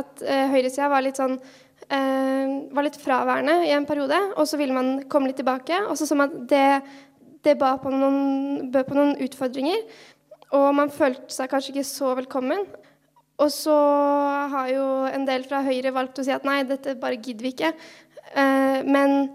at 0.01 0.25
høyresida 0.51 0.89
var 0.91 1.01
litt 1.01 1.17
sånn 1.17 1.39
var 1.85 2.85
litt 2.85 2.97
fraværende 3.01 3.55
i 3.65 3.71
en 3.73 3.85
periode, 3.85 4.17
og 4.37 4.45
så 4.49 4.57
ville 4.57 4.73
man 4.73 4.91
komme 5.09 5.29
litt 5.29 5.39
tilbake. 5.41 5.79
Og 5.89 5.97
så 5.97 6.05
så 6.09 6.17
man 6.17 6.29
at 6.29 6.37
det, 6.49 6.67
det 7.45 7.55
på 7.61 7.71
på 7.81 7.93
noen 7.93 9.15
utfordringer, 9.25 9.81
og 10.55 10.67
man 10.77 10.91
følte 10.93 11.33
seg 11.33 11.51
kanskje 11.51 11.75
ikke 11.75 11.87
så 11.87 12.15
velkommen. 12.17 12.65
Og 13.43 13.51
så 13.51 13.75
har 14.51 14.69
jo 14.71 14.85
en 15.11 15.25
del 15.27 15.43
fra 15.47 15.59
Høyre 15.65 15.91
valgt 15.95 16.21
å 16.21 16.23
si 16.23 16.31
at 16.31 16.45
nei, 16.47 16.61
dette 16.67 16.95
bare 16.99 17.19
gidder 17.19 17.43
vi 17.43 17.51
ikke. 17.51 17.71
men 18.87 19.27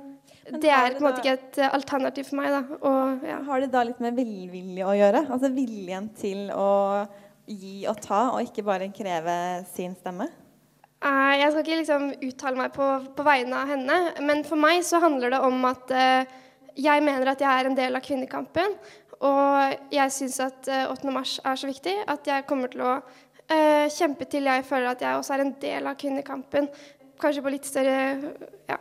det 0.58 0.70
er 0.72 0.96
på 0.96 1.02
en 1.02 1.06
måte 1.06 1.20
ikke 1.20 1.36
et 1.36 1.58
alternativ 1.68 2.30
for 2.30 2.40
meg. 2.40 2.54
Da. 2.54 2.78
Og, 2.80 3.26
ja. 3.28 3.38
Har 3.46 3.62
det 3.62 3.70
da 3.74 3.84
litt 3.86 4.00
med 4.02 4.16
velvilje 4.18 4.86
å 4.88 4.96
gjøre? 4.96 5.24
Altså 5.30 5.50
viljen 5.54 6.08
til 6.18 6.48
å 6.54 6.70
gi 7.50 7.84
og 7.90 8.00
ta, 8.02 8.22
og 8.34 8.46
ikke 8.46 8.64
bare 8.66 8.90
kreve 8.94 9.36
sin 9.74 9.94
stemme? 9.98 10.30
Uh, 11.00 11.32
jeg 11.38 11.52
skal 11.52 11.62
ikke 11.64 11.78
liksom 11.80 12.08
uttale 12.28 12.60
meg 12.60 12.72
på, 12.74 12.86
på, 13.16 13.24
vegne 13.24 13.56
av 13.62 13.70
henne, 13.72 13.98
men 14.20 14.42
for 14.44 14.60
meg 14.60 14.82
så 14.84 15.00
handler 15.00 15.32
det 15.32 15.40
om 15.46 15.62
at 15.64 15.94
uh, 15.96 16.34
jeg 16.76 17.04
mener 17.06 17.30
at 17.32 17.40
jeg 17.40 17.48
er 17.48 17.70
en 17.70 17.78
del 17.78 17.96
av 17.96 18.04
kvinnekampen. 18.04 18.76
Og 19.26 19.92
jeg 19.92 20.14
syns 20.14 20.38
at 20.44 20.70
uh, 20.70 20.84
eh, 20.86 20.92
8. 20.92 21.12
mars 21.12 21.34
er 21.44 21.58
så 21.60 21.68
viktig 21.68 21.96
at 22.08 22.30
jeg 22.32 22.46
kommer 22.48 22.72
til 22.72 22.86
å 22.86 23.00
kjempe 23.90 24.28
til 24.30 24.44
jeg 24.46 24.62
føler 24.62 24.92
at 24.92 25.00
jeg 25.02 25.18
også 25.18 25.32
er 25.34 25.40
en 25.42 25.48
del 25.58 25.88
av 25.90 25.96
kvinnekampen. 25.98 26.68
Kanskje 27.18 27.42
på 27.42 27.50
litt 27.50 27.64
større 27.66 27.96
ja, 28.70 28.76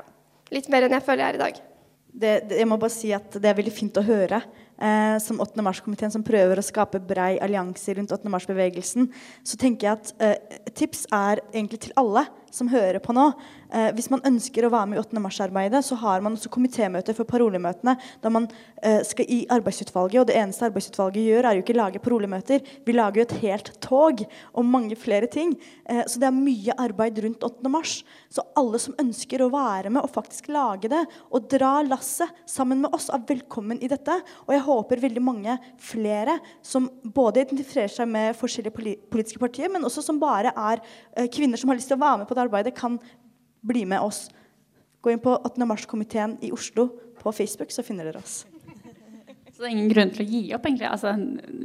litt 0.54 0.70
mer 0.70 0.86
enn 0.86 0.94
jeg 0.94 1.06
føler 1.08 1.24
jeg 1.24 1.34
er 1.34 1.40
i 1.40 1.42
dag. 1.42 1.62
Det, 2.10 2.34
det, 2.52 2.60
jeg 2.60 2.68
må 2.70 2.78
bare 2.78 2.94
si 2.94 3.10
at 3.18 3.34
det 3.34 3.50
er 3.50 3.58
veldig 3.58 3.74
fint 3.74 3.98
å 3.98 4.06
høre. 4.06 4.44
Eh, 4.80 5.18
som 5.20 5.42
8. 5.44 5.60
mars-komiteen 5.60 6.12
som 6.14 6.24
prøver 6.24 6.60
å 6.60 6.64
skape 6.64 7.02
brei 7.04 7.34
allianse 7.44 7.98
rundt 7.98 8.14
8. 8.16 8.30
mars-bevegelsen, 8.32 9.10
så 9.44 9.58
tenker 9.60 9.90
jeg 9.90 9.98
at 9.98 10.12
eh, 10.24 10.60
tips 10.72 11.04
er 11.12 11.42
egentlig 11.50 11.82
til 11.84 11.98
alle 12.00 12.24
som 12.56 12.70
hører 12.72 13.00
på 13.04 13.16
nå. 13.16 13.30
Eh, 13.70 13.92
hvis 13.94 14.10
man 14.10 14.24
ønsker 14.26 14.66
å 14.66 14.72
være 14.74 14.90
med 14.90 14.98
i 14.98 15.02
8. 15.04 15.22
mars-arbeidet, 15.22 15.84
så 15.86 15.98
har 16.02 16.24
man 16.26 16.34
også 16.38 16.50
komitémøter 16.54 17.18
for 17.18 17.30
parolemøtene. 17.30 17.96
Da 18.24 18.32
man 18.34 18.48
eh, 18.82 19.02
skal 19.06 19.30
i 19.30 19.44
arbeidsutvalget, 19.54 20.22
og 20.24 20.30
det 20.30 20.38
eneste 20.40 20.66
arbeidsutvalget 20.70 21.28
gjør, 21.28 21.48
er 21.50 21.58
jo 21.58 21.64
ikke 21.66 21.78
lage 21.78 22.02
parolemøter. 22.04 22.66
Vi 22.86 22.96
lager 22.96 23.22
jo 23.22 23.28
et 23.28 23.36
helt 23.44 23.72
tog 23.86 24.24
og 24.26 24.66
mange 24.66 24.98
flere 25.00 25.30
ting. 25.30 25.54
Eh, 25.86 26.02
så 26.10 26.22
det 26.22 26.30
er 26.30 26.36
mye 26.36 26.78
arbeid 26.82 27.22
rundt 27.26 27.46
8. 27.46 27.72
mars. 27.72 28.00
Så 28.34 28.46
alle 28.58 28.82
som 28.82 28.98
ønsker 29.02 29.44
å 29.46 29.52
være 29.54 29.94
med 29.94 30.02
og 30.06 30.14
faktisk 30.14 30.50
lage 30.54 30.90
det, 30.92 31.04
og 31.30 31.50
dra 31.52 31.80
lasset 31.86 32.34
sammen 32.50 32.82
med 32.84 32.94
oss, 32.96 33.10
er 33.14 33.26
velkommen 33.30 33.82
i 33.84 33.92
dette. 33.92 34.18
Og 34.48 34.56
jeg 34.56 34.66
håper 34.66 35.06
veldig 35.06 35.26
mange 35.26 35.60
flere 35.82 36.40
som 36.66 36.90
både 37.04 37.46
identifiserer 37.46 37.94
seg 37.94 38.10
med 38.10 38.38
forskjellige 38.38 38.98
politiske 39.12 39.42
partier, 39.42 39.70
men 39.72 39.86
også 39.86 40.04
som 40.06 40.22
bare 40.22 40.54
er 40.56 40.82
eh, 40.82 41.30
kvinner 41.30 41.60
som 41.60 41.70
har 41.70 41.78
lyst 41.78 41.92
til 41.92 42.00
å 42.00 42.04
være 42.04 42.24
med 42.24 42.30
på 42.30 42.38
det 42.38 42.39
arbeidet, 42.46 42.76
kan 42.78 43.00
bli 43.66 43.86
med 43.90 44.04
oss. 44.04 44.28
Gå 45.04 45.14
inn 45.14 45.24
på 45.24 45.36
8. 45.38 45.68
mars-komiteen 45.68 46.38
i 46.44 46.54
Oslo 46.56 46.90
på 47.20 47.36
Facebook, 47.36 47.72
så 47.72 47.86
finner 47.86 48.10
dere 48.10 48.24
oss. 48.24 48.44
Så 49.60 49.66
det 49.66 49.74
er 49.74 49.74
ingen 49.76 49.90
grunn 49.92 50.12
til 50.16 50.22
å 50.24 50.30
gi 50.32 50.40
opp, 50.56 50.68
egentlig? 50.70 50.88
Altså, 50.88 51.12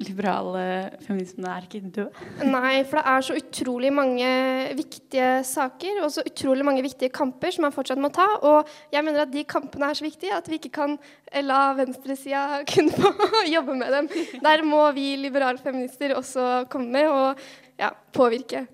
Liberale 0.02 0.62
feminismen 1.04 1.44
er 1.46 1.62
ikke 1.62 1.92
død? 1.94 2.16
Nei, 2.42 2.72
for 2.90 2.98
det 2.98 3.04
er 3.06 3.22
så 3.22 3.36
utrolig 3.38 3.92
mange 3.94 4.30
viktige 4.74 5.28
saker 5.46 6.00
og 6.02 6.10
så 6.10 6.24
utrolig 6.26 6.66
mange 6.66 6.82
viktige 6.82 7.14
kamper 7.14 7.54
som 7.54 7.62
man 7.68 7.76
fortsatt 7.76 8.02
må 8.02 8.10
ta. 8.10 8.26
Og 8.50 8.72
jeg 8.90 9.06
mener 9.06 9.22
at 9.22 9.30
de 9.30 9.46
kampene 9.46 9.92
er 9.92 10.00
så 10.00 10.08
viktige 10.08 10.34
at 10.34 10.50
vi 10.50 10.58
ikke 10.58 10.72
kan 10.74 10.98
la 11.46 11.60
venstresida 11.78 12.42
kunne 12.72 12.98
få 12.98 13.44
jobbe 13.52 13.78
med 13.78 13.94
dem. 14.00 14.10
Der 14.42 14.66
må 14.66 14.88
vi 14.98 15.12
liberale 15.22 15.62
feminister 15.62 16.16
også 16.18 16.64
komme 16.74 16.90
med 16.98 17.12
og 17.14 17.46
ja, 17.78 17.94
påvirke. 18.10 18.66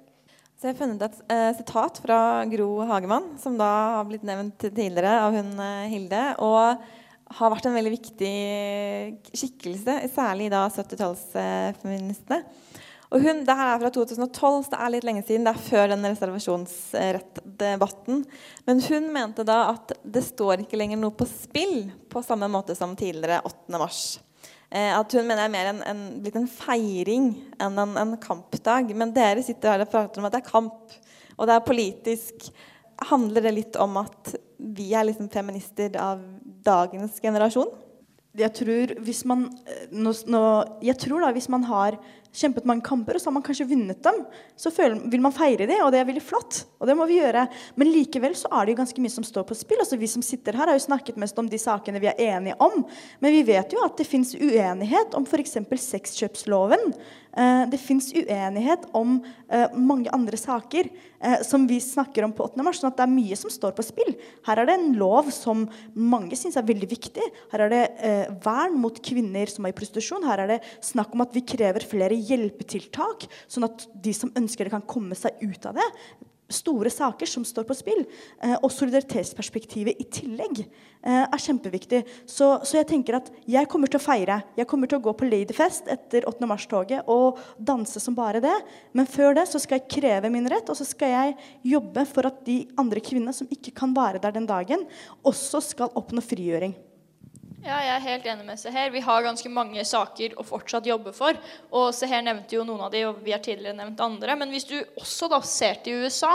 Så 0.60 0.68
jeg 0.68 0.74
har 0.74 0.82
funnet 0.82 1.00
et 1.06 1.20
eh, 1.32 1.54
sitat 1.56 1.96
fra 2.04 2.44
Gro 2.50 2.82
Hagemann, 2.84 3.30
som 3.40 3.54
da 3.56 3.96
har 3.96 4.04
blitt 4.04 4.20
nevnt 4.28 4.60
tidligere 4.60 5.24
av 5.24 5.32
hun 5.32 5.56
eh, 5.56 5.88
Hilde. 5.88 6.36
Og 6.44 6.76
har 7.38 7.52
vært 7.54 7.64
en 7.70 7.78
veldig 7.78 7.92
viktig 7.94 8.34
skikkelse, 9.32 9.94
særlig 10.12 10.50
da 10.52 10.68
70-tallsfeministene. 10.68 12.44
Og 13.08 13.24
hun, 13.24 13.40
det 13.48 13.56
her 13.56 13.72
er 13.72 13.80
fra 13.80 13.88
2012, 13.96 14.60
så 14.66 14.70
det 14.74 14.80
er 14.84 14.92
litt 14.92 15.08
lenge 15.08 15.24
siden. 15.24 15.48
Det 15.48 15.54
er 15.54 15.68
før 15.70 15.88
den 15.94 16.04
reservasjonsrettdebatten. 16.10 18.20
Men 18.68 18.76
hun 18.84 19.08
mente 19.16 19.40
da 19.48 19.72
at 19.72 19.96
det 20.04 20.28
står 20.28 20.60
ikke 20.66 20.76
lenger 20.76 21.00
noe 21.00 21.16
på 21.16 21.24
spill 21.24 21.88
på 22.12 22.20
samme 22.26 22.52
måte 22.52 22.76
som 22.76 22.92
tidligere 23.00 23.40
8. 23.48 23.80
mars. 23.80 24.20
Eh, 24.70 24.92
at 24.94 25.14
hun 25.16 25.26
mener 25.26 25.48
er 25.48 25.50
mer 25.50 25.68
en, 25.72 25.80
en, 25.82 26.02
blitt 26.22 26.36
en 26.38 26.46
feiring 26.46 27.32
enn 27.58 27.78
en, 27.82 27.96
en, 27.98 28.16
kampdag. 28.22 28.92
Men 28.94 29.14
dere 29.14 29.42
sitter 29.42 29.74
her 29.74 29.84
og 29.84 29.90
prater 29.90 30.22
om 30.22 30.28
at 30.28 30.36
det 30.36 30.44
er 30.44 30.50
kamp, 30.50 30.94
og 31.36 31.48
det 31.50 31.56
er 31.56 31.66
politisk. 31.66 32.50
Handler 33.10 33.48
det 33.48 33.56
litt 33.56 33.78
om 33.82 33.98
at 33.98 34.34
vi 34.60 34.92
er 34.94 35.08
liksom 35.08 35.30
feminister 35.32 35.96
av 35.98 36.22
dagens 36.62 37.18
generasjon? 37.22 37.72
Jeg 38.38 38.54
tror 38.54 38.92
hvis 39.02 39.24
man, 39.26 39.48
eh, 39.66 39.88
nå, 39.90 40.14
nå, 40.30 40.42
jeg 40.86 40.98
tror 41.02 41.26
da 41.26 41.32
hvis 41.34 41.50
man 41.50 41.66
har 41.66 41.98
kjempet 42.36 42.66
mange 42.68 42.84
kamper, 42.86 43.16
og 43.16 43.22
så 43.22 43.30
har 43.30 43.36
man 43.36 43.44
kanskje 43.46 43.68
vunnet 43.70 44.02
dem. 44.04 44.22
Så 44.58 44.72
føler, 44.74 45.00
vil 45.10 45.22
man 45.24 45.34
feire 45.34 45.66
dem, 45.66 45.82
og 45.84 45.92
det 45.92 46.00
er 46.00 46.08
veldig 46.08 46.24
flott. 46.24 46.62
Og 46.78 46.88
det 46.88 46.96
må 46.98 47.06
vi 47.10 47.18
gjøre. 47.18 47.46
Men 47.80 47.90
likevel 47.90 48.36
så 48.38 48.50
er 48.54 48.66
det 48.66 48.74
jo 48.74 48.80
ganske 48.82 49.04
mye 49.04 49.14
som 49.16 49.26
står 49.26 49.46
på 49.48 49.58
spill. 49.58 49.80
Altså 49.82 49.98
Vi 50.00 50.10
som 50.10 50.24
sitter 50.24 50.58
her, 50.58 50.70
har 50.70 50.78
jo 50.78 50.86
snakket 50.86 51.18
mest 51.20 51.38
om 51.42 51.48
de 51.50 51.60
sakene 51.60 52.02
vi 52.02 52.10
er 52.12 52.22
enige 52.36 52.58
om. 52.62 52.84
Men 53.20 53.34
vi 53.34 53.42
vet 53.50 53.74
jo 53.74 53.82
at 53.84 53.98
det 53.98 54.08
fins 54.08 54.34
uenighet 54.38 55.16
om 55.18 55.26
f.eks. 55.26 55.58
sexkjøpsloven. 55.90 56.92
Eh, 57.36 57.64
det 57.70 57.78
fins 57.78 58.08
uenighet 58.10 58.88
om 58.96 59.20
eh, 59.48 59.70
mange 59.78 60.10
andre 60.10 60.38
saker 60.38 60.88
eh, 60.90 61.42
som 61.46 61.62
vi 61.70 61.76
snakker 61.82 62.26
om 62.26 62.32
på 62.34 62.48
8. 62.48 62.64
mars. 62.66 62.80
sånn 62.80 62.90
at 62.90 62.98
det 62.98 63.04
er 63.06 63.12
mye 63.12 63.38
som 63.38 63.52
står 63.54 63.76
på 63.76 63.84
spill. 63.86 64.16
Her 64.48 64.58
er 64.58 64.66
det 64.66 64.76
en 64.78 64.96
lov 64.98 65.30
som 65.34 65.62
mange 65.94 66.38
syns 66.38 66.58
er 66.58 66.66
veldig 66.66 66.90
viktig. 66.90 67.28
Her 67.52 67.66
er 67.66 67.74
det 67.74 67.84
vern 68.42 68.74
mot 68.82 68.98
kvinner 69.04 69.50
som 69.50 69.66
er 69.66 69.74
i 69.74 69.78
prostitusjon. 69.78 70.26
Her 70.26 70.42
er 70.42 70.56
det 70.56 70.60
snakk 70.84 71.14
om 71.14 71.22
at 71.22 71.36
vi 71.36 71.46
krever 71.46 71.86
flere 71.86 72.18
hjelpetiltak, 72.28 73.28
sånn 73.50 73.68
at 73.68 73.86
de 73.94 74.14
som 74.16 74.32
ønsker 74.38 74.66
det, 74.66 74.74
kan 74.74 74.86
komme 74.88 75.16
seg 75.18 75.40
ut 75.42 75.70
av 75.70 75.78
det. 75.78 75.88
Store 76.50 76.90
saker 76.90 77.28
som 77.30 77.44
står 77.46 77.66
på 77.68 77.76
spill. 77.78 78.00
Eh, 78.42 78.56
og 78.58 78.72
solidaritetsperspektivet 78.74 80.00
i 80.02 80.06
tillegg 80.10 80.64
eh, 80.64 81.22
er 81.22 81.42
kjempeviktig. 81.44 82.00
Så, 82.24 82.48
så, 82.66 82.80
jeg 82.80 82.88
tenker 82.90 83.20
at 83.20 83.30
jeg 83.46 83.70
kommer 83.70 83.90
til 83.90 84.00
å 84.00 84.02
feire. 84.02 84.40
Jeg 84.58 84.66
kommer 84.70 84.90
til 84.90 84.98
å 84.98 85.04
gå 85.04 85.14
på 85.14 85.30
Ladyfest 85.30 85.90
etter 85.94 86.26
8. 86.26 86.50
mars-toget 86.50 87.06
og 87.12 87.38
danse 87.56 88.02
som 88.02 88.18
bare 88.18 88.42
det. 88.42 88.56
Men 88.98 89.06
før 89.10 89.38
det 89.38 89.46
så 89.52 89.62
skal 89.62 89.78
jeg 89.78 89.90
kreve 90.00 90.32
min 90.34 90.50
rett, 90.50 90.66
og 90.66 90.78
så 90.80 90.88
skal 90.88 91.14
jeg 91.14 91.38
jobbe 91.76 92.06
for 92.10 92.30
at 92.32 92.42
de 92.48 92.64
andre 92.80 93.02
kvinnene 93.04 93.36
som 93.36 93.50
ikke 93.50 93.76
kan 93.84 93.94
være 93.94 94.22
der 94.22 94.34
den 94.34 94.50
dagen, 94.50 94.88
også 95.22 95.62
skal 95.70 95.94
oppnå 95.94 96.24
frigjøring. 96.24 96.74
Ja, 97.60 97.76
jeg 97.84 97.90
er 97.92 98.04
helt 98.06 98.26
enig 98.30 98.44
med 98.48 98.56
Seher. 98.56 98.88
Vi 98.88 99.02
har 99.04 99.20
ganske 99.20 99.50
mange 99.52 99.82
saker 99.84 100.32
å 100.40 100.44
fortsatt 100.48 100.86
jobbe 100.88 101.10
for. 101.12 101.36
Og 101.76 101.90
Seher 101.92 102.22
nevnte 102.24 102.54
jo 102.56 102.62
noen 102.64 102.86
av 102.86 102.92
de, 102.94 103.02
og 103.04 103.18
vi 103.20 103.34
har 103.34 103.42
tidligere 103.44 103.76
nevnt 103.76 104.00
andre. 104.00 104.32
Men 104.40 104.48
hvis 104.54 104.64
du 104.64 104.78
også 104.96 105.28
da 105.28 105.42
ser 105.44 105.82
til 105.84 106.06
USA 106.06 106.30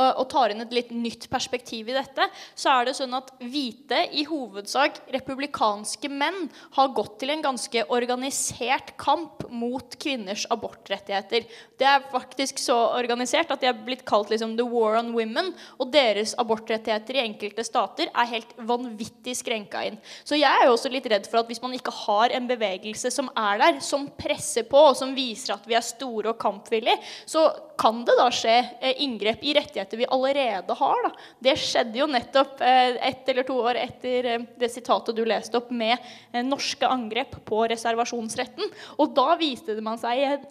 og 0.00 0.22
tar 0.32 0.54
inn 0.54 0.64
et 0.64 0.72
litt 0.72 0.94
nytt 0.96 1.26
perspektiv 1.28 1.90
i 1.92 1.96
dette, 1.98 2.24
så 2.56 2.72
er 2.78 2.88
det 2.88 2.94
sånn 2.96 3.12
at 3.18 3.28
hvite, 3.42 3.98
i 4.16 4.24
hovedsak 4.24 5.02
republikanske 5.12 6.08
menn, 6.08 6.48
har 6.78 6.94
gått 6.96 7.18
til 7.20 7.34
en 7.34 7.44
ganske 7.44 7.84
organisert 7.92 8.94
kamp 9.00 9.44
mot 9.52 9.98
kvinners 10.00 10.46
abortrettigheter. 10.48 11.44
Det 11.76 11.90
er 11.90 12.08
faktisk 12.08 12.56
så 12.62 12.78
organisert 12.96 13.52
at 13.52 13.60
de 13.60 13.68
er 13.68 13.84
blitt 13.84 14.06
kalt 14.08 14.32
liksom 14.32 14.56
the 14.56 14.64
war 14.64 14.96
on 15.02 15.12
women. 15.12 15.52
Og 15.76 15.92
deres 15.92 16.32
abortrettigheter 16.40 17.20
i 17.20 17.24
enkelte 17.26 17.68
stater 17.68 18.08
er 18.08 18.32
helt 18.32 18.56
vanvittig 18.64 19.36
skrenka 19.44 19.84
inn. 19.84 20.00
Så 20.24 20.40
jeg 20.40 20.48
er 20.48 20.69
jo 20.69 20.69
også 20.72 20.92
litt 20.92 21.08
redd 21.10 21.28
for 21.30 21.42
at 21.42 21.50
hvis 21.50 21.62
man 21.62 21.74
ikke 21.76 21.94
har 21.94 22.34
en 22.36 22.48
bevegelse 22.50 23.12
som 23.14 23.30
er 23.36 23.60
der, 23.62 23.80
som 23.84 24.08
presser 24.18 24.66
på, 24.68 24.80
og 24.90 24.96
som 24.98 25.14
viser 25.16 25.54
at 25.56 25.66
vi 25.68 25.76
er 25.78 25.84
store 25.84 26.34
og 26.34 26.40
kampvillige, 26.40 26.98
så 27.28 27.48
kan 27.80 28.02
det 28.04 28.16
da 28.18 28.28
skje 28.34 28.56
eh, 28.80 29.02
inngrep 29.04 29.42
i 29.44 29.54
rettigheter 29.56 29.96
vi 29.96 30.08
allerede 30.12 30.74
har. 30.76 31.02
Da. 31.06 31.10
Det 31.48 31.56
skjedde 31.60 32.00
jo 32.02 32.08
nettopp 32.10 32.60
eh, 32.60 32.98
ett 33.08 33.28
eller 33.32 33.46
to 33.48 33.56
år 33.62 33.80
etter 33.80 34.28
eh, 34.34 34.46
det 34.60 34.68
sitatet 34.72 35.16
du 35.16 35.24
leste 35.24 35.56
opp, 35.56 35.70
med 35.72 35.96
norske 36.44 36.86
angrep 36.86 37.38
på 37.48 37.64
reservasjonsretten. 37.72 38.68
Og 39.00 39.14
da 39.16 39.32
viste 39.40 39.76
det 39.76 39.84
man 39.84 40.00
seg 40.00 40.44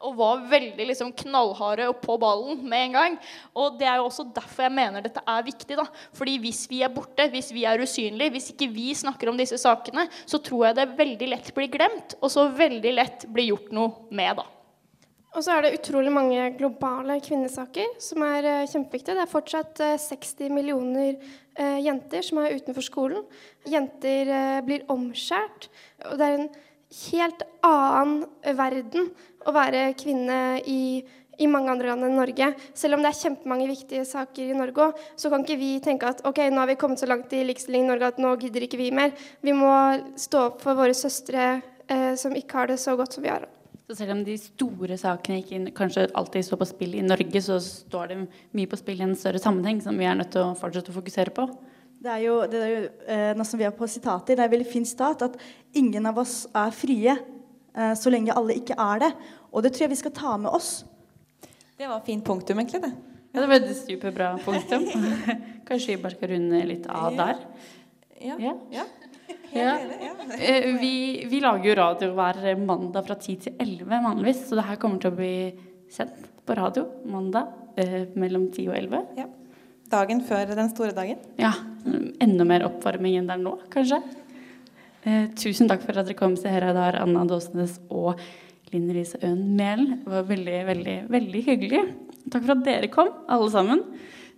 og 0.00 0.14
var 0.16 0.44
veldig 0.48 0.86
liksom, 0.88 1.10
knallharde 1.20 1.88
og 1.90 1.98
på 2.00 2.16
ballen 2.20 2.62
med 2.64 2.86
en 2.86 2.96
gang. 2.96 3.18
Og 3.58 3.76
det 3.80 3.88
er 3.90 3.98
jo 4.00 4.06
også 4.08 4.28
derfor 4.36 4.66
jeg 4.66 4.76
mener 4.78 5.04
dette 5.04 5.22
er 5.26 5.46
viktig. 5.46 5.76
da. 5.76 5.84
Fordi 6.16 6.38
hvis 6.42 6.64
vi 6.70 6.82
er 6.86 6.94
borte, 6.94 7.28
hvis 7.32 7.52
vi 7.54 7.66
er 7.68 7.82
usynlige, 7.82 8.32
hvis 8.38 8.52
ikke 8.54 8.70
vi 8.72 8.92
snakker 8.96 9.30
om 9.30 9.38
disse 9.38 9.58
sakene, 9.60 10.06
så 10.24 10.40
tror 10.40 10.68
jeg 10.68 10.80
det 10.80 10.92
veldig 10.98 11.32
lett 11.34 11.54
blir 11.56 11.72
glemt, 11.72 12.16
og 12.22 12.32
så 12.32 12.48
veldig 12.56 12.94
lett 12.96 13.26
blir 13.28 13.52
gjort 13.52 13.74
noe 13.76 14.06
med. 14.14 14.38
da. 14.40 14.55
Og 15.36 15.44
så 15.44 15.52
er 15.52 15.66
det 15.66 15.74
utrolig 15.76 16.08
mange 16.14 16.44
globale 16.56 17.18
kvinnesaker 17.20 17.98
som 18.00 18.22
er 18.24 18.46
uh, 18.48 18.68
kjempeviktige. 18.70 19.18
Det 19.18 19.24
er 19.26 19.28
fortsatt 19.28 19.82
uh, 19.84 19.96
60 20.00 20.48
millioner 20.48 21.18
uh, 21.60 21.76
jenter 21.84 22.24
som 22.24 22.40
er 22.40 22.54
utenfor 22.56 22.84
skolen. 22.84 23.26
Jenter 23.68 24.30
blir 24.64 24.86
omskjært. 24.92 25.68
Og 26.08 26.16
det 26.16 26.26
er 26.26 26.38
en 26.38 26.48
helt 27.10 27.44
annen 27.66 28.22
verden 28.56 29.10
å 29.44 29.52
være 29.52 29.90
kvinne 30.00 30.38
i, 30.64 31.02
i 31.36 31.48
mange 31.50 31.74
andre 31.74 31.90
land 31.90 32.06
enn 32.06 32.16
Norge. 32.16 32.48
Selv 32.72 32.96
om 32.96 33.04
det 33.04 33.10
er 33.12 33.18
kjempemange 33.20 33.68
viktige 33.68 34.06
saker 34.08 34.54
i 34.54 34.56
Norge 34.56 34.86
òg, 34.86 35.02
så 35.20 35.28
kan 35.32 35.44
ikke 35.44 35.58
vi 35.60 35.74
tenke 35.84 36.14
at 36.14 36.24
ok, 36.24 36.46
nå 36.48 36.62
har 36.62 36.70
vi 36.72 36.78
kommet 36.80 37.02
så 37.02 37.10
langt 37.10 37.34
i 37.36 37.42
likestilling 37.44 37.84
i 37.84 37.90
Norge 37.92 38.14
at 38.14 38.22
nå 38.22 38.32
gidder 38.40 38.64
ikke 38.64 38.80
vi 38.80 38.88
mer. 38.94 39.12
Vi 39.44 39.52
må 39.52 39.74
stå 40.16 40.46
opp 40.52 40.64
for 40.64 40.78
våre 40.78 40.96
søstre 40.96 41.58
som 42.18 42.32
ikke 42.34 42.62
har 42.62 42.72
det 42.72 42.80
så 42.82 42.96
godt 42.98 43.14
som 43.14 43.26
vi 43.26 43.30
har. 43.30 43.44
Så 43.86 43.94
selv 43.94 44.16
om 44.16 44.22
de 44.26 44.34
store 44.40 44.96
sakene 44.98 45.38
ikke 45.44 45.60
kanskje 45.76 46.08
alltid 46.18 46.42
står 46.42 46.58
på 46.58 46.66
spill 46.66 46.96
i 46.98 47.04
Norge, 47.06 47.42
så 47.42 47.60
står 47.62 48.10
det 48.10 48.16
mye 48.58 48.70
på 48.70 48.78
spill 48.80 48.98
i 48.98 49.06
en 49.06 49.14
større 49.18 49.38
sammenheng 49.38 49.78
som 49.84 49.94
vi 49.94 50.08
er 50.10 50.16
nødt 50.18 50.32
til 50.34 50.42
å 50.42 50.56
fortsette 50.58 50.90
å 50.90 50.96
fokusere 50.96 51.34
på. 51.36 51.46
Det 52.02 52.10
er 52.12 52.24
jo, 52.24 52.34
det 52.50 52.58
er 52.64 52.72
jo 52.72 52.80
eh, 53.06 53.30
nå 53.38 53.46
som 53.46 53.60
vi 53.60 53.66
er 53.68 53.74
på 53.74 53.86
sitater, 53.88 54.36
det 54.36 54.42
er 54.42 54.50
veldig 54.52 54.68
fint 54.68 54.90
stat 54.90 55.22
at 55.28 55.38
ingen 55.78 56.10
av 56.10 56.18
oss 56.18 56.34
er 56.50 56.74
frie 56.74 57.14
eh, 57.14 57.94
så 57.96 58.10
lenge 58.10 58.34
alle 58.34 58.58
ikke 58.58 58.74
er 58.74 59.06
det. 59.06 59.12
Og 59.54 59.62
det 59.62 59.72
tror 59.76 59.86
jeg 59.86 59.94
vi 59.94 60.02
skal 60.02 60.16
ta 60.18 60.34
med 60.34 60.50
oss. 60.50 60.80
Det 61.78 61.86
var 61.86 62.02
fint 62.04 62.26
punktum, 62.26 62.58
egentlig. 62.58 62.82
det. 62.82 62.92
Ja, 63.36 63.42
det 63.44 63.48
var 63.52 63.62
et 63.62 63.78
superbra 63.78 64.34
punktum. 64.42 64.84
Kanskje 65.68 65.94
vi 65.94 66.02
bare 66.02 66.18
skal 66.18 66.34
runde 66.34 66.66
litt 66.66 66.90
av 66.90 67.16
der. 67.22 67.42
Ja. 68.18 68.36
ja. 68.40 68.58
ja. 68.72 68.90
Ja. 69.56 69.76
Eh, 70.36 70.68
vi, 70.80 70.94
vi, 71.30 71.40
lager 71.40 71.70
jo 71.70 71.76
radio 71.78 72.12
hver 72.16 72.42
mandag 72.60 73.06
fra 73.06 73.16
10 73.18 73.36
til 73.44 73.56
11 73.62 74.02
vanligvis, 74.08 74.44
så 74.48 74.58
det 74.58 74.66
her 74.68 74.80
kommer 74.82 75.02
til 75.02 75.12
å 75.12 75.16
bli 75.16 75.36
sendt 75.92 76.28
på 76.46 76.56
radio 76.58 76.86
mandag 77.10 77.50
eh, 77.80 78.06
mellom 78.18 78.48
10 78.50 78.70
og 78.70 78.78
11. 78.78 79.02
Ja. 79.20 79.26
Dagen 79.90 80.22
før 80.26 80.50
den 80.58 80.70
store 80.72 80.94
dagen? 80.96 81.20
Ja. 81.38 81.52
Enda 82.22 82.46
mer 82.48 82.66
oppvarming 82.66 83.20
enn 83.20 83.28
det 83.30 83.36
er 83.36 83.42
nå, 83.44 83.54
kanskje. 83.70 84.00
Eh, 85.06 85.28
tusen 85.38 85.70
takk 85.70 85.84
for 85.86 85.94
at 85.94 86.08
dere 86.08 86.18
kom, 86.18 86.34
Seher 86.38 86.66
Aydar, 86.72 86.98
Anna 86.98 87.22
Dåsnes 87.28 87.78
og 87.94 88.18
Linn 88.72 88.88
Riise 88.90 89.20
Øen 89.22 89.54
Mehl. 89.58 89.84
Det 90.02 90.10
var 90.10 90.26
veldig, 90.26 90.60
veldig, 90.72 90.96
veldig 91.14 91.42
hyggelig. 91.46 91.82
Takk 92.26 92.42
for 92.42 92.56
at 92.56 92.64
dere 92.66 92.90
kom, 92.90 93.12
alle 93.30 93.50
sammen. 93.54 93.84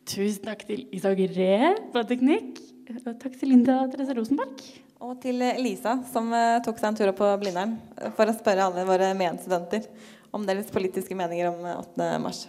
Tusen 0.08 0.44
takk 0.44 0.66
til 0.68 0.84
Isak 0.96 1.20
Ree 1.36 1.72
på 1.92 2.04
teknikk. 2.08 2.60
Og 2.88 3.16
takk 3.20 3.34
til 3.36 3.50
Linda 3.52 3.82
Therese 3.92 4.16
Rosenberg. 4.16 4.60
Og 4.98 5.14
til 5.22 5.42
Elisa, 5.46 5.94
som 6.10 6.32
uh, 6.34 6.58
tok 6.64 6.80
seg 6.80 6.90
en 6.90 6.98
tur 6.98 7.12
opp 7.12 7.20
på 7.20 7.32
Blindern 7.38 7.76
for 8.16 8.26
å 8.26 8.34
spørre 8.34 8.66
alle 8.66 8.86
våre 8.88 9.12
medstudenter 9.18 9.86
om 10.34 10.46
deres 10.46 10.72
politiske 10.74 11.14
meninger 11.16 11.52
om 11.52 11.66
8. 11.76 12.08
mars. 12.22 12.46